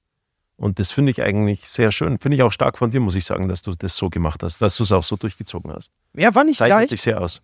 Und 0.62 0.78
das 0.78 0.92
finde 0.92 1.10
ich 1.10 1.24
eigentlich 1.24 1.68
sehr 1.68 1.90
schön. 1.90 2.20
Finde 2.20 2.36
ich 2.36 2.44
auch 2.44 2.52
stark 2.52 2.78
von 2.78 2.92
dir, 2.92 3.00
muss 3.00 3.16
ich 3.16 3.26
sagen, 3.26 3.48
dass 3.48 3.64
du 3.64 3.72
das 3.72 3.96
so 3.96 4.12
gemacht 4.12 4.44
hast, 4.44 4.62
dass 4.62 4.78
du 4.78 4.84
es 4.84 4.92
auch 4.92 5.04
so 5.04 5.16
durchgezogen 5.16 5.74
hast. 5.74 5.92
Ja, 6.14 6.36
war 6.36 6.44
nicht 6.44 6.58
Zeichnet 6.58 6.82
leicht. 6.82 6.92
dich 6.92 7.02
sehr 7.02 7.20
aus. 7.20 7.42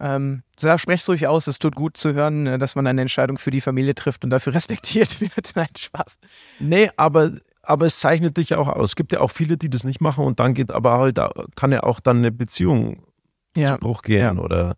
Ähm, 0.00 0.42
so, 0.58 0.76
sprech's 0.76 1.08
ruhig 1.08 1.28
aus. 1.28 1.46
Es 1.46 1.60
tut 1.60 1.76
gut 1.76 1.96
zu 1.96 2.14
hören, 2.14 2.48
äh, 2.48 2.58
dass 2.58 2.74
man 2.74 2.84
eine 2.88 3.00
Entscheidung 3.00 3.38
für 3.38 3.52
die 3.52 3.60
Familie 3.60 3.94
trifft 3.94 4.24
und 4.24 4.30
dafür 4.30 4.54
respektiert 4.56 5.20
wird. 5.20 5.52
Nein, 5.54 5.68
Spaß. 5.78 6.18
Nee, 6.58 6.90
aber, 6.96 7.30
aber 7.62 7.86
es 7.86 8.00
zeichnet 8.00 8.36
dich 8.36 8.48
ja 8.48 8.58
auch 8.58 8.68
aus. 8.68 8.90
Es 8.90 8.96
gibt 8.96 9.12
ja 9.12 9.20
auch 9.20 9.30
viele, 9.30 9.56
die 9.56 9.70
das 9.70 9.84
nicht 9.84 10.00
machen 10.00 10.24
und 10.24 10.40
dann 10.40 10.52
geht 10.52 10.72
aber 10.72 10.98
halt, 10.98 11.20
kann 11.54 11.70
ja 11.70 11.84
auch 11.84 12.00
dann 12.00 12.16
eine 12.16 12.32
Beziehung 12.32 13.04
ja. 13.56 13.74
zu 13.74 13.78
Bruch 13.78 14.02
gehen 14.02 14.36
ja. 14.36 14.42
oder 14.42 14.76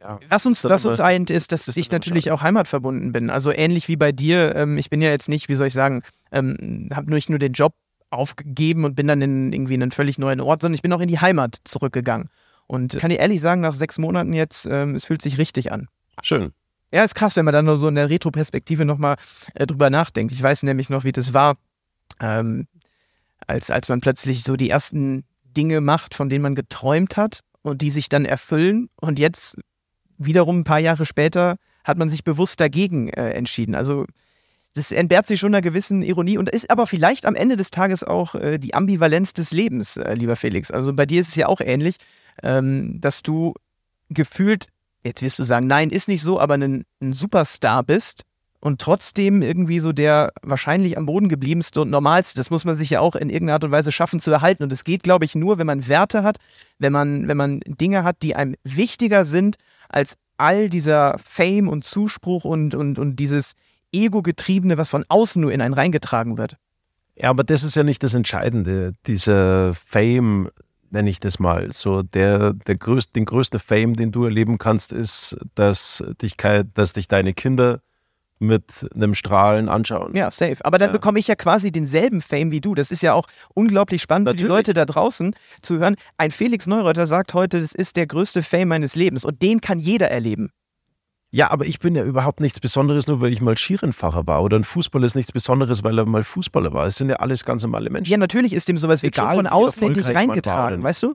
ja, 0.00 0.20
was 0.28 0.44
uns, 0.44 0.62
was 0.64 0.84
uns 0.84 1.00
eint, 1.00 1.30
ist, 1.30 1.52
dass 1.52 1.74
ich 1.74 1.90
natürlich 1.90 2.30
auch 2.30 2.42
heimatverbunden 2.42 3.12
bin. 3.12 3.30
Also 3.30 3.50
ähnlich 3.50 3.88
wie 3.88 3.96
bei 3.96 4.12
dir. 4.12 4.54
Ähm, 4.54 4.76
ich 4.76 4.90
bin 4.90 5.00
ja 5.00 5.10
jetzt 5.10 5.28
nicht, 5.28 5.48
wie 5.48 5.54
soll 5.54 5.68
ich 5.68 5.74
sagen, 5.74 6.02
ähm, 6.32 6.90
habe 6.94 7.10
nicht 7.10 7.30
nur 7.30 7.38
den 7.38 7.52
Job 7.52 7.74
aufgegeben 8.10 8.84
und 8.84 8.94
bin 8.94 9.08
dann 9.08 9.22
in 9.22 9.52
irgendwie 9.52 9.74
einen 9.74 9.90
völlig 9.90 10.18
neuen 10.18 10.40
Ort, 10.40 10.62
sondern 10.62 10.74
ich 10.74 10.82
bin 10.82 10.92
auch 10.92 11.00
in 11.00 11.08
die 11.08 11.18
Heimat 11.18 11.56
zurückgegangen. 11.64 12.28
Und 12.66 12.98
kann 12.98 13.10
dir 13.10 13.18
ehrlich 13.18 13.40
sagen, 13.40 13.60
nach 13.60 13.74
sechs 13.74 13.98
Monaten 13.98 14.32
jetzt, 14.32 14.66
ähm, 14.66 14.94
es 14.96 15.04
fühlt 15.04 15.22
sich 15.22 15.38
richtig 15.38 15.72
an. 15.72 15.88
Schön. 16.22 16.52
Ja, 16.92 17.04
ist 17.04 17.14
krass, 17.14 17.36
wenn 17.36 17.44
man 17.44 17.54
dann 17.54 17.64
nur 17.64 17.78
so 17.78 17.88
in 17.88 17.94
der 17.94 18.10
Retro-Perspektive 18.10 18.84
nochmal 18.84 19.16
äh, 19.54 19.66
drüber 19.66 19.90
nachdenkt. 19.90 20.32
Ich 20.32 20.42
weiß 20.42 20.62
nämlich 20.64 20.90
noch, 20.90 21.04
wie 21.04 21.12
das 21.12 21.32
war, 21.32 21.56
ähm, 22.20 22.66
als, 23.46 23.70
als 23.70 23.88
man 23.88 24.00
plötzlich 24.00 24.42
so 24.42 24.56
die 24.56 24.70
ersten 24.70 25.24
Dinge 25.44 25.80
macht, 25.80 26.14
von 26.14 26.28
denen 26.28 26.42
man 26.42 26.54
geträumt 26.54 27.16
hat 27.16 27.40
und 27.62 27.82
die 27.82 27.90
sich 27.90 28.08
dann 28.08 28.24
erfüllen. 28.24 28.88
Und 29.00 29.18
jetzt 29.18 29.58
wiederum 30.18 30.60
ein 30.60 30.64
paar 30.64 30.78
Jahre 30.78 31.06
später 31.06 31.56
hat 31.84 31.98
man 31.98 32.08
sich 32.08 32.24
bewusst 32.24 32.60
dagegen 32.60 33.08
äh, 33.08 33.30
entschieden. 33.30 33.74
Also 33.74 34.06
das 34.74 34.92
entbehrt 34.92 35.26
sich 35.26 35.40
schon 35.40 35.54
einer 35.54 35.62
gewissen 35.62 36.02
Ironie 36.02 36.36
und 36.36 36.50
ist 36.50 36.70
aber 36.70 36.86
vielleicht 36.86 37.24
am 37.24 37.34
Ende 37.34 37.56
des 37.56 37.70
Tages 37.70 38.04
auch 38.04 38.34
äh, 38.34 38.58
die 38.58 38.74
Ambivalenz 38.74 39.32
des 39.32 39.50
Lebens, 39.50 39.96
äh, 39.96 40.14
lieber 40.14 40.36
Felix. 40.36 40.70
Also 40.70 40.92
bei 40.92 41.06
dir 41.06 41.22
ist 41.22 41.28
es 41.28 41.34
ja 41.36 41.46
auch 41.46 41.60
ähnlich, 41.60 41.96
ähm, 42.42 43.00
dass 43.00 43.22
du 43.22 43.54
gefühlt, 44.10 44.66
jetzt 45.02 45.22
wirst 45.22 45.38
du 45.38 45.44
sagen, 45.44 45.66
nein, 45.66 45.88
ist 45.88 46.08
nicht 46.08 46.22
so, 46.22 46.38
aber 46.38 46.54
ein, 46.54 46.84
ein 47.00 47.12
Superstar 47.14 47.84
bist 47.84 48.24
und 48.60 48.80
trotzdem 48.80 49.40
irgendwie 49.40 49.78
so 49.78 49.92
der 49.92 50.32
wahrscheinlich 50.42 50.98
am 50.98 51.06
Boden 51.06 51.28
gebliebenste 51.28 51.80
und 51.80 51.90
normalste. 51.90 52.36
Das 52.36 52.50
muss 52.50 52.64
man 52.66 52.76
sich 52.76 52.90
ja 52.90 53.00
auch 53.00 53.14
in 53.14 53.30
irgendeiner 53.30 53.54
Art 53.54 53.64
und 53.64 53.70
Weise 53.70 53.92
schaffen 53.92 54.20
zu 54.20 54.30
erhalten. 54.30 54.62
Und 54.62 54.72
es 54.72 54.84
geht, 54.84 55.02
glaube 55.02 55.24
ich, 55.24 55.34
nur, 55.34 55.56
wenn 55.58 55.66
man 55.66 55.88
Werte 55.88 56.22
hat, 56.22 56.38
wenn 56.78 56.92
man, 56.92 57.28
wenn 57.28 57.36
man 57.36 57.60
Dinge 57.60 58.04
hat, 58.04 58.22
die 58.22 58.36
einem 58.36 58.56
wichtiger 58.64 59.24
sind 59.24 59.56
als 59.88 60.16
all 60.36 60.68
dieser 60.68 61.16
Fame 61.18 61.68
und 61.68 61.84
Zuspruch 61.84 62.44
und, 62.44 62.74
und, 62.74 62.98
und 62.98 63.16
dieses 63.16 63.52
Ego-getriebene, 63.92 64.76
was 64.76 64.88
von 64.88 65.04
außen 65.08 65.40
nur 65.40 65.52
in 65.52 65.60
einen 65.60 65.74
reingetragen 65.74 66.38
wird. 66.38 66.56
Ja, 67.16 67.30
aber 67.30 67.44
das 67.44 67.62
ist 67.62 67.76
ja 67.76 67.82
nicht 67.82 68.02
das 68.02 68.14
Entscheidende. 68.14 68.92
Dieser 69.06 69.72
Fame, 69.74 70.50
nenne 70.90 71.08
ich 71.08 71.18
das 71.18 71.38
mal. 71.38 71.72
So 71.72 72.02
der, 72.02 72.52
der 72.52 72.76
größte, 72.76 73.12
den 73.14 73.24
größte 73.24 73.58
Fame, 73.58 73.94
den 73.94 74.12
du 74.12 74.24
erleben 74.24 74.58
kannst, 74.58 74.92
ist, 74.92 75.36
dass 75.54 76.04
dich, 76.20 76.36
dass 76.36 76.92
dich 76.92 77.08
deine 77.08 77.32
Kinder 77.32 77.80
mit 78.38 78.86
einem 78.94 79.14
Strahlen 79.14 79.68
anschauen. 79.68 80.14
Ja, 80.14 80.30
safe. 80.30 80.56
Aber 80.64 80.78
dann 80.78 80.90
ja. 80.90 80.92
bekomme 80.92 81.18
ich 81.18 81.26
ja 81.26 81.34
quasi 81.34 81.72
denselben 81.72 82.20
Fame 82.20 82.50
wie 82.50 82.60
du. 82.60 82.74
Das 82.74 82.90
ist 82.90 83.02
ja 83.02 83.14
auch 83.14 83.26
unglaublich 83.54 84.02
spannend 84.02 84.26
Natürlich. 84.26 84.42
für 84.42 84.46
die 84.46 84.56
Leute 84.56 84.74
da 84.74 84.84
draußen 84.84 85.34
zu 85.62 85.78
hören. 85.78 85.96
Ein 86.18 86.30
Felix 86.30 86.66
Neureuter 86.66 87.06
sagt 87.06 87.34
heute, 87.34 87.60
das 87.60 87.72
ist 87.72 87.96
der 87.96 88.06
größte 88.06 88.42
Fame 88.42 88.68
meines 88.68 88.94
Lebens 88.94 89.24
und 89.24 89.42
den 89.42 89.60
kann 89.60 89.78
jeder 89.78 90.10
erleben. 90.10 90.50
Ja, 91.30 91.50
aber 91.50 91.66
ich 91.66 91.80
bin 91.80 91.94
ja 91.94 92.04
überhaupt 92.04 92.40
nichts 92.40 92.60
Besonderes, 92.60 93.08
nur 93.08 93.20
weil 93.20 93.32
ich 93.32 93.40
mal 93.40 93.56
Skirennfahrer 93.58 94.26
war. 94.26 94.42
Oder 94.42 94.58
ein 94.58 94.64
Fußballer 94.64 95.04
ist 95.04 95.16
nichts 95.16 95.32
Besonderes, 95.32 95.82
weil 95.82 95.98
er 95.98 96.06
mal 96.06 96.22
Fußballer 96.22 96.72
war. 96.72 96.86
Es 96.86 96.96
sind 96.96 97.10
ja 97.10 97.16
alles 97.16 97.44
ganz 97.44 97.62
normale 97.62 97.90
Menschen. 97.90 98.10
Ja, 98.10 98.16
natürlich 98.16 98.52
ist 98.52 98.68
dem 98.68 98.78
sowas 98.78 99.02
wie 99.02 99.08
Egal, 99.08 99.36
von 99.36 99.46
außen 99.46 99.82
in 99.82 99.94
dich 99.94 100.06
reingetragen, 100.06 100.82
weißt 100.82 101.02
du? 101.02 101.14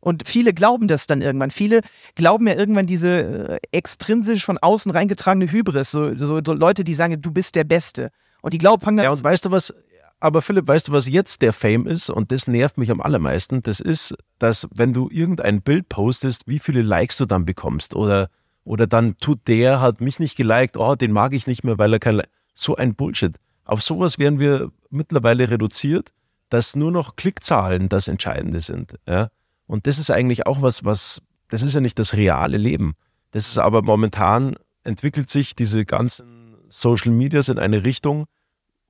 Und 0.00 0.28
viele 0.28 0.54
glauben 0.54 0.88
das 0.88 1.06
dann 1.06 1.22
irgendwann. 1.22 1.50
Viele 1.50 1.80
glauben 2.14 2.46
ja 2.46 2.54
irgendwann 2.54 2.86
diese 2.86 3.08
äh, 3.48 3.58
extrinsisch 3.72 4.44
von 4.44 4.58
außen 4.58 4.92
reingetragene 4.92 5.50
Hybris. 5.50 5.90
So, 5.90 6.16
so, 6.16 6.40
so, 6.44 6.52
Leute, 6.52 6.84
die 6.84 6.94
sagen, 6.94 7.20
du 7.20 7.30
bist 7.32 7.54
der 7.54 7.64
Beste. 7.64 8.10
Und 8.40 8.54
die 8.54 8.58
glauben, 8.58 8.82
fangen. 8.82 9.02
Ja, 9.02 9.10
und 9.10 9.22
weißt 9.22 9.44
du 9.44 9.50
was? 9.50 9.74
Aber 10.20 10.42
Philipp, 10.42 10.66
weißt 10.66 10.88
du, 10.88 10.92
was 10.92 11.08
jetzt 11.08 11.42
der 11.42 11.52
Fame 11.52 11.86
ist? 11.86 12.10
Und 12.10 12.32
das 12.32 12.48
nervt 12.48 12.76
mich 12.76 12.90
am 12.90 13.00
allermeisten. 13.00 13.62
Das 13.62 13.78
ist, 13.80 14.16
dass, 14.38 14.68
wenn 14.74 14.92
du 14.92 15.08
irgendein 15.10 15.62
Bild 15.62 15.88
postest, 15.88 16.42
wie 16.46 16.58
viele 16.58 16.82
Likes 16.82 17.18
du 17.18 17.26
dann 17.26 17.44
bekommst. 17.44 17.94
Oder, 17.94 18.28
oder 18.64 18.86
dann 18.86 19.16
tut 19.18 19.46
der, 19.46 19.80
hat 19.80 20.00
mich 20.00 20.18
nicht 20.18 20.36
geliked, 20.36 20.76
oh, 20.76 20.96
den 20.96 21.12
mag 21.12 21.34
ich 21.34 21.46
nicht 21.46 21.64
mehr, 21.64 21.78
weil 21.78 21.92
er 21.92 21.98
kein. 21.98 22.22
So 22.54 22.74
ein 22.74 22.96
Bullshit. 22.96 23.36
Auf 23.64 23.82
sowas 23.82 24.18
werden 24.18 24.40
wir 24.40 24.72
mittlerweile 24.90 25.50
reduziert, 25.50 26.10
dass 26.48 26.74
nur 26.74 26.90
noch 26.90 27.14
Klickzahlen 27.14 27.88
das 27.88 28.08
Entscheidende 28.08 28.60
sind. 28.60 28.94
Ja? 29.06 29.30
Und 29.68 29.86
das 29.86 30.00
ist 30.00 30.10
eigentlich 30.10 30.46
auch 30.46 30.62
was, 30.62 30.84
was, 30.84 31.22
das 31.48 31.62
ist 31.62 31.74
ja 31.74 31.80
nicht 31.80 31.98
das 32.00 32.14
reale 32.14 32.56
Leben. 32.56 32.94
Das 33.30 33.46
ist 33.46 33.58
aber 33.58 33.82
momentan 33.82 34.56
entwickelt 34.82 35.28
sich 35.28 35.54
diese 35.54 35.84
ganzen 35.84 36.56
Social 36.68 37.12
Medias 37.12 37.48
in 37.48 37.58
eine 37.58 37.84
Richtung, 37.84 38.26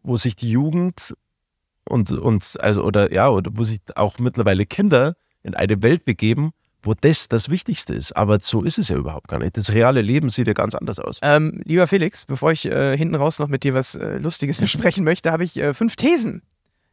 wo 0.02 0.16
sich 0.16 0.36
die 0.36 0.50
Jugend 0.50 1.14
und, 1.84 2.12
und 2.12 2.56
also 2.60 2.84
oder 2.84 3.12
ja, 3.12 3.28
oder 3.28 3.50
wo 3.54 3.64
sich 3.64 3.80
auch 3.96 4.18
mittlerweile 4.18 4.66
Kinder 4.66 5.16
in 5.42 5.54
eine 5.54 5.82
Welt 5.82 6.04
begeben, 6.04 6.52
wo 6.82 6.94
das 6.94 7.28
das 7.28 7.50
Wichtigste 7.50 7.94
ist. 7.94 8.12
Aber 8.12 8.38
so 8.40 8.62
ist 8.62 8.78
es 8.78 8.88
ja 8.88 8.96
überhaupt 8.96 9.28
gar 9.28 9.40
nicht. 9.40 9.56
Das 9.56 9.72
reale 9.72 10.00
Leben 10.00 10.28
sieht 10.28 10.46
ja 10.46 10.52
ganz 10.52 10.74
anders 10.74 11.00
aus. 11.00 11.18
Ähm, 11.22 11.60
lieber 11.64 11.88
Felix, 11.88 12.24
bevor 12.24 12.52
ich 12.52 12.66
äh, 12.66 12.96
hinten 12.96 13.16
raus 13.16 13.40
noch 13.40 13.48
mit 13.48 13.64
dir 13.64 13.74
was 13.74 13.96
äh, 13.96 14.18
Lustiges 14.18 14.60
besprechen 14.60 15.04
möchte, 15.04 15.32
habe 15.32 15.42
ich 15.42 15.56
äh, 15.56 15.74
fünf 15.74 15.96
Thesen. 15.96 16.42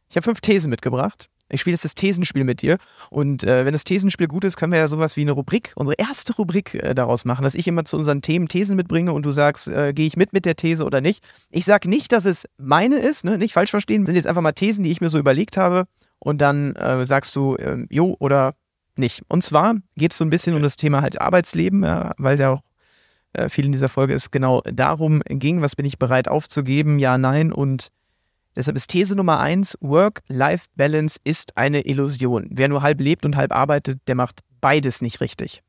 Ich 0.08 0.16
habe 0.16 0.24
fünf 0.24 0.40
Thesen 0.40 0.70
mitgebracht. 0.70 1.28
Ich 1.48 1.60
spiele 1.60 1.74
jetzt 1.74 1.84
das 1.84 1.94
Thesenspiel 1.94 2.44
mit 2.44 2.62
dir. 2.62 2.76
Und 3.10 3.44
äh, 3.44 3.64
wenn 3.64 3.72
das 3.72 3.84
Thesenspiel 3.84 4.26
gut 4.26 4.44
ist, 4.44 4.56
können 4.56 4.72
wir 4.72 4.78
ja 4.80 4.88
sowas 4.88 5.16
wie 5.16 5.22
eine 5.22 5.32
Rubrik, 5.32 5.72
unsere 5.76 5.94
erste 5.96 6.34
Rubrik 6.34 6.74
äh, 6.74 6.94
daraus 6.94 7.24
machen, 7.24 7.44
dass 7.44 7.54
ich 7.54 7.68
immer 7.68 7.84
zu 7.84 7.96
unseren 7.96 8.22
Themen 8.22 8.48
Thesen 8.48 8.76
mitbringe 8.76 9.12
und 9.12 9.24
du 9.24 9.30
sagst, 9.30 9.68
äh, 9.68 9.92
gehe 9.92 10.06
ich 10.06 10.16
mit 10.16 10.32
mit 10.32 10.44
der 10.44 10.56
These 10.56 10.84
oder 10.84 11.00
nicht. 11.00 11.24
Ich 11.50 11.64
sage 11.64 11.88
nicht, 11.88 12.12
dass 12.12 12.24
es 12.24 12.46
meine 12.58 12.98
ist, 12.98 13.24
ne? 13.24 13.38
nicht 13.38 13.54
falsch 13.54 13.70
verstehen. 13.70 14.02
Das 14.02 14.08
sind 14.08 14.16
jetzt 14.16 14.26
einfach 14.26 14.42
mal 14.42 14.52
Thesen, 14.52 14.84
die 14.84 14.90
ich 14.90 15.00
mir 15.00 15.10
so 15.10 15.18
überlegt 15.18 15.56
habe. 15.56 15.84
Und 16.18 16.40
dann 16.40 16.74
äh, 16.76 17.04
sagst 17.06 17.36
du, 17.36 17.56
ähm, 17.58 17.86
jo 17.90 18.16
oder 18.18 18.54
nicht. 18.96 19.22
Und 19.28 19.44
zwar 19.44 19.76
geht 19.96 20.12
es 20.12 20.18
so 20.18 20.24
ein 20.24 20.30
bisschen 20.30 20.56
um 20.56 20.62
das 20.62 20.76
Thema 20.76 21.02
halt 21.02 21.20
Arbeitsleben, 21.20 21.84
ja, 21.84 22.12
weil 22.16 22.40
ja 22.40 22.52
auch 22.52 22.62
äh, 23.34 23.48
viel 23.48 23.66
in 23.66 23.72
dieser 23.72 23.88
Folge 23.88 24.14
es 24.14 24.30
genau 24.30 24.62
darum 24.62 25.22
ging, 25.28 25.60
was 25.60 25.76
bin 25.76 25.86
ich 25.86 25.98
bereit 25.98 26.28
aufzugeben, 26.28 26.98
ja, 26.98 27.18
nein 27.18 27.52
und 27.52 27.88
Deshalb 28.56 28.76
ist 28.76 28.88
These 28.88 29.14
Nummer 29.14 29.38
eins, 29.38 29.76
Work-Life-Balance 29.82 31.20
ist 31.24 31.56
eine 31.58 31.82
Illusion. 31.82 32.48
Wer 32.50 32.68
nur 32.68 32.80
halb 32.80 33.00
lebt 33.00 33.26
und 33.26 33.36
halb 33.36 33.54
arbeitet, 33.54 34.00
der 34.08 34.14
macht 34.14 34.40
beides 34.62 35.02
nicht 35.02 35.20
richtig. 35.20 35.62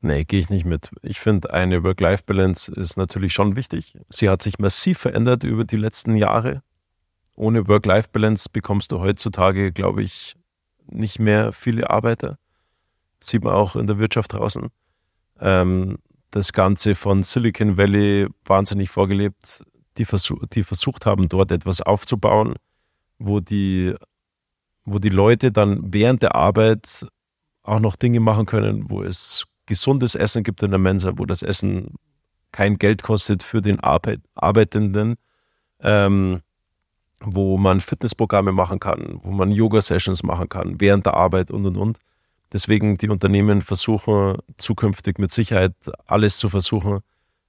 Nee, 0.00 0.24
gehe 0.24 0.40
ich 0.40 0.48
nicht 0.48 0.64
mit. 0.64 0.90
Ich 1.02 1.20
finde, 1.20 1.52
eine 1.52 1.84
Work-Life-Balance 1.84 2.72
ist 2.72 2.96
natürlich 2.96 3.34
schon 3.34 3.54
wichtig. 3.54 3.96
Sie 4.08 4.28
hat 4.28 4.42
sich 4.42 4.58
massiv 4.58 4.98
verändert 4.98 5.44
über 5.44 5.64
die 5.64 5.76
letzten 5.76 6.16
Jahre. 6.16 6.62
ohne 7.34 7.68
Work-Life-Balance 7.68 8.48
bekommst 8.52 8.92
du 8.92 9.00
heutzutage, 9.00 9.72
glaube 9.72 10.02
ich, 10.02 10.34
nicht 10.86 11.18
mehr 11.18 11.52
viele 11.52 11.88
Arbeiter. 11.88 12.38
Sieht 13.20 13.44
man 13.44 13.54
auch 13.54 13.76
in 13.76 13.86
der 13.86 13.98
Wirtschaft 13.98 14.32
draußen. 14.32 14.68
Ähm, 15.40 15.98
das 16.30 16.52
Ganze 16.52 16.94
von 16.94 17.22
Silicon 17.22 17.76
Valley 17.76 18.26
wahnsinnig 18.44 18.90
vorgelebt, 18.90 19.62
die, 19.98 20.04
versuch, 20.04 20.44
die 20.52 20.64
versucht 20.64 21.06
haben, 21.06 21.28
dort 21.28 21.52
etwas 21.52 21.80
aufzubauen, 21.80 22.54
wo 23.18 23.40
die, 23.40 23.94
wo 24.84 24.98
die 24.98 25.08
Leute 25.08 25.52
dann 25.52 25.92
während 25.92 26.22
der 26.22 26.34
Arbeit 26.34 27.06
auch 27.62 27.80
noch 27.80 27.96
Dinge 27.96 28.20
machen 28.20 28.46
können, 28.46 28.90
wo 28.90 29.02
es 29.02 29.44
gesundes 29.66 30.14
Essen 30.14 30.42
gibt 30.42 30.62
in 30.62 30.70
der 30.70 30.80
Mensa, 30.80 31.12
wo 31.16 31.24
das 31.24 31.42
Essen 31.42 31.94
kein 32.50 32.76
Geld 32.76 33.02
kostet 33.02 33.42
für 33.42 33.62
den 33.62 33.80
Arbeit, 33.80 34.20
Arbeitenden, 34.34 35.16
ähm, 35.80 36.42
wo 37.20 37.56
man 37.56 37.80
Fitnessprogramme 37.80 38.52
machen 38.52 38.80
kann, 38.80 39.20
wo 39.22 39.30
man 39.30 39.50
Yoga-Sessions 39.50 40.22
machen 40.22 40.48
kann, 40.48 40.80
während 40.80 41.06
der 41.06 41.14
Arbeit 41.14 41.50
und 41.50 41.64
und 41.66 41.76
und. 41.76 41.98
Deswegen 42.52 42.96
die 42.96 43.08
Unternehmen 43.08 43.62
versuchen 43.62 44.36
zukünftig 44.58 45.18
mit 45.18 45.30
Sicherheit 45.30 45.74
alles 46.06 46.36
zu 46.36 46.48
versuchen, 46.48 47.00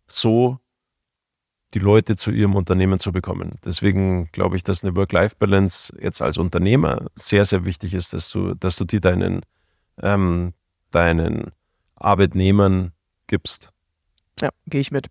so 0.08 0.60
die 1.73 1.79
Leute 1.79 2.15
zu 2.15 2.31
ihrem 2.31 2.55
Unternehmen 2.55 2.99
zu 2.99 3.12
bekommen. 3.12 3.53
Deswegen 3.65 4.31
glaube 4.31 4.55
ich, 4.55 4.63
dass 4.63 4.83
eine 4.83 4.95
Work-Life-Balance 4.95 5.93
jetzt 5.99 6.21
als 6.21 6.38
Unternehmer 6.38 7.07
sehr, 7.15 7.45
sehr 7.45 7.65
wichtig 7.65 7.93
ist, 7.93 8.13
dass 8.13 8.29
du, 8.29 8.53
dass 8.53 8.75
du 8.75 8.86
die 8.86 9.01
deinen, 9.01 9.41
ähm, 10.01 10.53
deinen 10.91 11.51
Arbeitnehmern 11.95 12.91
gibst. 13.27 13.69
Ja, 14.39 14.49
gehe 14.67 14.81
ich 14.81 14.91
mit. 14.91 15.07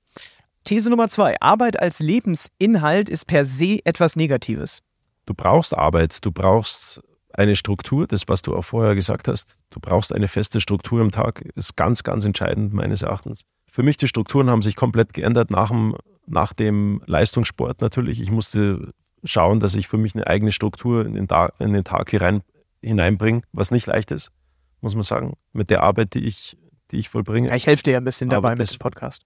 These 0.64 0.90
Nummer 0.90 1.09
zwei. 1.09 1.40
Arbeit 1.40 1.81
als 1.81 1.98
Lebensinhalt 1.98 3.09
ist 3.09 3.27
per 3.27 3.44
se 3.44 3.81
etwas 3.85 4.14
Negatives. 4.14 4.81
Du 5.27 5.35
brauchst 5.35 5.77
Arbeit, 5.77 6.25
du 6.25 6.31
brauchst 6.31 7.01
eine 7.33 7.57
Struktur, 7.57 8.07
das, 8.07 8.29
was 8.29 8.42
du 8.42 8.55
auch 8.55 8.62
vorher 8.62 8.94
gesagt 8.94 9.27
hast. 9.27 9.62
Du 9.70 9.81
brauchst 9.81 10.14
eine 10.14 10.29
feste 10.29 10.61
Struktur 10.61 11.01
im 11.01 11.11
Tag, 11.11 11.40
ist 11.55 11.77
ganz, 11.77 12.03
ganz 12.03 12.25
entscheidend 12.25 12.72
meines 12.72 13.03
Erachtens. 13.03 13.42
Für 13.70 13.83
mich, 13.83 13.96
die 13.96 14.09
Strukturen 14.09 14.51
haben 14.51 14.62
sich 14.62 14.77
komplett 14.77 15.14
geändert 15.14 15.51
nach 15.51 15.70
dem, 15.70 15.96
nach 16.33 16.53
dem 16.53 17.03
Leistungssport 17.07 17.81
natürlich. 17.81 18.21
Ich 18.21 18.31
musste 18.31 18.92
schauen, 19.23 19.61
dass 19.61 19.75
ich 19.75 19.87
für 19.87 19.99
mich 19.99 20.14
eine 20.14 20.27
eigene 20.27 20.51
Struktur 20.51 21.07
in 21.07 21.14
den, 21.14 21.29
Tag, 21.29 21.55
in 21.59 21.73
den 21.73 21.85
Tag 21.85 22.11
hinein, 22.11 22.42
hineinbringe, 22.81 23.42
was 23.53 23.71
nicht 23.71 23.87
leicht 23.87 24.11
ist, 24.11 24.33
muss 24.81 24.95
man 24.95 25.03
sagen, 25.03 25.35
mit 25.53 25.71
der 25.71 25.83
Arbeit, 25.83 26.14
die 26.14 26.27
ich, 26.27 26.57
die 26.90 26.97
ich 26.97 27.09
vollbringe. 27.09 27.49
Ja, 27.49 27.55
ich 27.55 27.66
helfe 27.66 27.83
dir 27.85 27.99
ein 27.99 28.05
bisschen 28.05 28.31
dabei 28.31 28.57
mit 28.57 28.73
dem 28.73 28.79
Podcast. 28.79 29.23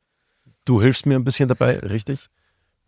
Du 0.65 0.83
hilfst 0.83 1.07
mir 1.07 1.15
ein 1.15 1.25
bisschen 1.25 1.49
dabei, 1.49 1.79
richtig? 1.79 2.29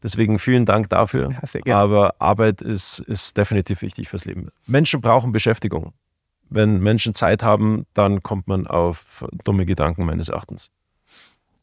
Deswegen 0.02 0.38
vielen 0.38 0.66
Dank 0.66 0.88
dafür. 0.90 1.30
Ja, 1.30 1.46
sehr 1.46 1.62
gerne. 1.62 1.80
Aber 1.80 2.14
Arbeit 2.18 2.60
ist, 2.60 2.98
ist 3.00 3.36
definitiv 3.36 3.82
wichtig 3.82 4.08
fürs 4.08 4.24
Leben. 4.24 4.50
Menschen 4.66 5.00
brauchen 5.00 5.32
Beschäftigung. 5.32 5.92
Wenn 6.50 6.80
Menschen 6.80 7.14
Zeit 7.14 7.42
haben, 7.42 7.86
dann 7.94 8.22
kommt 8.22 8.48
man 8.48 8.66
auf 8.66 9.24
dumme 9.44 9.66
Gedanken 9.66 10.04
meines 10.04 10.28
Erachtens. 10.28 10.70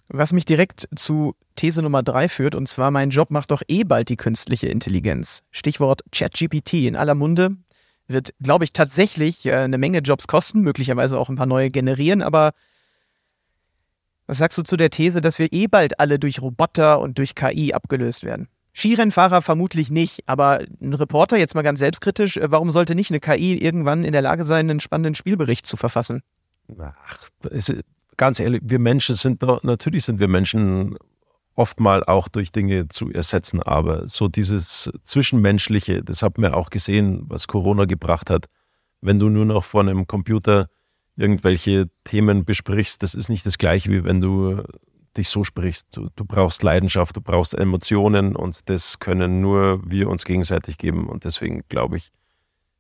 Was 0.07 0.33
mich 0.33 0.45
direkt 0.45 0.87
zu 0.95 1.35
These 1.55 1.81
Nummer 1.81 2.03
drei 2.03 2.29
führt, 2.29 2.55
und 2.55 2.67
zwar 2.67 2.91
mein 2.91 3.09
Job 3.09 3.31
macht 3.31 3.51
doch 3.51 3.63
eh 3.67 3.83
bald 3.83 4.09
die 4.09 4.17
künstliche 4.17 4.67
Intelligenz. 4.67 5.41
Stichwort 5.51 6.03
ChatGPT 6.11 6.73
in 6.85 6.95
aller 6.95 7.15
Munde 7.15 7.55
wird, 8.07 8.33
glaube 8.39 8.65
ich, 8.65 8.73
tatsächlich 8.73 9.45
äh, 9.45 9.55
eine 9.55 9.77
Menge 9.77 9.99
Jobs 9.99 10.27
kosten, 10.27 10.61
möglicherweise 10.61 11.17
auch 11.17 11.29
ein 11.29 11.35
paar 11.35 11.47
neue 11.47 11.71
generieren, 11.71 12.21
aber 12.21 12.51
was 14.27 14.39
sagst 14.39 14.57
du 14.57 14.63
zu 14.63 14.75
der 14.75 14.89
These, 14.89 15.21
dass 15.21 15.37
wir 15.37 15.51
eh 15.53 15.67
bald 15.67 15.99
alle 15.99 16.17
durch 16.17 16.41
Roboter 16.41 16.99
und 16.99 17.17
durch 17.17 17.35
KI 17.35 17.73
abgelöst 17.73 18.23
werden? 18.23 18.47
Skirennfahrer 18.73 19.41
vermutlich 19.41 19.89
nicht, 19.89 20.27
aber 20.27 20.59
ein 20.81 20.93
Reporter, 20.93 21.37
jetzt 21.37 21.55
mal 21.55 21.61
ganz 21.61 21.79
selbstkritisch, 21.79 22.37
äh, 22.37 22.51
warum 22.51 22.71
sollte 22.71 22.93
nicht 22.93 23.09
eine 23.09 23.19
KI 23.19 23.57
irgendwann 23.57 24.03
in 24.03 24.11
der 24.11 24.21
Lage 24.21 24.43
sein, 24.43 24.69
einen 24.69 24.79
spannenden 24.79 25.15
Spielbericht 25.15 25.65
zu 25.65 25.77
verfassen? 25.77 26.21
Ach, 26.79 27.27
ist, 27.51 27.73
ganz 28.17 28.39
ehrlich, 28.39 28.61
wir 28.63 28.79
Menschen 28.79 29.15
sind 29.15 29.41
natürlich 29.63 30.05
sind 30.05 30.19
wir 30.19 30.27
Menschen 30.27 30.97
oft 31.55 31.79
mal 31.79 32.03
auch 32.03 32.27
durch 32.27 32.51
Dinge 32.51 32.89
zu 32.89 33.11
ersetzen, 33.11 33.61
aber 33.61 34.07
so 34.07 34.27
dieses 34.27 34.91
Zwischenmenschliche, 35.03 36.03
das 36.03 36.21
hat 36.21 36.37
man 36.37 36.53
auch 36.53 36.69
gesehen, 36.69 37.23
was 37.27 37.47
Corona 37.47 37.85
gebracht 37.85 38.29
hat. 38.29 38.45
Wenn 39.01 39.19
du 39.19 39.29
nur 39.29 39.45
noch 39.45 39.63
vor 39.63 39.81
einem 39.81 40.05
Computer 40.07 40.67
irgendwelche 41.15 41.89
Themen 42.03 42.43
besprichst, 42.43 43.01
das 43.01 43.13
ist 43.13 43.29
nicht 43.29 43.45
das 43.45 43.57
gleiche, 43.57 43.89
wie 43.89 44.03
wenn 44.03 44.19
du 44.19 44.63
dich 45.15 45.29
so 45.29 45.43
sprichst. 45.43 45.95
Du, 45.95 46.09
du, 46.15 46.25
brauchst 46.25 46.63
Leidenschaft, 46.63 47.15
du 47.15 47.21
brauchst 47.21 47.53
Emotionen 47.53 48.35
und 48.35 48.69
das 48.69 48.99
können 48.99 49.39
nur 49.41 49.81
wir 49.85 50.09
uns 50.09 50.25
gegenseitig 50.25 50.77
geben. 50.77 51.07
Und 51.07 51.23
deswegen 51.23 51.63
glaube 51.69 51.97
ich, 51.97 52.09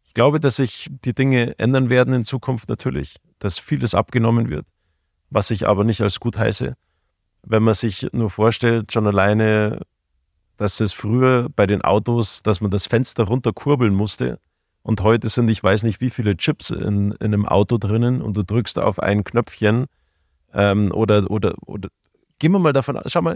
ich 0.03 0.13
glaube, 0.13 0.39
dass 0.39 0.57
sich 0.57 0.89
die 1.03 1.13
Dinge 1.13 1.57
ändern 1.59 1.89
werden 1.89 2.13
in 2.13 2.25
Zukunft 2.25 2.69
natürlich, 2.69 3.15
dass 3.39 3.57
vieles 3.57 3.95
abgenommen 3.95 4.49
wird, 4.49 4.65
was 5.29 5.51
ich 5.51 5.67
aber 5.67 5.83
nicht 5.83 6.01
als 6.01 6.19
gut 6.19 6.37
heiße. 6.37 6.75
Wenn 7.43 7.63
man 7.63 7.73
sich 7.73 8.07
nur 8.11 8.29
vorstellt, 8.29 8.91
schon 8.91 9.07
alleine, 9.07 9.81
dass 10.57 10.79
es 10.79 10.93
früher 10.93 11.49
bei 11.55 11.67
den 11.67 11.81
Autos, 11.81 12.41
dass 12.41 12.61
man 12.61 12.71
das 12.71 12.87
Fenster 12.87 13.23
runterkurbeln 13.23 13.93
musste, 13.93 14.39
und 14.85 15.01
heute 15.01 15.29
sind, 15.29 15.49
ich 15.49 15.63
weiß 15.63 15.81
nicht, 15.81 15.99
wie 15.99 16.11
viele 16.11 16.37
Chips 16.37 16.69
in, 16.69 17.11
in 17.13 17.33
einem 17.33 17.47
Auto 17.47 17.79
drinnen 17.79 18.21
und 18.21 18.37
du 18.37 18.43
drückst 18.43 18.77
auf 18.77 18.99
ein 18.99 19.23
Knöpfchen 19.23 19.87
ähm, 20.53 20.91
oder, 20.91 21.31
oder, 21.31 21.55
oder 21.65 21.89
gehen 22.37 22.51
wir 22.51 22.59
mal 22.59 22.71
davon 22.71 22.95
aus, 22.95 23.11
schau 23.11 23.23
mal, 23.23 23.35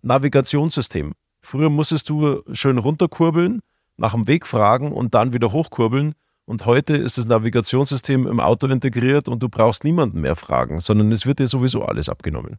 Navigationssystem. 0.00 1.12
Früher 1.42 1.68
musstest 1.68 2.08
du 2.08 2.42
schön 2.50 2.78
runterkurbeln, 2.78 3.60
nach 3.98 4.12
dem 4.14 4.26
Weg 4.26 4.46
fragen 4.46 4.90
und 4.90 5.14
dann 5.14 5.34
wieder 5.34 5.52
hochkurbeln. 5.52 6.14
Und 6.46 6.64
heute 6.64 6.96
ist 6.96 7.18
das 7.18 7.26
Navigationssystem 7.26 8.26
im 8.26 8.40
Auto 8.40 8.66
integriert 8.68 9.28
und 9.28 9.42
du 9.42 9.48
brauchst 9.48 9.84
niemanden 9.84 10.20
mehr 10.20 10.36
fragen, 10.36 10.78
sondern 10.80 11.10
es 11.12 11.26
wird 11.26 11.40
dir 11.40 11.48
sowieso 11.48 11.84
alles 11.84 12.08
abgenommen. 12.08 12.56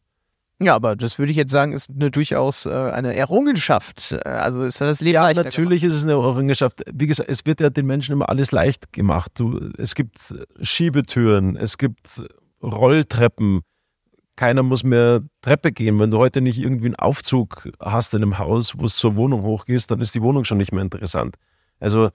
Ja, 0.60 0.76
aber 0.76 0.96
das 0.96 1.20
würde 1.20 1.32
ich 1.32 1.38
jetzt 1.38 1.52
sagen, 1.52 1.72
ist 1.72 1.90
eine 1.90 2.10
durchaus 2.12 2.66
äh, 2.66 2.72
eine 2.72 3.16
Errungenschaft. 3.16 4.12
Äh, 4.12 4.28
also 4.28 4.64
ist 4.64 4.82
das 4.82 5.02
Leben 5.02 5.14
Ja, 5.14 5.32
natürlich 5.32 5.82
gemacht. 5.82 5.84
ist 5.84 5.94
es 6.00 6.04
eine 6.04 6.14
Errungenschaft. 6.14 6.84
Wie 6.92 7.08
gesagt, 7.08 7.30
es 7.30 7.46
wird 7.46 7.62
ja 7.62 7.70
den 7.70 7.86
Menschen 7.86 8.12
immer 8.14 8.28
alles 8.28 8.52
leicht 8.52 8.92
gemacht. 8.92 9.32
Du, 9.36 9.70
es 9.78 9.94
gibt 9.96 10.34
Schiebetüren, 10.62 11.56
es 11.56 11.78
gibt 11.78 12.24
Rolltreppen. 12.64 13.62
Keiner 14.36 14.64
muss 14.64 14.84
mehr 14.84 15.22
Treppe 15.42 15.72
gehen. 15.72 16.00
Wenn 16.00 16.12
du 16.12 16.18
heute 16.18 16.42
nicht 16.42 16.60
irgendwie 16.60 16.88
einen 16.88 16.96
Aufzug 16.96 17.70
hast 17.80 18.14
in 18.16 18.22
einem 18.24 18.38
Haus, 18.40 18.74
wo 18.78 18.86
es 18.86 18.96
zur 18.98 19.16
Wohnung 19.16 19.44
hochgehst, 19.44 19.90
dann 19.92 20.02
ist 20.02 20.14
die 20.16 20.22
Wohnung 20.22 20.44
schon 20.44 20.58
nicht 20.58 20.72
mehr 20.72 20.82
interessant. 20.84 21.36
Also 21.80 22.10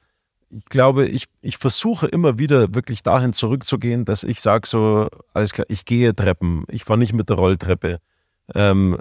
ich 0.54 0.64
glaube, 0.66 1.06
ich, 1.06 1.24
ich 1.40 1.56
versuche 1.56 2.06
immer 2.06 2.38
wieder 2.38 2.74
wirklich 2.74 3.02
dahin 3.02 3.32
zurückzugehen, 3.32 4.04
dass 4.04 4.22
ich 4.22 4.40
sage 4.40 4.68
so, 4.68 5.08
alles 5.32 5.52
klar, 5.52 5.66
ich 5.68 5.84
gehe 5.84 6.14
Treppen, 6.14 6.64
ich 6.68 6.84
fahre 6.84 6.98
nicht 6.98 7.14
mit 7.14 7.28
der 7.28 7.36
Rolltreppe 7.36 7.98
ähm, 8.54 8.98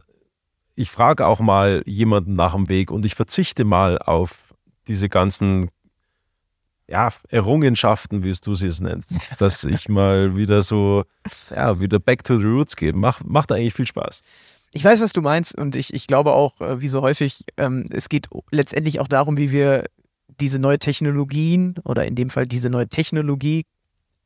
ich 0.75 0.89
frage 0.89 1.25
auch 1.27 1.39
mal 1.39 1.83
jemanden 1.85 2.35
nach 2.35 2.53
dem 2.53 2.69
Weg 2.69 2.91
und 2.91 3.05
ich 3.05 3.15
verzichte 3.15 3.65
mal 3.65 3.97
auf 3.97 4.53
diese 4.87 5.09
ganzen 5.09 5.69
ja, 6.87 7.09
Errungenschaften, 7.29 8.23
wie 8.23 8.33
du 8.33 8.55
sie 8.55 8.67
es 8.67 8.79
nennst, 8.79 9.11
dass 9.39 9.63
ich 9.63 9.87
mal 9.87 10.35
wieder 10.35 10.61
so, 10.61 11.03
ja, 11.55 11.79
wieder 11.79 11.99
back 11.99 12.23
to 12.23 12.37
the 12.37 12.43
roots 12.43 12.75
gehe. 12.75 12.93
Macht, 12.93 13.25
macht 13.25 13.51
eigentlich 13.51 13.73
viel 13.73 13.87
Spaß. 13.87 14.21
Ich 14.73 14.83
weiß, 14.83 15.01
was 15.01 15.13
du 15.13 15.21
meinst 15.21 15.57
und 15.57 15.75
ich, 15.75 15.93
ich 15.93 16.07
glaube 16.07 16.31
auch, 16.31 16.59
äh, 16.61 16.81
wie 16.81 16.87
so 16.87 17.01
häufig, 17.01 17.45
ähm, 17.57 17.87
es 17.91 18.09
geht 18.09 18.27
letztendlich 18.51 18.99
auch 18.99 19.07
darum, 19.07 19.37
wie 19.37 19.51
wir 19.51 19.85
diese 20.41 20.59
neue 20.59 20.79
Technologien 20.79 21.75
oder 21.83 22.05
in 22.05 22.15
dem 22.15 22.29
Fall 22.29 22.47
diese 22.47 22.69
neue 22.69 22.87
Technologie 22.87 23.65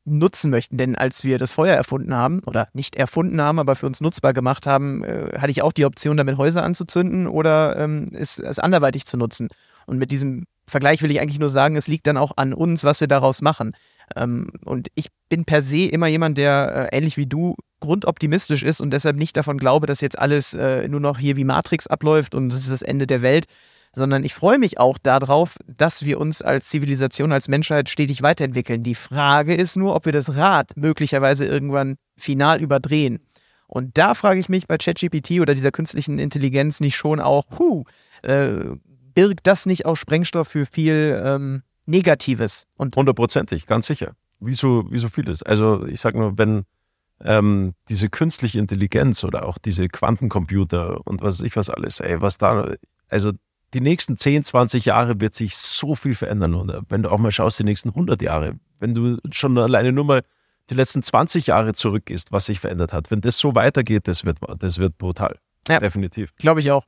nutzen 0.06 0.50
möchten. 0.50 0.78
Denn 0.78 0.96
als 0.96 1.24
wir 1.24 1.38
das 1.38 1.52
Feuer 1.52 1.74
erfunden 1.74 2.14
haben, 2.14 2.40
oder 2.46 2.68
nicht 2.72 2.96
erfunden 2.96 3.40
haben, 3.40 3.58
aber 3.58 3.74
für 3.74 3.86
uns 3.86 4.00
nutzbar 4.00 4.32
gemacht 4.32 4.66
haben, 4.66 5.04
äh, 5.04 5.38
hatte 5.38 5.50
ich 5.50 5.62
auch 5.62 5.72
die 5.72 5.84
Option, 5.84 6.16
damit 6.16 6.38
Häuser 6.38 6.62
anzuzünden 6.62 7.26
oder 7.26 7.76
ähm, 7.76 8.08
es, 8.12 8.38
es 8.38 8.58
anderweitig 8.58 9.04
zu 9.06 9.16
nutzen. 9.16 9.48
Und 9.86 9.98
mit 9.98 10.10
diesem 10.10 10.46
Vergleich 10.68 11.02
will 11.02 11.10
ich 11.10 11.20
eigentlich 11.20 11.38
nur 11.38 11.50
sagen, 11.50 11.76
es 11.76 11.86
liegt 11.86 12.06
dann 12.06 12.16
auch 12.16 12.32
an 12.36 12.52
uns, 12.52 12.82
was 12.82 13.00
wir 13.00 13.08
daraus 13.08 13.42
machen. 13.42 13.72
Ähm, 14.16 14.50
und 14.64 14.88
ich 14.94 15.08
bin 15.28 15.44
per 15.44 15.62
se 15.62 15.86
immer 15.86 16.06
jemand, 16.06 16.38
der 16.38 16.88
äh, 16.92 16.96
ähnlich 16.96 17.16
wie 17.16 17.26
du 17.26 17.56
grundoptimistisch 17.80 18.62
ist 18.62 18.80
und 18.80 18.92
deshalb 18.92 19.16
nicht 19.16 19.36
davon 19.36 19.58
glaube, 19.58 19.86
dass 19.86 20.00
jetzt 20.00 20.18
alles 20.18 20.54
äh, 20.54 20.88
nur 20.88 21.00
noch 21.00 21.18
hier 21.18 21.36
wie 21.36 21.44
Matrix 21.44 21.86
abläuft 21.86 22.34
und 22.34 22.52
es 22.52 22.60
ist 22.60 22.72
das 22.72 22.82
Ende 22.82 23.06
der 23.06 23.22
Welt, 23.22 23.46
sondern 23.96 24.24
ich 24.24 24.34
freue 24.34 24.58
mich 24.58 24.78
auch 24.78 24.98
darauf, 24.98 25.56
dass 25.66 26.04
wir 26.04 26.20
uns 26.20 26.42
als 26.42 26.68
Zivilisation, 26.68 27.32
als 27.32 27.48
Menschheit 27.48 27.88
stetig 27.88 28.20
weiterentwickeln. 28.20 28.82
Die 28.82 28.94
Frage 28.94 29.54
ist 29.54 29.74
nur, 29.74 29.96
ob 29.96 30.04
wir 30.04 30.12
das 30.12 30.36
Rad 30.36 30.76
möglicherweise 30.76 31.46
irgendwann 31.46 31.96
final 32.18 32.60
überdrehen. 32.60 33.20
Und 33.66 33.96
da 33.96 34.14
frage 34.14 34.38
ich 34.38 34.50
mich 34.50 34.66
bei 34.66 34.76
ChatGPT 34.76 35.40
oder 35.40 35.54
dieser 35.54 35.72
künstlichen 35.72 36.18
Intelligenz 36.18 36.78
nicht 36.80 36.94
schon 36.94 37.20
auch, 37.20 37.46
huh, 37.58 37.84
äh, 38.22 38.76
birgt 39.14 39.46
das 39.46 39.64
nicht 39.64 39.86
auch 39.86 39.96
Sprengstoff 39.96 40.48
für 40.48 40.66
viel 40.66 41.18
ähm, 41.24 41.62
Negatives? 41.86 42.66
Hundertprozentig, 42.78 43.66
ganz 43.66 43.86
sicher. 43.86 44.12
Wie 44.40 44.54
so, 44.54 44.84
wie 44.90 44.98
so 44.98 45.08
vieles. 45.08 45.42
Also 45.42 45.86
ich 45.86 46.00
sage 46.00 46.18
nur, 46.18 46.36
wenn 46.36 46.64
ähm, 47.24 47.72
diese 47.88 48.10
künstliche 48.10 48.58
Intelligenz 48.58 49.24
oder 49.24 49.46
auch 49.46 49.56
diese 49.56 49.88
Quantencomputer 49.88 51.00
und 51.06 51.22
was 51.22 51.40
weiß 51.40 51.46
ich 51.46 51.56
was 51.56 51.70
alles, 51.70 52.00
ey, 52.00 52.20
was 52.20 52.36
da, 52.36 52.74
also 53.08 53.32
die 53.74 53.80
nächsten 53.80 54.16
10, 54.16 54.44
20 54.44 54.86
Jahre 54.86 55.20
wird 55.20 55.34
sich 55.34 55.56
so 55.56 55.94
viel 55.94 56.14
verändern. 56.14 56.54
Und 56.54 56.72
wenn 56.88 57.02
du 57.02 57.10
auch 57.10 57.18
mal 57.18 57.32
schaust, 57.32 57.58
die 57.58 57.64
nächsten 57.64 57.90
100 57.90 58.22
Jahre, 58.22 58.58
wenn 58.78 58.94
du 58.94 59.18
schon 59.30 59.56
alleine 59.58 59.92
nur 59.92 60.04
mal 60.04 60.22
die 60.70 60.74
letzten 60.74 61.02
20 61.02 61.48
Jahre 61.48 61.74
zurückgehst, 61.74 62.32
was 62.32 62.46
sich 62.46 62.60
verändert 62.60 62.92
hat, 62.92 63.10
wenn 63.10 63.20
das 63.20 63.38
so 63.38 63.54
weitergeht, 63.54 64.08
das 64.08 64.24
wird, 64.24 64.38
das 64.58 64.78
wird 64.78 64.98
brutal. 64.98 65.38
Ja. 65.68 65.80
Definitiv. 65.80 66.34
Glaube 66.36 66.60
ich 66.60 66.70
auch. 66.70 66.84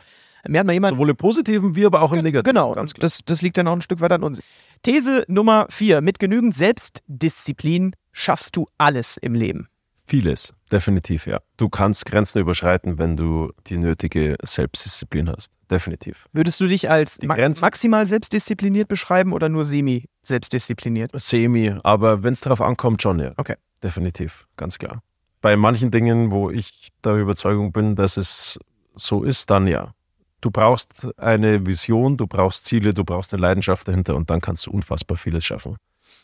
Mir 0.47 0.61
hat 0.61 0.67
mal 0.67 0.73
jemand. 0.73 0.95
Sowohl 0.95 1.11
im 1.11 1.17
Positiven 1.17 1.75
wie 1.75 1.85
aber 1.85 2.01
auch 2.01 2.13
im 2.13 2.23
Negativen. 2.23 2.55
Genau, 2.55 2.75
das, 2.75 3.21
das 3.25 3.43
liegt 3.43 3.59
dann 3.59 3.67
auch 3.67 3.73
ein 3.73 3.83
Stück 3.83 4.01
weit 4.01 4.13
an 4.13 4.23
uns. 4.23 4.41
These 4.83 5.25
Nummer 5.27 5.67
vier. 5.69 6.01
Mit 6.01 6.19
genügend 6.21 6.55
Selbstdisziplin 6.55 7.95
schaffst 8.13 8.55
du 8.57 8.67
alles 8.79 9.17
im 9.17 9.35
Leben. 9.35 9.69
Vieles, 10.09 10.55
definitiv, 10.73 11.27
ja. 11.27 11.39
Du 11.59 11.69
kannst 11.69 12.07
Grenzen 12.07 12.39
überschreiten, 12.39 12.99
wenn 12.99 13.15
du 13.15 13.53
die 13.67 13.77
nötige 13.77 14.37
Selbstdisziplin 14.43 15.29
hast. 15.29 15.53
Definitiv. 15.71 16.25
Würdest 16.33 16.59
du 16.61 16.67
dich 16.67 16.89
als 16.89 17.21
ma 17.23 17.35
Grenzen- 17.35 17.61
maximal 17.61 18.07
selbstdiszipliniert 18.07 18.89
beschreiben 18.89 19.35
oder 19.35 19.51
nur 19.51 19.67
semi-selbstdiszipliniert? 19.67 21.11
Semi, 21.21 21.75
aber 21.83 22.23
wenn 22.23 22.33
es 22.33 22.41
darauf 22.41 22.63
ankommt, 22.63 23.03
schon, 23.03 23.19
ja. 23.19 23.33
Okay. 23.37 23.57
Definitiv, 23.83 24.47
ganz 24.57 24.79
klar. 24.79 25.03
Bei 25.43 25.57
manchen 25.57 25.91
Dingen, 25.91 26.31
wo 26.31 26.49
ich 26.49 26.89
der 27.05 27.17
Überzeugung 27.17 27.73
bin, 27.73 27.95
dass 27.95 28.17
es 28.17 28.59
so 28.95 29.25
ist, 29.25 29.51
dann 29.51 29.67
ja. 29.67 29.93
Du 30.41 30.51
brauchst 30.51 31.07
eine 31.19 31.67
Vision, 31.67 32.17
du 32.17 32.27
brauchst 32.27 32.65
Ziele, 32.65 32.95
du 32.95 33.05
brauchst 33.05 33.35
eine 33.35 33.43
Leidenschaft 33.43 33.87
dahinter 33.87 34.17
und 34.17 34.31
dann 34.31 34.41
kannst 34.41 34.67
du 34.67 34.71
unfassbar 34.71 35.19
vieles 35.19 35.45
schaffen. 35.45 35.77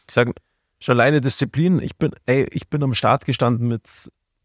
Ich 0.09 0.14
sage, 0.14 0.32
schon 0.81 0.99
alleine 0.99 1.20
Disziplin, 1.20 1.81
ich 1.81 1.97
bin, 1.97 2.11
ey, 2.27 2.47
ich 2.53 2.68
bin 2.68 2.83
am 2.83 2.95
Start 2.95 3.25
gestanden 3.25 3.68
mit, 3.68 3.83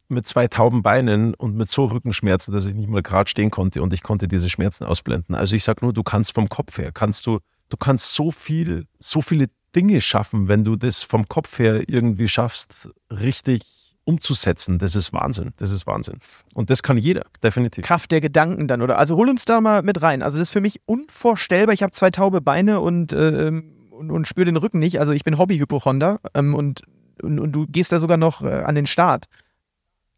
mit 0.08 0.28
zwei 0.28 0.48
tauben 0.48 0.82
Beinen 0.82 1.34
und 1.34 1.56
mit 1.56 1.70
so 1.70 1.86
Rückenschmerzen, 1.86 2.54
dass 2.54 2.66
ich 2.66 2.74
nicht 2.74 2.90
mal 2.90 3.02
gerade 3.02 3.30
stehen 3.30 3.52
konnte 3.52 3.82
und 3.82 3.94
ich 3.94 4.04
konnte 4.04 4.28
diese 4.28 4.50
Schmerzen 4.50 4.84
ausblenden. 4.84 5.36
Also 5.36 5.56
ich 5.56 5.64
sage 5.64 5.84
nur, 5.84 5.94
du 5.94 6.04
kannst 6.04 6.34
vom 6.34 6.50
Kopf 6.50 6.78
her, 6.78 6.92
kannst 6.92 7.28
du, 7.28 7.40
du 7.70 7.78
kannst 7.78 8.16
so 8.16 8.32
viel, 8.32 8.86
so 8.98 9.22
viele 9.22 9.48
Dinge 9.76 10.02
schaffen, 10.02 10.48
wenn 10.48 10.64
du 10.64 10.76
das 10.76 11.04
vom 11.04 11.28
Kopf 11.28 11.60
her 11.60 11.84
irgendwie 11.88 12.28
schaffst, 12.28 12.90
richtig 13.12 13.62
umzusetzen. 14.10 14.80
Das 14.80 14.96
ist 14.96 15.14
Wahnsinn. 15.14 15.54
Das 15.58 15.72
ist 15.72 15.86
Wahnsinn. 15.86 16.18
Und 16.56 16.72
das 16.72 16.82
kann 16.82 16.98
jeder, 16.98 17.26
definitiv. 17.44 17.86
Kraft 17.86 18.12
der 18.12 18.22
Gedanken 18.22 18.68
dann, 18.68 18.82
oder? 18.82 18.98
Also 18.98 19.16
hol 19.16 19.30
uns 19.30 19.46
da 19.46 19.62
mal 19.62 19.84
mit 19.84 20.02
rein. 20.02 20.24
Also 20.24 20.40
das 20.40 20.48
ist 20.48 20.52
für 20.52 20.62
mich 20.62 20.82
unvorstellbar. 20.86 21.74
Ich 21.74 21.84
habe 21.84 21.92
zwei 21.92 22.10
taube 22.10 22.42
Beine 22.42 22.80
und, 22.80 23.14
ähm, 23.14 23.76
und, 24.00 24.12
und 24.12 24.28
spüre 24.28 24.46
den 24.46 24.58
Rücken 24.58 24.80
nicht. 24.80 25.00
Also 25.00 25.12
ich 25.12 25.24
bin 25.24 25.38
Hobby-Hypochonder 25.38 26.20
ähm, 26.34 26.56
und, 26.56 26.82
und, 27.22 27.40
und 27.40 27.52
du 27.52 27.68
gehst 27.68 27.92
da 27.92 28.00
sogar 28.00 28.18
noch 28.18 28.42
äh, 28.42 28.64
an 28.64 28.76
den 28.76 28.88
Start. 28.88 29.26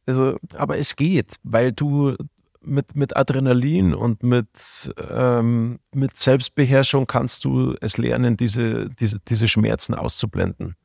Also 0.06 0.38
Aber 0.56 0.78
es 0.78 0.96
geht, 0.96 1.36
weil 1.44 1.72
du 1.72 2.16
mit, 2.62 2.96
mit 2.96 3.18
Adrenalin 3.18 3.94
und 3.96 4.22
mit, 4.24 4.94
ähm, 5.10 5.80
mit 5.94 6.18
Selbstbeherrschung 6.18 7.08
kannst 7.08 7.44
du 7.44 7.76
es 7.82 7.98
lernen, 7.98 8.38
diese, 8.38 8.90
diese, 8.90 9.20
diese 9.20 9.48
Schmerzen 9.48 9.96
auszublenden. 9.96 10.76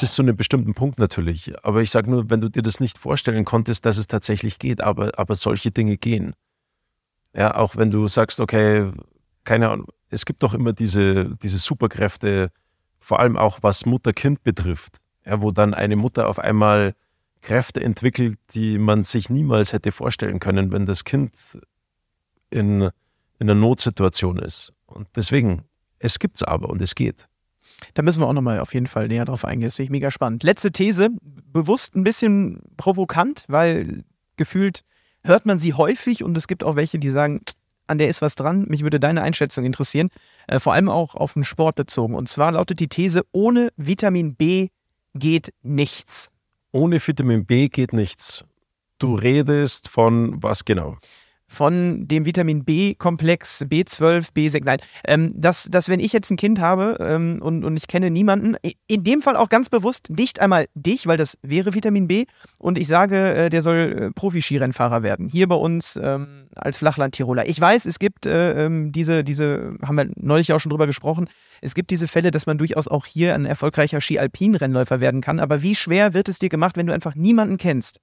Bis 0.00 0.14
zu 0.14 0.22
einem 0.22 0.36
bestimmten 0.36 0.74
Punkt 0.74 0.98
natürlich. 0.98 1.52
Aber 1.64 1.82
ich 1.82 1.90
sage 1.90 2.10
nur, 2.10 2.30
wenn 2.30 2.40
du 2.40 2.48
dir 2.48 2.62
das 2.62 2.80
nicht 2.80 2.98
vorstellen 2.98 3.44
konntest, 3.44 3.86
dass 3.86 3.98
es 3.98 4.06
tatsächlich 4.06 4.58
geht, 4.58 4.80
aber, 4.80 5.18
aber 5.18 5.34
solche 5.34 5.70
Dinge 5.70 5.96
gehen. 5.96 6.34
Ja, 7.34 7.56
auch 7.56 7.76
wenn 7.76 7.90
du 7.90 8.08
sagst, 8.08 8.40
okay, 8.40 8.90
keine 9.44 9.68
Ahnung, 9.70 9.88
es 10.08 10.24
gibt 10.24 10.42
doch 10.42 10.54
immer 10.54 10.72
diese, 10.72 11.36
diese 11.42 11.58
Superkräfte, 11.58 12.50
vor 12.98 13.20
allem 13.20 13.36
auch 13.36 13.58
was 13.62 13.86
Mutter-Kind 13.86 14.42
betrifft, 14.42 14.98
ja, 15.24 15.42
wo 15.42 15.50
dann 15.50 15.74
eine 15.74 15.96
Mutter 15.96 16.28
auf 16.28 16.38
einmal 16.38 16.94
Kräfte 17.42 17.82
entwickelt, 17.82 18.38
die 18.50 18.78
man 18.78 19.04
sich 19.04 19.30
niemals 19.30 19.72
hätte 19.72 19.92
vorstellen 19.92 20.40
können, 20.40 20.72
wenn 20.72 20.86
das 20.86 21.04
Kind 21.04 21.32
in, 22.50 22.82
in 22.82 22.90
einer 23.38 23.54
Notsituation 23.54 24.38
ist. 24.38 24.72
Und 24.86 25.08
deswegen, 25.14 25.62
es 25.98 26.18
gibt's 26.18 26.42
aber 26.42 26.68
und 26.70 26.80
es 26.80 26.94
geht. 26.94 27.28
Da 27.94 28.02
müssen 28.02 28.20
wir 28.20 28.26
auch 28.26 28.32
nochmal 28.32 28.60
auf 28.60 28.74
jeden 28.74 28.86
Fall 28.86 29.08
näher 29.08 29.24
drauf 29.24 29.44
eingehen. 29.44 29.68
Das 29.68 29.76
finde 29.76 29.84
ich 29.84 29.90
mega 29.90 30.10
spannend. 30.10 30.42
Letzte 30.42 30.72
These, 30.72 31.10
bewusst 31.52 31.94
ein 31.94 32.04
bisschen 32.04 32.62
provokant, 32.76 33.44
weil 33.48 34.04
gefühlt 34.36 34.82
hört 35.22 35.46
man 35.46 35.58
sie 35.58 35.74
häufig 35.74 36.22
und 36.24 36.36
es 36.36 36.48
gibt 36.48 36.64
auch 36.64 36.76
welche, 36.76 36.98
die 36.98 37.10
sagen, 37.10 37.42
an 37.86 37.98
der 37.98 38.08
ist 38.08 38.22
was 38.22 38.34
dran. 38.34 38.66
Mich 38.68 38.82
würde 38.82 39.00
deine 39.00 39.22
Einschätzung 39.22 39.64
interessieren, 39.64 40.08
äh, 40.46 40.60
vor 40.60 40.72
allem 40.72 40.88
auch 40.88 41.14
auf 41.14 41.34
den 41.34 41.44
Sport 41.44 41.76
bezogen. 41.76 42.14
Und 42.14 42.28
zwar 42.28 42.52
lautet 42.52 42.80
die 42.80 42.88
These, 42.88 43.22
ohne 43.32 43.70
Vitamin 43.76 44.34
B 44.34 44.68
geht 45.14 45.52
nichts. 45.62 46.30
Ohne 46.72 47.04
Vitamin 47.04 47.46
B 47.46 47.68
geht 47.68 47.92
nichts. 47.92 48.44
Du 48.98 49.14
redest 49.14 49.88
von 49.88 50.42
was 50.42 50.64
genau? 50.64 50.96
Von 51.48 52.08
dem 52.08 52.24
Vitamin 52.24 52.64
B-Komplex 52.64 53.62
B12, 53.62 54.32
B6, 54.34 54.62
nein, 54.64 54.78
ähm, 55.06 55.32
dass, 55.34 55.64
dass 55.70 55.88
wenn 55.88 56.00
ich 56.00 56.12
jetzt 56.12 56.30
ein 56.30 56.36
Kind 56.36 56.60
habe 56.60 56.96
ähm, 57.00 57.40
und, 57.40 57.64
und 57.64 57.76
ich 57.76 57.86
kenne 57.86 58.10
niemanden, 58.10 58.56
in 58.86 59.04
dem 59.04 59.22
Fall 59.22 59.36
auch 59.36 59.48
ganz 59.48 59.68
bewusst 59.68 60.10
nicht 60.10 60.40
einmal 60.40 60.66
dich, 60.74 61.06
weil 61.06 61.16
das 61.16 61.38
wäre 61.42 61.74
Vitamin 61.74 62.08
B 62.08 62.26
und 62.58 62.78
ich 62.78 62.88
sage, 62.88 63.34
äh, 63.34 63.48
der 63.50 63.62
soll 63.62 63.76
äh, 63.76 64.10
Profi-Skirennfahrer 64.10 65.02
werden, 65.02 65.28
hier 65.28 65.46
bei 65.48 65.54
uns 65.54 65.98
ähm, 66.02 66.48
als 66.54 66.78
Flachland-Tiroler. 66.78 67.48
Ich 67.48 67.60
weiß, 67.60 67.86
es 67.86 67.98
gibt 67.98 68.26
äh, 68.26 68.64
ähm, 68.64 68.92
diese, 68.92 69.22
diese, 69.22 69.76
haben 69.82 69.96
wir 69.96 70.10
neulich 70.16 70.52
auch 70.52 70.60
schon 70.60 70.70
drüber 70.70 70.86
gesprochen, 70.86 71.28
es 71.60 71.74
gibt 71.74 71.90
diese 71.90 72.08
Fälle, 72.08 72.30
dass 72.30 72.46
man 72.46 72.58
durchaus 72.58 72.88
auch 72.88 73.06
hier 73.06 73.34
ein 73.34 73.46
erfolgreicher 73.46 74.00
Ski-Alpin-Rennläufer 74.00 75.00
werden 75.00 75.20
kann, 75.20 75.40
aber 75.40 75.62
wie 75.62 75.74
schwer 75.74 76.12
wird 76.12 76.28
es 76.28 76.38
dir 76.38 76.48
gemacht, 76.48 76.76
wenn 76.76 76.86
du 76.86 76.92
einfach 76.92 77.14
niemanden 77.14 77.56
kennst? 77.56 78.00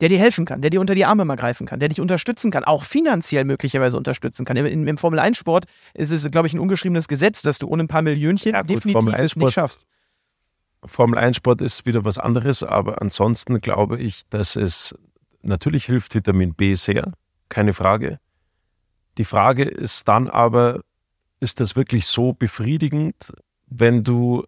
Der 0.00 0.08
dir 0.08 0.18
helfen 0.18 0.44
kann, 0.44 0.62
der 0.62 0.70
dir 0.70 0.80
unter 0.80 0.94
die 0.94 1.04
Arme 1.04 1.24
mal 1.24 1.36
greifen 1.36 1.66
kann, 1.66 1.80
der 1.80 1.88
dich 1.88 2.00
unterstützen 2.00 2.50
kann, 2.50 2.64
auch 2.64 2.84
finanziell 2.84 3.44
möglicherweise 3.44 3.96
unterstützen 3.96 4.44
kann. 4.44 4.56
Im, 4.56 4.86
im 4.88 4.98
Formel-1-Sport 4.98 5.66
ist 5.94 6.10
es, 6.10 6.30
glaube 6.30 6.46
ich, 6.46 6.54
ein 6.54 6.58
ungeschriebenes 6.58 7.08
Gesetz, 7.08 7.42
dass 7.42 7.58
du 7.58 7.68
ohne 7.68 7.84
ein 7.84 7.88
paar 7.88 8.02
Millionchen 8.02 8.52
Ja, 8.52 8.62
gut, 8.62 8.70
definitiv 8.70 8.92
Formel 8.92 9.14
es 9.14 9.20
1 9.20 9.36
nicht 9.36 9.52
schaffst. 9.52 9.86
Formel 10.84 11.18
1 11.18 11.36
Sport 11.36 11.60
ist 11.60 11.84
wieder 11.84 12.04
was 12.04 12.18
anderes, 12.18 12.62
aber 12.62 13.02
ansonsten 13.02 13.60
glaube 13.60 14.00
ich, 14.00 14.22
dass 14.30 14.56
es 14.56 14.94
natürlich 15.42 15.84
hilft 15.84 16.14
Vitamin 16.14 16.54
B 16.54 16.74
sehr, 16.74 17.12
keine 17.48 17.74
Frage. 17.74 18.18
Die 19.18 19.24
Frage 19.24 19.64
ist 19.64 20.08
dann 20.08 20.28
aber, 20.28 20.80
ist 21.40 21.60
das 21.60 21.76
wirklich 21.76 22.06
so 22.06 22.32
befriedigend, 22.32 23.32
wenn 23.66 24.02
du 24.02 24.44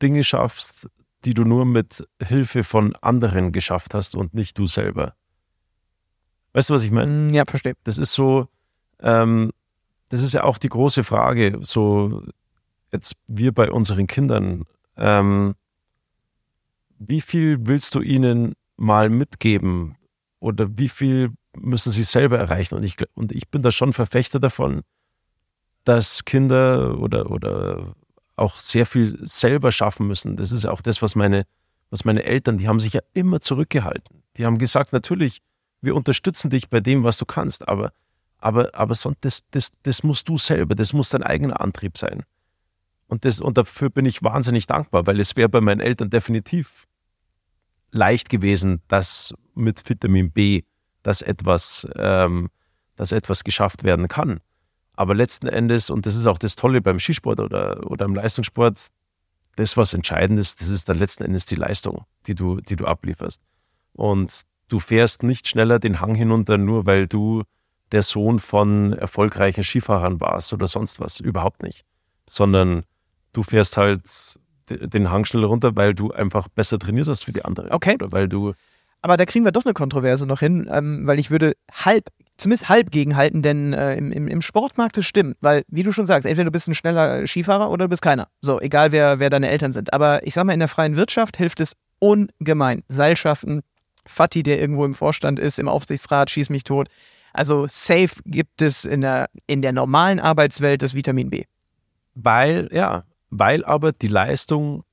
Dinge 0.00 0.24
schaffst, 0.24 0.88
die 1.24 1.34
du 1.34 1.44
nur 1.44 1.64
mit 1.64 2.06
Hilfe 2.22 2.64
von 2.64 2.94
anderen 2.96 3.52
geschafft 3.52 3.94
hast 3.94 4.14
und 4.14 4.34
nicht 4.34 4.58
du 4.58 4.66
selber? 4.66 5.14
Weißt 6.52 6.70
du, 6.70 6.74
was 6.74 6.84
ich 6.84 6.90
meine? 6.90 7.10
Mm, 7.10 7.34
Ja, 7.34 7.44
verstehe. 7.46 7.74
Das 7.84 7.98
ist 7.98 8.12
so, 8.12 8.48
ähm, 9.00 9.50
das 10.08 10.22
ist 10.22 10.34
ja 10.34 10.44
auch 10.44 10.58
die 10.58 10.68
große 10.68 11.02
Frage, 11.04 11.58
so 11.62 12.22
jetzt 12.92 13.16
wir 13.26 13.52
bei 13.52 13.70
unseren 13.70 14.06
Kindern, 14.06 14.64
ähm, 14.96 15.54
wie 16.98 17.20
viel 17.20 17.58
willst 17.66 17.94
du 17.94 18.00
ihnen 18.00 18.54
mal 18.76 19.10
mitgeben 19.10 19.96
oder 20.38 20.68
wie 20.78 20.88
viel 20.88 21.32
müssen 21.56 21.90
sie 21.90 22.04
selber 22.04 22.38
erreichen? 22.38 22.76
Und 22.76 22.84
ich, 22.84 22.96
und 23.14 23.32
ich 23.32 23.48
bin 23.48 23.62
da 23.62 23.70
schon 23.70 23.92
Verfechter 23.92 24.38
davon, 24.40 24.82
dass 25.84 26.24
Kinder 26.24 26.98
oder, 26.98 27.30
oder 27.30 27.94
auch 28.36 28.58
sehr 28.58 28.86
viel 28.86 29.18
selber 29.26 29.72
schaffen 29.72 30.06
müssen. 30.06 30.36
Das 30.36 30.52
ist 30.52 30.66
auch 30.66 30.80
das, 30.80 31.02
was 31.02 31.14
meine, 31.14 31.46
was 31.90 32.04
meine 32.04 32.24
Eltern, 32.24 32.58
die 32.58 32.68
haben 32.68 32.80
sich 32.80 32.94
ja 32.94 33.00
immer 33.12 33.40
zurückgehalten. 33.40 34.22
Die 34.36 34.44
haben 34.44 34.58
gesagt, 34.58 34.92
natürlich, 34.92 35.40
wir 35.80 35.94
unterstützen 35.94 36.50
dich 36.50 36.68
bei 36.68 36.80
dem, 36.80 37.04
was 37.04 37.18
du 37.18 37.24
kannst, 37.24 37.68
aber, 37.68 37.92
aber, 38.38 38.74
aber 38.74 38.94
so, 38.94 39.12
das, 39.20 39.42
das, 39.50 39.72
das 39.82 40.02
musst 40.02 40.28
du 40.28 40.38
selber, 40.38 40.74
das 40.74 40.92
muss 40.92 41.10
dein 41.10 41.22
eigener 41.22 41.60
Antrieb 41.60 41.98
sein. 41.98 42.24
Und, 43.06 43.24
das, 43.24 43.40
und 43.40 43.58
dafür 43.58 43.90
bin 43.90 44.06
ich 44.06 44.22
wahnsinnig 44.22 44.66
dankbar, 44.66 45.06
weil 45.06 45.20
es 45.20 45.36
wäre 45.36 45.48
bei 45.48 45.60
meinen 45.60 45.80
Eltern 45.80 46.10
definitiv 46.10 46.86
leicht 47.90 48.28
gewesen, 48.28 48.82
dass 48.88 49.34
mit 49.54 49.88
Vitamin 49.88 50.32
B, 50.32 50.62
dass 51.02 51.22
etwas, 51.22 51.86
ähm, 51.96 52.50
dass 52.96 53.12
etwas 53.12 53.44
geschafft 53.44 53.84
werden 53.84 54.08
kann. 54.08 54.40
Aber 54.96 55.14
letzten 55.14 55.48
Endes, 55.48 55.90
und 55.90 56.06
das 56.06 56.14
ist 56.14 56.26
auch 56.26 56.38
das 56.38 56.56
Tolle 56.56 56.80
beim 56.80 56.98
Skisport 57.00 57.40
oder, 57.40 57.90
oder 57.90 58.04
im 58.04 58.14
Leistungssport, 58.14 58.88
das, 59.56 59.76
was 59.76 59.94
entscheidend 59.94 60.38
ist, 60.40 60.60
das 60.60 60.68
ist 60.68 60.88
dann 60.88 60.98
letzten 60.98 61.24
Endes 61.24 61.46
die 61.46 61.54
Leistung, 61.56 62.04
die 62.26 62.34
du, 62.34 62.60
die 62.60 62.76
du 62.76 62.86
ablieferst. 62.86 63.40
Und 63.92 64.42
du 64.68 64.80
fährst 64.80 65.22
nicht 65.22 65.48
schneller 65.48 65.78
den 65.78 66.00
Hang 66.00 66.14
hinunter, 66.14 66.58
nur 66.58 66.86
weil 66.86 67.06
du 67.06 67.42
der 67.92 68.02
Sohn 68.02 68.38
von 68.40 68.92
erfolgreichen 68.92 69.62
Skifahrern 69.62 70.20
warst 70.20 70.52
oder 70.52 70.66
sonst 70.66 70.98
was. 71.00 71.20
Überhaupt 71.20 71.62
nicht. 71.62 71.84
Sondern 72.28 72.84
du 73.32 73.42
fährst 73.42 73.76
halt 73.76 74.02
de- 74.70 74.88
den 74.88 75.10
Hang 75.10 75.24
schneller 75.24 75.46
runter, 75.46 75.76
weil 75.76 75.94
du 75.94 76.10
einfach 76.10 76.48
besser 76.48 76.78
trainiert 76.78 77.06
hast 77.06 77.28
wie 77.28 77.32
die 77.32 77.44
anderen. 77.44 77.70
Okay. 77.70 77.94
Oder 77.94 78.10
weil 78.10 78.28
du 78.28 78.54
Aber 79.02 79.16
da 79.16 79.26
kriegen 79.26 79.44
wir 79.44 79.52
doch 79.52 79.64
eine 79.64 79.74
Kontroverse 79.74 80.26
noch 80.26 80.40
hin, 80.40 80.68
ähm, 80.72 81.06
weil 81.06 81.18
ich 81.20 81.30
würde 81.30 81.52
halb, 81.70 82.08
zumindest 82.36 82.68
halb 82.68 82.90
gegenhalten, 82.90 83.42
denn 83.42 83.72
äh, 83.72 83.94
im, 83.96 84.12
im, 84.12 84.28
im 84.28 84.42
Sport 84.42 84.76
mag 84.76 84.92
das 84.92 85.06
stimmen, 85.06 85.34
weil, 85.40 85.62
wie 85.68 85.82
du 85.82 85.92
schon 85.92 86.06
sagst, 86.06 86.26
entweder 86.26 86.46
du 86.46 86.50
bist 86.50 86.68
ein 86.68 86.74
schneller 86.74 87.26
Skifahrer 87.26 87.70
oder 87.70 87.86
du 87.86 87.90
bist 87.90 88.02
keiner. 88.02 88.28
So, 88.40 88.60
egal 88.60 88.92
wer, 88.92 89.20
wer 89.20 89.30
deine 89.30 89.48
Eltern 89.48 89.72
sind. 89.72 89.92
Aber 89.92 90.26
ich 90.26 90.34
sag 90.34 90.44
mal, 90.44 90.52
in 90.52 90.58
der 90.58 90.68
freien 90.68 90.96
Wirtschaft 90.96 91.36
hilft 91.36 91.60
es 91.60 91.74
ungemein. 91.98 92.82
Seilschaften, 92.88 93.62
Fatih, 94.06 94.42
der 94.42 94.60
irgendwo 94.60 94.84
im 94.84 94.94
Vorstand 94.94 95.38
ist, 95.38 95.58
im 95.58 95.68
Aufsichtsrat, 95.68 96.30
schieß 96.30 96.50
mich 96.50 96.64
tot. 96.64 96.88
Also 97.32 97.66
safe 97.66 98.20
gibt 98.24 98.62
es 98.62 98.84
in 98.84 99.00
der, 99.00 99.28
in 99.46 99.62
der 99.62 99.72
normalen 99.72 100.20
Arbeitswelt 100.20 100.82
das 100.82 100.94
Vitamin 100.94 101.30
B. 101.30 101.44
Weil, 102.14 102.68
ja, 102.72 103.04
weil 103.30 103.64
aber 103.64 103.92
die 103.92 104.08
Leistung 104.08 104.84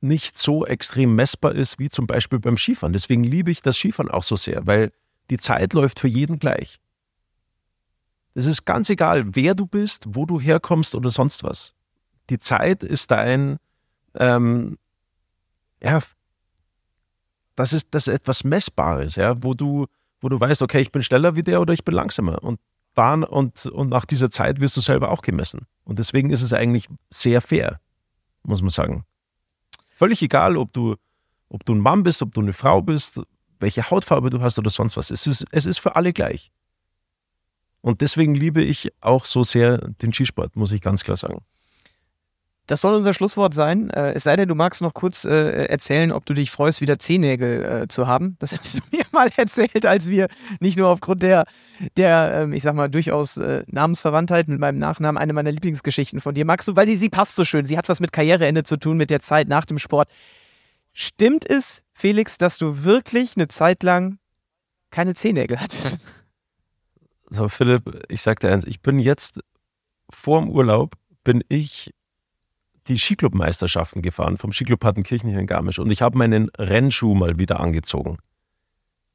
nicht 0.00 0.36
so 0.36 0.66
extrem 0.66 1.14
messbar 1.14 1.54
ist 1.54 1.78
wie 1.78 1.88
zum 1.88 2.06
Beispiel 2.06 2.40
beim 2.40 2.56
Skifahren. 2.56 2.92
Deswegen 2.92 3.24
liebe 3.24 3.50
ich 3.50 3.62
das 3.62 3.76
Skifahren 3.76 4.10
auch 4.10 4.24
so 4.24 4.36
sehr, 4.36 4.66
weil 4.66 4.92
die 5.30 5.38
Zeit 5.38 5.72
läuft 5.72 6.00
für 6.00 6.08
jeden 6.08 6.38
gleich. 6.38 6.78
Es 8.34 8.46
ist 8.46 8.64
ganz 8.64 8.88
egal, 8.90 9.34
wer 9.34 9.54
du 9.54 9.66
bist, 9.66 10.06
wo 10.08 10.24
du 10.24 10.40
herkommst 10.40 10.94
oder 10.94 11.10
sonst 11.10 11.44
was. 11.44 11.74
Die 12.30 12.38
Zeit 12.38 12.82
ist 12.82 13.10
dein, 13.10 13.58
ähm, 14.14 14.78
ja, 15.82 16.00
das 17.56 17.72
ist, 17.72 17.88
das 17.90 18.06
ist 18.06 18.14
etwas 18.14 18.44
Messbares, 18.44 19.16
ja, 19.16 19.42
wo 19.42 19.54
du, 19.54 19.86
wo 20.20 20.28
du 20.28 20.40
weißt, 20.40 20.62
okay, 20.62 20.80
ich 20.80 20.92
bin 20.92 21.02
schneller 21.02 21.36
wie 21.36 21.42
der 21.42 21.60
oder 21.60 21.74
ich 21.74 21.84
bin 21.84 21.94
langsamer. 21.94 22.42
Und 22.42 22.58
dann 22.94 23.24
und, 23.24 23.66
und 23.66 23.88
nach 23.88 24.04
dieser 24.04 24.30
Zeit 24.30 24.60
wirst 24.60 24.76
du 24.76 24.80
selber 24.80 25.10
auch 25.10 25.22
gemessen. 25.22 25.66
Und 25.84 25.98
deswegen 25.98 26.30
ist 26.30 26.42
es 26.42 26.52
eigentlich 26.52 26.88
sehr 27.10 27.40
fair, 27.40 27.80
muss 28.42 28.62
man 28.62 28.70
sagen. 28.70 29.04
Völlig 29.88 30.22
egal, 30.22 30.56
ob 30.56 30.72
du, 30.72 30.96
ob 31.48 31.64
du 31.64 31.74
ein 31.74 31.80
Mann 31.80 32.02
bist, 32.02 32.22
ob 32.22 32.32
du 32.34 32.40
eine 32.40 32.52
Frau 32.52 32.82
bist, 32.82 33.20
welche 33.62 33.90
Hautfarbe 33.90 34.30
du 34.30 34.40
hast 34.42 34.58
oder 34.58 34.70
sonst 34.70 34.96
was. 34.96 35.10
Es 35.10 35.26
ist, 35.26 35.44
es 35.50 35.66
ist 35.66 35.78
für 35.78 35.96
alle 35.96 36.12
gleich. 36.12 36.50
Und 37.80 38.00
deswegen 38.00 38.34
liebe 38.34 38.62
ich 38.62 38.92
auch 39.00 39.24
so 39.24 39.42
sehr 39.42 39.78
den 39.78 40.12
Skisport, 40.12 40.54
muss 40.54 40.72
ich 40.72 40.80
ganz 40.80 41.02
klar 41.02 41.16
sagen. 41.16 41.42
Das 42.68 42.80
soll 42.80 42.94
unser 42.94 43.12
Schlusswort 43.12 43.54
sein. 43.54 43.90
Äh, 43.90 44.12
es 44.12 44.22
sei 44.22 44.36
denn, 44.36 44.48
du 44.48 44.54
magst 44.54 44.82
noch 44.82 44.94
kurz 44.94 45.24
äh, 45.24 45.66
erzählen, 45.66 46.12
ob 46.12 46.24
du 46.26 46.32
dich 46.32 46.52
freust, 46.52 46.80
wieder 46.80 46.96
Zehennägel 46.96 47.82
äh, 47.82 47.88
zu 47.88 48.06
haben. 48.06 48.36
Das 48.38 48.52
hast 48.58 48.78
du 48.78 48.82
mir 48.92 49.02
mal 49.10 49.28
erzählt, 49.36 49.84
als 49.84 50.08
wir 50.08 50.28
nicht 50.60 50.78
nur 50.78 50.88
aufgrund 50.88 51.24
der, 51.24 51.44
der 51.96 52.42
ähm, 52.42 52.52
ich 52.52 52.62
sag 52.62 52.76
mal, 52.76 52.88
durchaus 52.88 53.38
Namensverwandtheit 53.66 54.46
mit 54.46 54.60
meinem 54.60 54.78
Nachnamen 54.78 55.20
eine 55.20 55.32
meiner 55.32 55.50
Lieblingsgeschichten 55.50 56.20
von 56.20 56.34
dir 56.34 56.44
magst 56.44 56.68
du, 56.68 56.76
weil 56.76 56.86
die, 56.86 56.96
sie 56.96 57.08
passt 57.08 57.34
so 57.34 57.44
schön. 57.44 57.66
Sie 57.66 57.76
hat 57.76 57.88
was 57.88 57.98
mit 57.98 58.12
Karriereende 58.12 58.62
zu 58.62 58.76
tun, 58.76 58.96
mit 58.96 59.10
der 59.10 59.20
Zeit 59.20 59.48
nach 59.48 59.64
dem 59.64 59.78
Sport. 59.78 60.08
Stimmt 60.92 61.48
es, 61.48 61.82
Felix, 61.92 62.38
dass 62.38 62.58
du 62.58 62.84
wirklich 62.84 63.36
eine 63.36 63.48
Zeit 63.48 63.82
lang 63.82 64.18
keine 64.90 65.14
Zehennägel 65.14 65.60
hattest? 65.60 65.98
So, 67.34 67.48
Philipp, 67.48 68.04
ich 68.10 68.20
sag 68.20 68.40
dir 68.40 68.52
eins, 68.52 68.66
ich 68.66 68.82
bin 68.82 68.98
jetzt 68.98 69.40
vor 70.10 70.38
dem 70.38 70.50
Urlaub, 70.50 70.96
bin 71.24 71.42
ich 71.48 71.94
die 72.88 72.98
Skiclub-Meisterschaften 72.98 74.02
gefahren 74.02 74.36
vom 74.36 74.52
Skiclub 74.52 74.80
Partenkirchen 74.80 75.30
hier 75.30 75.38
in 75.38 75.46
Garmisch 75.46 75.78
und 75.78 75.90
ich 75.90 76.02
habe 76.02 76.18
meinen 76.18 76.50
Rennschuh 76.58 77.14
mal 77.14 77.38
wieder 77.38 77.58
angezogen. 77.60 78.18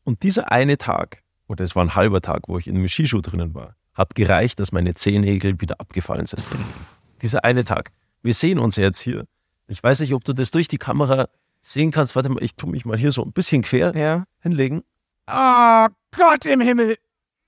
Und 0.03 0.23
dieser 0.23 0.51
eine 0.51 0.79
Tag, 0.79 1.21
oder 1.47 1.63
es 1.63 1.75
war 1.75 1.83
ein 1.83 1.93
halber 1.93 2.21
Tag, 2.21 2.47
wo 2.47 2.57
ich 2.57 2.67
in 2.67 2.75
einem 2.75 2.87
Skischuh 2.87 3.21
drinnen 3.21 3.53
war, 3.53 3.75
hat 3.93 4.15
gereicht, 4.15 4.59
dass 4.59 4.71
meine 4.71 4.95
Zehennägel 4.95 5.61
wieder 5.61 5.79
abgefallen 5.79 6.25
sind. 6.25 6.43
Dieser 7.21 7.43
eine 7.43 7.65
Tag. 7.65 7.91
Wir 8.23 8.33
sehen 8.33 8.57
uns 8.57 8.77
jetzt 8.77 8.99
hier. 8.99 9.25
Ich 9.67 9.83
weiß 9.83 9.99
nicht, 9.99 10.13
ob 10.13 10.23
du 10.23 10.33
das 10.33 10.49
durch 10.51 10.67
die 10.67 10.77
Kamera 10.77 11.29
sehen 11.61 11.91
kannst. 11.91 12.15
Warte 12.15 12.29
mal, 12.29 12.43
ich 12.43 12.55
tue 12.55 12.69
mich 12.69 12.85
mal 12.85 12.97
hier 12.97 13.11
so 13.11 13.23
ein 13.23 13.31
bisschen 13.31 13.61
quer 13.61 13.95
Ja. 13.95 14.25
hinlegen. 14.39 14.83
Oh 15.29 15.87
Gott 16.15 16.45
im 16.45 16.61
Himmel. 16.61 16.97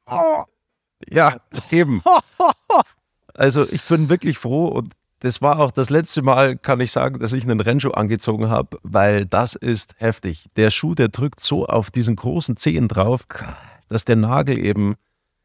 Oh. 0.06 0.44
Ja, 1.10 1.38
eben. 1.72 2.02
Also 3.36 3.66
ich 3.72 3.82
bin 3.88 4.10
wirklich 4.10 4.38
froh 4.38 4.68
und 4.68 4.96
das 5.20 5.42
war 5.42 5.60
auch 5.60 5.72
das 5.72 5.90
letzte 5.90 6.22
Mal, 6.22 6.58
kann 6.58 6.82
ich 6.82 6.92
sagen, 6.92 7.20
dass 7.20 7.32
ich 7.32 7.44
einen 7.44 7.62
Rennschuh 7.62 7.92
angezogen 7.92 8.50
habe, 8.50 8.80
weil 8.84 9.26
das 9.26 9.54
ist 9.56 9.94
heftig. 9.98 10.48
Der 10.58 10.70
Schuh, 10.72 10.94
der 10.96 11.08
drückt 11.10 11.40
so 11.40 11.66
auf 11.66 11.90
diesen 11.90 12.16
großen 12.18 12.58
Zehen 12.58 12.88
drauf, 12.90 13.26
dass 13.88 14.04
der 14.04 14.18
Nagel 14.18 14.58
eben 14.58 14.96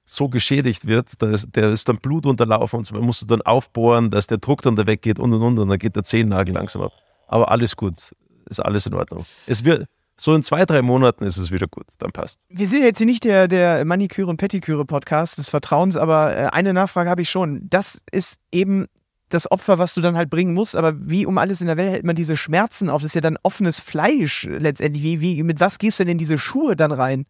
so 0.06 0.28
geschädigt 0.28 0.86
wird, 0.88 1.22
da 1.22 1.30
ist, 1.30 1.54
der 1.54 1.68
ist 1.70 1.88
dann 1.88 1.98
Blut 1.98 2.26
unterlaufen 2.26 2.78
und 2.78 2.86
so 2.86 2.94
musst 3.00 3.22
du 3.22 3.26
dann 3.26 3.42
aufbohren, 3.42 4.10
dass 4.10 4.26
der 4.26 4.38
Druck 4.38 4.62
dann 4.62 4.74
da 4.76 4.86
weggeht 4.88 5.18
und 5.20 5.32
und 5.32 5.42
und 5.42 5.58
und 5.60 5.68
dann 5.68 5.78
geht 5.78 5.94
der 5.94 6.04
Zehennagel 6.04 6.54
langsam 6.54 6.82
ab. 6.82 6.92
Aber 7.28 7.50
alles 7.50 7.76
gut, 7.76 8.12
ist 8.48 8.60
alles 8.60 8.86
in 8.86 8.94
Ordnung. 8.94 9.24
Es 9.46 9.64
wird, 9.64 9.86
so 10.16 10.34
in 10.34 10.42
zwei, 10.42 10.64
drei 10.64 10.82
Monaten 10.82 11.24
ist 11.24 11.36
es 11.36 11.50
wieder 11.50 11.66
gut, 11.66 11.86
dann 11.98 12.12
passt. 12.12 12.44
Wir 12.48 12.68
sind 12.68 12.82
jetzt 12.82 12.98
hier 12.98 13.06
nicht 13.06 13.24
der, 13.24 13.48
der 13.48 13.84
Maniküre- 13.84 14.28
und 14.28 14.36
Pettiküre-Podcast 14.36 15.38
des 15.38 15.50
Vertrauens, 15.50 15.96
aber 15.96 16.36
äh, 16.36 16.46
eine 16.52 16.72
Nachfrage 16.72 17.10
habe 17.10 17.22
ich 17.22 17.30
schon. 17.30 17.68
Das 17.68 18.02
ist 18.12 18.38
eben 18.52 18.86
das 19.28 19.50
Opfer, 19.50 19.78
was 19.78 19.94
du 19.94 20.00
dann 20.00 20.16
halt 20.16 20.30
bringen 20.30 20.54
musst, 20.54 20.76
aber 20.76 20.94
wie 20.96 21.26
um 21.26 21.38
alles 21.38 21.60
in 21.60 21.66
der 21.66 21.76
Welt 21.76 21.90
hält 21.90 22.04
man 22.04 22.14
diese 22.14 22.36
Schmerzen 22.36 22.88
auf? 22.88 23.02
Das 23.02 23.10
ist 23.10 23.14
ja 23.14 23.20
dann 23.20 23.38
offenes 23.42 23.80
Fleisch 23.80 24.44
letztendlich. 24.44 25.02
Wie, 25.02 25.20
wie, 25.20 25.42
mit 25.42 25.60
was 25.60 25.78
gehst 25.78 25.98
du 25.98 26.04
denn 26.04 26.12
in 26.12 26.18
diese 26.18 26.38
Schuhe 26.38 26.76
dann 26.76 26.92
rein? 26.92 27.26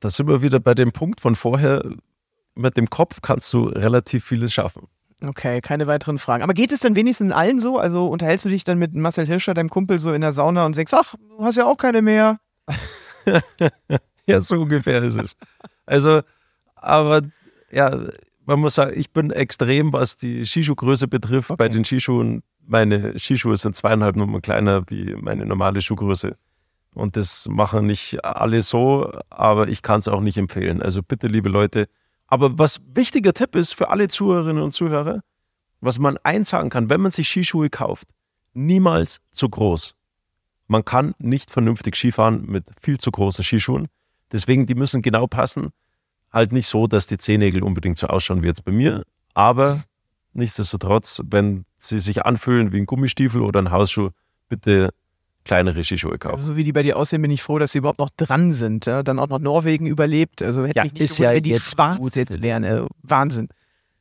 Da 0.00 0.10
sind 0.10 0.28
wir 0.28 0.42
wieder 0.42 0.60
bei 0.60 0.74
dem 0.74 0.92
Punkt 0.92 1.20
von 1.20 1.36
vorher, 1.36 1.82
mit 2.54 2.76
dem 2.76 2.90
Kopf 2.90 3.20
kannst 3.22 3.52
du 3.52 3.64
relativ 3.64 4.24
vieles 4.24 4.52
schaffen. 4.52 4.88
Okay, 5.24 5.60
keine 5.60 5.86
weiteren 5.86 6.18
Fragen. 6.18 6.42
Aber 6.42 6.54
geht 6.54 6.72
es 6.72 6.80
dann 6.80 6.96
wenigstens 6.96 7.32
allen 7.32 7.58
so? 7.58 7.78
Also 7.78 8.06
unterhältst 8.08 8.46
du 8.46 8.48
dich 8.48 8.64
dann 8.64 8.78
mit 8.78 8.94
Marcel 8.94 9.26
Hirscher, 9.26 9.52
deinem 9.54 9.68
Kumpel, 9.68 9.98
so 9.98 10.12
in 10.12 10.22
der 10.22 10.32
Sauna 10.32 10.64
und 10.64 10.74
sagst, 10.74 10.94
ach, 10.94 11.14
du 11.36 11.44
hast 11.44 11.56
ja 11.56 11.66
auch 11.66 11.76
keine 11.76 12.02
mehr. 12.02 12.38
Ja, 14.26 14.40
so 14.40 14.60
ungefähr 14.60 15.02
ist 15.02 15.20
es. 15.20 15.36
Also, 15.86 16.20
aber 16.76 17.22
ja, 17.72 17.98
man 18.46 18.60
muss 18.60 18.76
sagen, 18.76 18.92
ich 18.94 19.10
bin 19.12 19.30
extrem, 19.30 19.92
was 19.92 20.16
die 20.18 20.46
Skischuhgröße 20.46 21.08
betrifft. 21.08 21.48
Bei 21.48 21.64
Okay. 21.64 21.70
den 21.74 21.84
Skischuhen, 21.84 22.42
meine 22.64 23.18
Skischuhe 23.18 23.56
sind 23.56 23.74
zweieinhalb 23.74 24.14
Nummern 24.16 24.40
kleiner 24.42 24.84
wie 24.88 25.16
meine 25.16 25.46
normale 25.46 25.80
Schuhgröße. 25.80 26.36
Und 26.94 27.16
das 27.16 27.48
machen 27.48 27.86
nicht 27.86 28.24
alle 28.24 28.62
so, 28.62 29.10
aber 29.30 29.68
ich 29.68 29.82
kann 29.82 30.00
es 30.00 30.08
auch 30.08 30.20
nicht 30.20 30.38
empfehlen. 30.38 30.80
Also 30.80 31.02
bitte, 31.02 31.26
liebe 31.26 31.48
Leute. 31.48 31.88
Aber 32.30 32.58
was 32.58 32.80
wichtiger 32.94 33.34
Tipp 33.34 33.56
ist 33.56 33.74
für 33.74 33.90
alle 33.90 34.08
Zuhörerinnen 34.08 34.62
und 34.62 34.72
Zuhörer, 34.72 35.20
was 35.80 35.98
man 35.98 36.16
eins 36.22 36.50
sagen 36.50 36.70
kann, 36.70 36.88
wenn 36.88 37.00
man 37.00 37.10
sich 37.10 37.28
Skischuhe 37.28 37.68
kauft, 37.68 38.08
niemals 38.54 39.20
zu 39.32 39.48
groß. 39.48 39.96
Man 40.68 40.84
kann 40.84 41.14
nicht 41.18 41.50
vernünftig 41.50 41.96
Skifahren 41.96 42.46
mit 42.46 42.64
viel 42.80 42.98
zu 42.98 43.10
großen 43.10 43.42
Skischuhen. 43.42 43.88
Deswegen, 44.30 44.66
die 44.66 44.76
müssen 44.76 45.02
genau 45.02 45.26
passen. 45.26 45.70
Halt 46.32 46.52
nicht 46.52 46.68
so, 46.68 46.86
dass 46.86 47.08
die 47.08 47.18
Zehennägel 47.18 47.64
unbedingt 47.64 47.98
so 47.98 48.06
ausschauen 48.06 48.44
wie 48.44 48.46
jetzt 48.46 48.64
bei 48.64 48.70
mir, 48.70 49.04
aber 49.34 49.82
nichtsdestotrotz, 50.32 51.22
wenn 51.24 51.64
sie 51.76 51.98
sich 51.98 52.24
anfühlen 52.24 52.72
wie 52.72 52.78
ein 52.78 52.86
Gummistiefel 52.86 53.42
oder 53.42 53.60
ein 53.60 53.72
Hausschuh, 53.72 54.10
bitte 54.48 54.90
kleinere 55.44 55.82
Skischuhe 55.84 56.18
kaufen. 56.18 56.36
Also, 56.36 56.52
so 56.52 56.56
wie 56.56 56.64
die 56.64 56.72
bei 56.72 56.82
dir 56.82 56.96
aussehen, 56.96 57.22
bin 57.22 57.30
ich 57.30 57.42
froh, 57.42 57.58
dass 57.58 57.72
sie 57.72 57.78
überhaupt 57.78 57.98
noch 57.98 58.10
dran 58.16 58.52
sind. 58.52 58.86
Ja? 58.86 59.02
Dann 59.02 59.18
auch 59.18 59.28
noch 59.28 59.38
Norwegen 59.38 59.86
überlebt. 59.86 60.42
Also 60.42 60.64
hätte 60.64 60.76
Ja, 60.78 60.84
mich 60.84 60.92
nicht 60.94 61.02
ist 61.02 61.18
ja 61.18 61.38
die 61.40 61.50
jetzt 61.50 61.70
schwarz 61.70 61.98
gut. 61.98 62.16
jetzt 62.16 62.42
wären. 62.42 62.64
Äh, 62.64 62.82
Wahnsinn. 63.02 63.48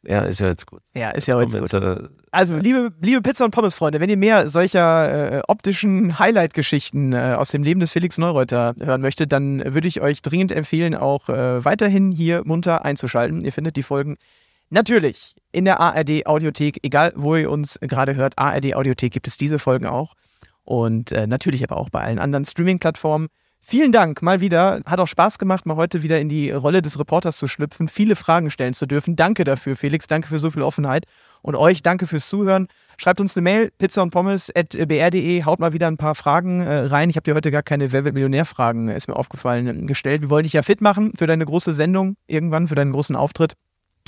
Ja, 0.04 0.22
ist 0.22 0.40
ja 0.40 0.48
jetzt 0.48 0.66
gut. 0.66 0.82
Ja, 0.96 1.10
ist 1.10 1.28
ja 1.28 1.34
Komm, 1.36 1.46
gut. 1.52 1.54
jetzt, 1.60 1.74
äh, 1.74 1.98
Also, 2.32 2.56
liebe, 2.58 2.92
liebe 3.02 3.22
Pizza- 3.22 3.44
und 3.44 3.52
Pommes-Freunde, 3.52 4.00
wenn 4.00 4.10
ihr 4.10 4.16
mehr 4.16 4.48
solcher 4.48 5.40
äh, 5.40 5.42
optischen 5.50 6.18
Highlight-Geschichten 6.20 7.12
äh, 7.12 7.36
aus 7.38 7.50
dem 7.52 7.64
Leben 7.64 7.82
des 7.82 7.92
Felix 7.92 8.18
Neureuter 8.18 8.76
hören 8.80 9.02
möchtet, 9.02 9.34
dann 9.34 9.62
würde 9.74 9.90
ich 9.90 10.00
euch 10.00 10.22
dringend 10.22 10.54
empfehlen, 10.54 10.96
auch 10.96 11.28
äh, 11.28 11.66
weiterhin 11.66 12.12
hier 12.14 12.44
munter 12.46 12.86
einzuschalten. 12.86 13.42
Ihr 13.42 13.52
findet 13.52 13.76
die 13.76 13.84
Folgen 13.84 14.16
natürlich 14.70 15.36
in 15.52 15.66
der 15.66 15.82
ARD-Audiothek, 15.82 16.80
egal 16.84 17.12
wo 17.16 17.36
ihr 17.36 17.50
uns 17.52 17.78
gerade 17.82 18.16
hört. 18.16 18.38
ARD-Audiothek 18.38 19.12
gibt 19.12 19.28
es 19.28 19.36
diese 19.38 19.60
Folgen 19.60 19.86
auch. 19.86 20.16
Und 20.70 21.12
äh, 21.14 21.26
natürlich 21.26 21.64
aber 21.64 21.78
auch 21.78 21.90
bei 21.90 22.00
allen 22.02 22.20
anderen 22.20 22.46
Streaming-Plattformen. 22.46 23.30
Vielen 23.60 23.92
Dank 23.92 24.22
mal 24.22 24.40
wieder. 24.40 24.82
Hat 24.86 25.00
auch 25.00 25.08
Spaß 25.08 25.40
gemacht, 25.40 25.66
mal 25.66 25.78
heute 25.78 26.04
wieder 26.04 26.22
in 26.22 26.30
die 26.30 26.52
Rolle 26.52 26.84
des 26.84 27.00
Reporters 27.00 27.38
zu 27.38 27.48
schlüpfen, 27.48 27.88
viele 27.88 28.16
Fragen 28.16 28.52
stellen 28.52 28.76
zu 28.76 28.86
dürfen. 28.86 29.16
Danke 29.16 29.46
dafür, 29.46 29.76
Felix. 29.76 30.06
Danke 30.06 30.28
für 30.28 30.38
so 30.38 30.52
viel 30.52 30.62
Offenheit. 30.62 31.06
Und 31.42 31.56
euch 31.56 31.82
danke 31.82 32.06
fürs 32.06 32.30
Zuhören. 32.30 32.68
Schreibt 32.98 33.20
uns 33.20 33.36
eine 33.36 33.42
Mail, 33.42 33.72
pizza 33.80 34.04
und 34.04 34.12
pommes 34.12 34.56
at 34.56 34.78
br.de. 34.88 35.44
Haut 35.44 35.60
mal 35.60 35.74
wieder 35.74 35.88
ein 35.88 35.98
paar 35.98 36.14
Fragen 36.14 36.60
äh, 36.60 36.72
rein. 36.82 37.10
Ich 37.10 37.16
habe 37.16 37.24
dir 37.24 37.34
heute 37.34 37.50
gar 37.50 37.64
keine 37.64 37.92
Wer 37.92 38.06
wird 38.06 38.14
Millionär-Fragen, 38.14 38.90
äh, 38.90 38.96
ist 38.96 39.08
mir 39.08 39.16
aufgefallen, 39.16 39.66
äh, 39.66 39.86
gestellt. 39.88 40.22
Wir 40.22 40.30
wollen 40.30 40.44
dich 40.44 40.54
ja 40.54 40.62
fit 40.62 40.82
machen 40.82 41.14
für 41.18 41.26
deine 41.26 41.46
große 41.46 41.74
Sendung 41.74 42.16
irgendwann, 42.28 42.68
für 42.68 42.76
deinen 42.76 42.92
großen 42.92 43.16
Auftritt. 43.16 43.54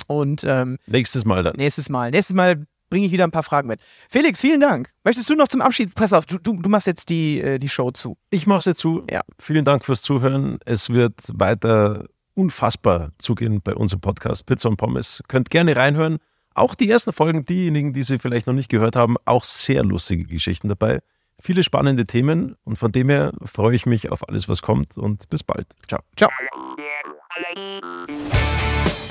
Und 0.05 0.43
ähm, 0.47 0.77
nächstes 0.85 1.25
Mal 1.25 1.41
dann. 1.41 1.55
nächstes 1.57 1.89
Mal, 1.89 2.11
nächstes 2.11 2.35
Mal 2.35 2.67
bringe 2.91 3.07
ich 3.07 3.11
wieder 3.11 3.23
ein 3.23 3.31
paar 3.31 3.41
Fragen 3.41 3.67
mit. 3.67 3.81
Felix, 4.07 4.39
vielen 4.39 4.61
Dank. 4.61 4.91
Möchtest 5.03 5.27
du 5.27 5.35
noch 5.35 5.47
zum 5.47 5.61
Abschied? 5.61 5.95
Pass 5.95 6.13
auf, 6.13 6.27
du, 6.27 6.37
du, 6.37 6.61
du 6.61 6.69
machst 6.69 6.85
jetzt 6.85 7.09
die, 7.09 7.41
äh, 7.41 7.57
die 7.57 7.69
Show 7.69 7.89
zu. 7.89 8.17
Ich 8.29 8.45
mache 8.45 8.69
jetzt 8.69 8.79
zu. 8.79 9.03
Ja. 9.09 9.21
Vielen 9.39 9.65
Dank 9.65 9.83
fürs 9.83 10.03
Zuhören. 10.03 10.59
Es 10.65 10.91
wird 10.91 11.15
weiter 11.33 12.05
unfassbar 12.35 13.11
zugehen 13.17 13.61
bei 13.63 13.73
unserem 13.73 14.01
Podcast 14.01 14.45
Pizza 14.45 14.69
und 14.69 14.77
Pommes. 14.77 15.23
Könnt 15.27 15.49
gerne 15.49 15.75
reinhören. 15.75 16.19
Auch 16.53 16.75
die 16.75 16.89
ersten 16.89 17.13
Folgen, 17.13 17.45
diejenigen, 17.45 17.93
die 17.93 18.03
Sie 18.03 18.19
vielleicht 18.19 18.45
noch 18.45 18.53
nicht 18.53 18.69
gehört 18.69 18.95
haben, 18.95 19.15
auch 19.25 19.45
sehr 19.45 19.83
lustige 19.83 20.25
Geschichten 20.25 20.67
dabei. 20.67 20.99
Viele 21.39 21.63
spannende 21.63 22.05
Themen 22.05 22.55
und 22.65 22.77
von 22.77 22.91
dem 22.91 23.09
her 23.09 23.31
freue 23.45 23.73
ich 23.73 23.85
mich 23.85 24.11
auf 24.11 24.27
alles, 24.27 24.47
was 24.47 24.61
kommt 24.61 24.97
und 24.97 25.29
bis 25.29 25.43
bald. 25.43 25.67
Ciao. 25.87 26.01
Ciao. 26.15 26.29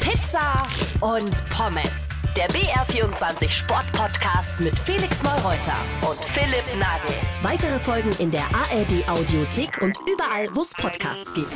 Pizza 0.01 0.67
und 1.01 1.49
Pommes. 1.49 2.20
Der 2.37 2.49
BR24 2.49 3.51
Sport-Podcast 3.51 4.61
mit 4.61 4.79
Felix 4.79 5.21
Neureuter 5.23 5.75
und 6.09 6.19
Philipp 6.27 6.65
Nagel. 6.79 7.17
Weitere 7.43 7.81
Folgen 7.81 8.11
in 8.21 8.31
der 8.31 8.45
ARD 8.55 9.09
Audiothek 9.09 9.83
und 9.83 9.97
überall, 10.09 10.49
wo 10.55 10.63
es 10.63 10.73
Podcasts 10.75 11.35
gibt. 11.35 11.53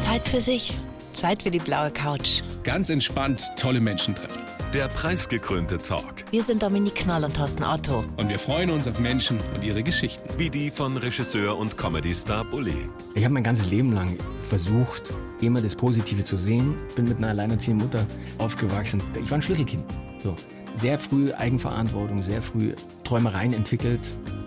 Zeit 0.00 0.26
für 0.26 0.42
sich. 0.42 0.76
Zeit 1.12 1.44
für 1.44 1.50
die 1.52 1.60
blaue 1.60 1.92
Couch. 1.92 2.42
Ganz 2.64 2.90
entspannt 2.90 3.52
tolle 3.56 3.80
Menschen 3.80 4.16
treffen. 4.16 4.49
Der 4.74 4.86
preisgekrönte 4.86 5.78
Talk. 5.78 6.24
Wir 6.30 6.44
sind 6.44 6.62
Dominik 6.62 6.94
Knall 6.94 7.24
und 7.24 7.34
Thorsten 7.34 7.64
Otto. 7.64 8.04
Und 8.16 8.28
wir 8.28 8.38
freuen 8.38 8.70
uns 8.70 8.86
auf 8.86 9.00
Menschen 9.00 9.40
und 9.52 9.64
ihre 9.64 9.82
Geschichten. 9.82 10.28
Wie 10.38 10.48
die 10.48 10.70
von 10.70 10.96
Regisseur 10.96 11.58
und 11.58 11.76
Comedy-Star 11.76 12.44
Bully. 12.44 12.88
Ich 13.16 13.24
habe 13.24 13.34
mein 13.34 13.42
ganzes 13.42 13.68
Leben 13.68 13.92
lang 13.92 14.16
versucht, 14.42 15.12
immer 15.40 15.60
das 15.60 15.74
Positive 15.74 16.22
zu 16.22 16.36
sehen. 16.36 16.76
Bin 16.94 17.06
mit 17.06 17.18
einer 17.18 17.30
alleinerziehenden 17.30 17.88
Mutter 17.88 18.06
aufgewachsen. 18.38 19.02
Ich 19.20 19.28
war 19.28 19.38
ein 19.38 19.42
Schlüsselkind. 19.42 19.82
So. 20.22 20.36
Sehr 20.76 21.00
früh 21.00 21.32
Eigenverantwortung, 21.32 22.22
sehr 22.22 22.40
früh 22.40 22.72
Träumereien 23.02 23.52
entwickelt, 23.52 24.02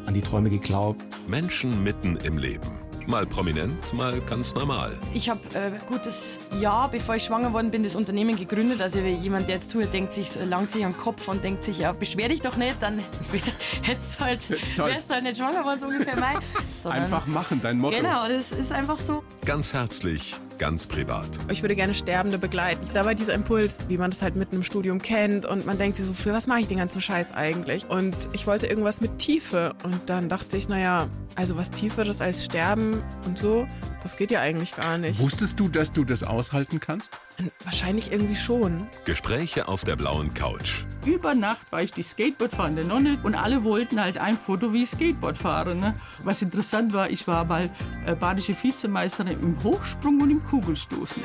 an 0.05 0.13
die 0.13 0.21
Träume 0.21 0.49
geglaubt. 0.49 1.03
Menschen 1.27 1.83
mitten 1.83 2.15
im 2.23 2.37
Leben. 2.37 2.82
Mal 3.07 3.25
prominent, 3.25 3.93
mal 3.93 4.19
ganz 4.21 4.55
normal. 4.55 4.97
Ich 5.13 5.29
habe 5.29 5.39
äh, 5.53 5.71
gutes 5.87 6.39
Jahr, 6.59 6.89
bevor 6.89 7.15
ich 7.15 7.23
schwanger 7.23 7.51
worden 7.51 7.69
bin, 7.69 7.83
das 7.83 7.95
Unternehmen 7.95 8.35
gegründet. 8.35 8.81
Also 8.81 8.99
jemand, 8.99 9.47
der 9.47 9.55
jetzt 9.55 9.69
zuhört, 9.69 9.93
denkt 9.93 10.13
sich, 10.13 10.29
langt 10.45 10.71
sich 10.71 10.85
am 10.85 10.95
Kopf 10.95 11.27
und 11.27 11.43
denkt 11.43 11.63
sich, 11.63 11.79
ja, 11.79 11.91
beschwer 11.91 12.29
dich 12.29 12.41
doch 12.41 12.55
nicht, 12.55 12.81
dann 12.81 12.99
hättest 13.81 14.19
halt, 14.19 14.49
wärst 14.49 15.11
halt 15.11 15.23
nicht 15.23 15.37
schwanger 15.37 15.63
worden, 15.63 15.79
so 15.79 15.87
ungefähr 15.87 16.17
mein. 16.17 16.37
Einfach 16.91 17.27
machen, 17.27 17.59
dein 17.61 17.77
Motto. 17.77 17.97
Genau, 17.97 18.27
das 18.27 18.51
ist 18.51 18.71
einfach 18.71 18.97
so. 18.97 19.23
Ganz 19.45 19.73
herzlich, 19.73 20.35
ganz 20.57 20.87
privat. 20.87 21.27
Ich 21.49 21.61
würde 21.61 21.75
gerne 21.75 21.93
Sterbende 21.93 22.37
begleiten. 22.37 22.87
Da 22.93 23.05
war 23.05 23.15
dieser 23.15 23.33
Impuls, 23.33 23.79
wie 23.87 23.97
man 23.97 24.11
das 24.11 24.21
halt 24.21 24.35
mitten 24.35 24.57
im 24.57 24.63
Studium 24.63 25.01
kennt 25.01 25.45
und 25.45 25.65
man 25.65 25.77
denkt 25.77 25.97
sich 25.97 26.05
so, 26.05 26.13
für 26.13 26.33
was 26.33 26.47
mache 26.47 26.61
ich 26.61 26.67
den 26.67 26.77
ganzen 26.77 27.01
Scheiß 27.01 27.31
eigentlich? 27.31 27.89
Und 27.89 28.15
ich 28.33 28.47
wollte 28.47 28.67
irgendwas 28.67 29.01
mit 29.01 29.17
Tiefe 29.17 29.73
und 29.83 30.01
dann 30.07 30.29
dachte 30.29 30.57
ich, 30.57 30.69
naja, 30.69 31.07
also 31.35 31.57
was 31.57 31.71
Tieferes 31.71 32.21
als 32.21 32.45
Sterben 32.45 33.01
und 33.25 33.37
so, 33.37 33.67
das 34.01 34.17
geht 34.17 34.31
ja 34.31 34.41
eigentlich 34.41 34.75
gar 34.75 34.97
nicht. 34.97 35.19
Wusstest 35.19 35.59
du, 35.59 35.67
dass 35.67 35.91
du 35.91 36.03
das 36.03 36.23
aushalten 36.23 36.79
kannst? 36.79 37.11
Wahrscheinlich 37.63 38.11
irgendwie 38.11 38.35
schon. 38.35 38.87
Gespräche 39.05 39.67
auf 39.67 39.83
der 39.83 39.95
blauen 39.95 40.33
Couch. 40.33 40.85
Über 41.05 41.35
Nacht 41.35 41.71
war 41.71 41.81
ich 41.81 41.91
die 41.91 42.03
Skateboardfahrende 42.03 42.85
Nonne 42.85 43.19
und 43.23 43.35
alle 43.35 43.63
wollten 43.63 43.99
halt 43.99 44.17
ein 44.17 44.37
Foto, 44.37 44.73
wie 44.73 44.83
ich 44.83 44.89
Skateboard 44.89 45.37
fahre. 45.37 45.75
Ne? 45.75 45.95
Was 46.23 46.41
interessant 46.41 46.93
war, 46.93 47.09
ich 47.09 47.27
war 47.27 47.45
mal 47.45 47.69
äh, 48.05 48.15
badische 48.15 48.55
Vizemeisterin 48.61 49.39
im 49.39 49.63
Hochsprung 49.63 50.21
und 50.21 50.29
im 50.29 50.43
Kugelstoßen. 50.43 51.23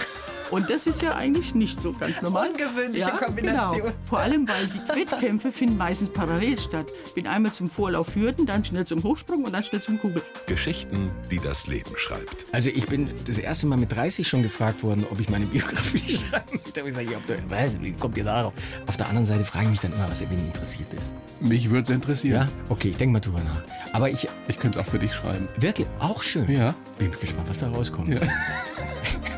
Und 0.51 0.71
das 0.71 0.87
ist 0.87 1.03
ja 1.03 1.15
eigentlich 1.15 1.55
nicht 1.55 1.81
so 1.81 1.93
ganz 1.93 2.23
normal. 2.23 2.51
Ungewöhnliche 2.51 3.09
ja, 3.09 3.17
Kombination. 3.17 3.81
Genau. 3.83 3.95
Vor 4.05 4.21
allem, 4.21 4.49
weil 4.49 4.67
die 4.67 5.01
Wettkämpfe 5.01 5.53
finden 5.53 5.77
meistens 5.77 6.11
parallel 6.11 6.59
statt. 6.59 6.87
Bin 7.15 7.27
einmal 7.27 7.53
zum 7.53 7.69
Vorlauf 7.69 8.15
Hürden, 8.15 8.47
dann 8.47 8.65
schnell 8.65 8.87
zum 8.87 9.03
Hochsprung 9.03 9.45
und 9.45 9.53
dann 9.53 9.65
schnell 9.65 9.83
zum 9.83 10.01
Kugel. 10.01 10.23
Geschichten, 10.47 11.11
die 11.31 11.39
das 11.39 11.67
Leben 11.67 11.91
schreibt. 11.97 12.47
Also 12.53 12.71
ich 12.71 12.87
bin 12.87 13.11
das 13.27 13.39
erste 13.39 13.67
Mal 13.67 13.77
mit 13.77 13.93
30 13.93 14.27
schon 14.27 14.43
gefragt 14.43 14.83
worden, 14.83 15.07
ob 15.11 15.21
ich 15.21 15.29
meine 15.29 15.47
Biografie 15.47 16.17
schreiben 16.17 16.53
möchte. 16.53 16.73
Da 16.73 16.81
habe 16.81 16.91
ich 16.91 16.97
gesagt, 16.97 17.11
ja, 17.11 17.37
was, 17.49 17.81
wie 17.81 17.93
kommt 17.93 18.17
ihr 18.17 18.25
darauf? 18.25 18.53
Auf 18.87 18.97
der 18.97 19.09
anderen 19.09 19.27
Seite 19.27 19.45
frage 19.45 19.67
ich 19.67 19.71
mich 19.71 19.81
dann 19.81 19.93
immer, 19.93 20.09
was 20.09 20.21
wen 20.21 20.39
interessiert 20.39 20.93
ist. 20.95 21.13
Mich 21.41 21.71
würde 21.71 21.83
es 21.83 21.91
interessieren. 21.91 22.49
Ja? 22.49 22.49
Okay, 22.69 22.89
ich 22.89 22.97
denke 22.97 23.13
mal 23.13 23.21
drüber 23.21 23.41
nach. 23.41 23.63
Aber 23.93 24.11
ich... 24.11 24.29
Ich 24.49 24.59
könnte 24.59 24.79
es 24.79 24.85
auch 24.85 24.91
für 24.91 24.99
dich 24.99 25.15
schreiben. 25.15 25.47
Wirklich? 25.59 25.87
Auch 25.99 26.23
schön. 26.23 26.51
Ja. 26.51 26.75
Bin 26.99 27.11
gespannt, 27.11 27.49
was 27.49 27.59
da 27.59 27.69
rauskommt. 27.69 28.09
Ja. 28.09 28.21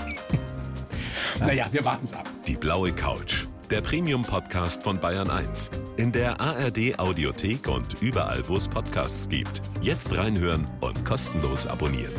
Naja, 1.40 1.66
wir 1.72 1.84
warten 1.84 2.04
es 2.04 2.12
ab. 2.12 2.28
Die 2.46 2.54
blaue 2.54 2.92
Couch. 2.92 3.46
Der 3.70 3.80
Premium-Podcast 3.80 4.82
von 4.82 4.98
Bayern 4.98 5.30
1. 5.30 5.70
In 5.96 6.12
der 6.12 6.38
ARD 6.40 6.98
Audiothek 6.98 7.66
und 7.68 8.02
überall, 8.02 8.46
wo 8.46 8.56
es 8.56 8.68
Podcasts 8.68 9.28
gibt. 9.28 9.62
Jetzt 9.80 10.14
reinhören 10.14 10.66
und 10.80 11.04
kostenlos 11.04 11.66
abonnieren. 11.66 12.12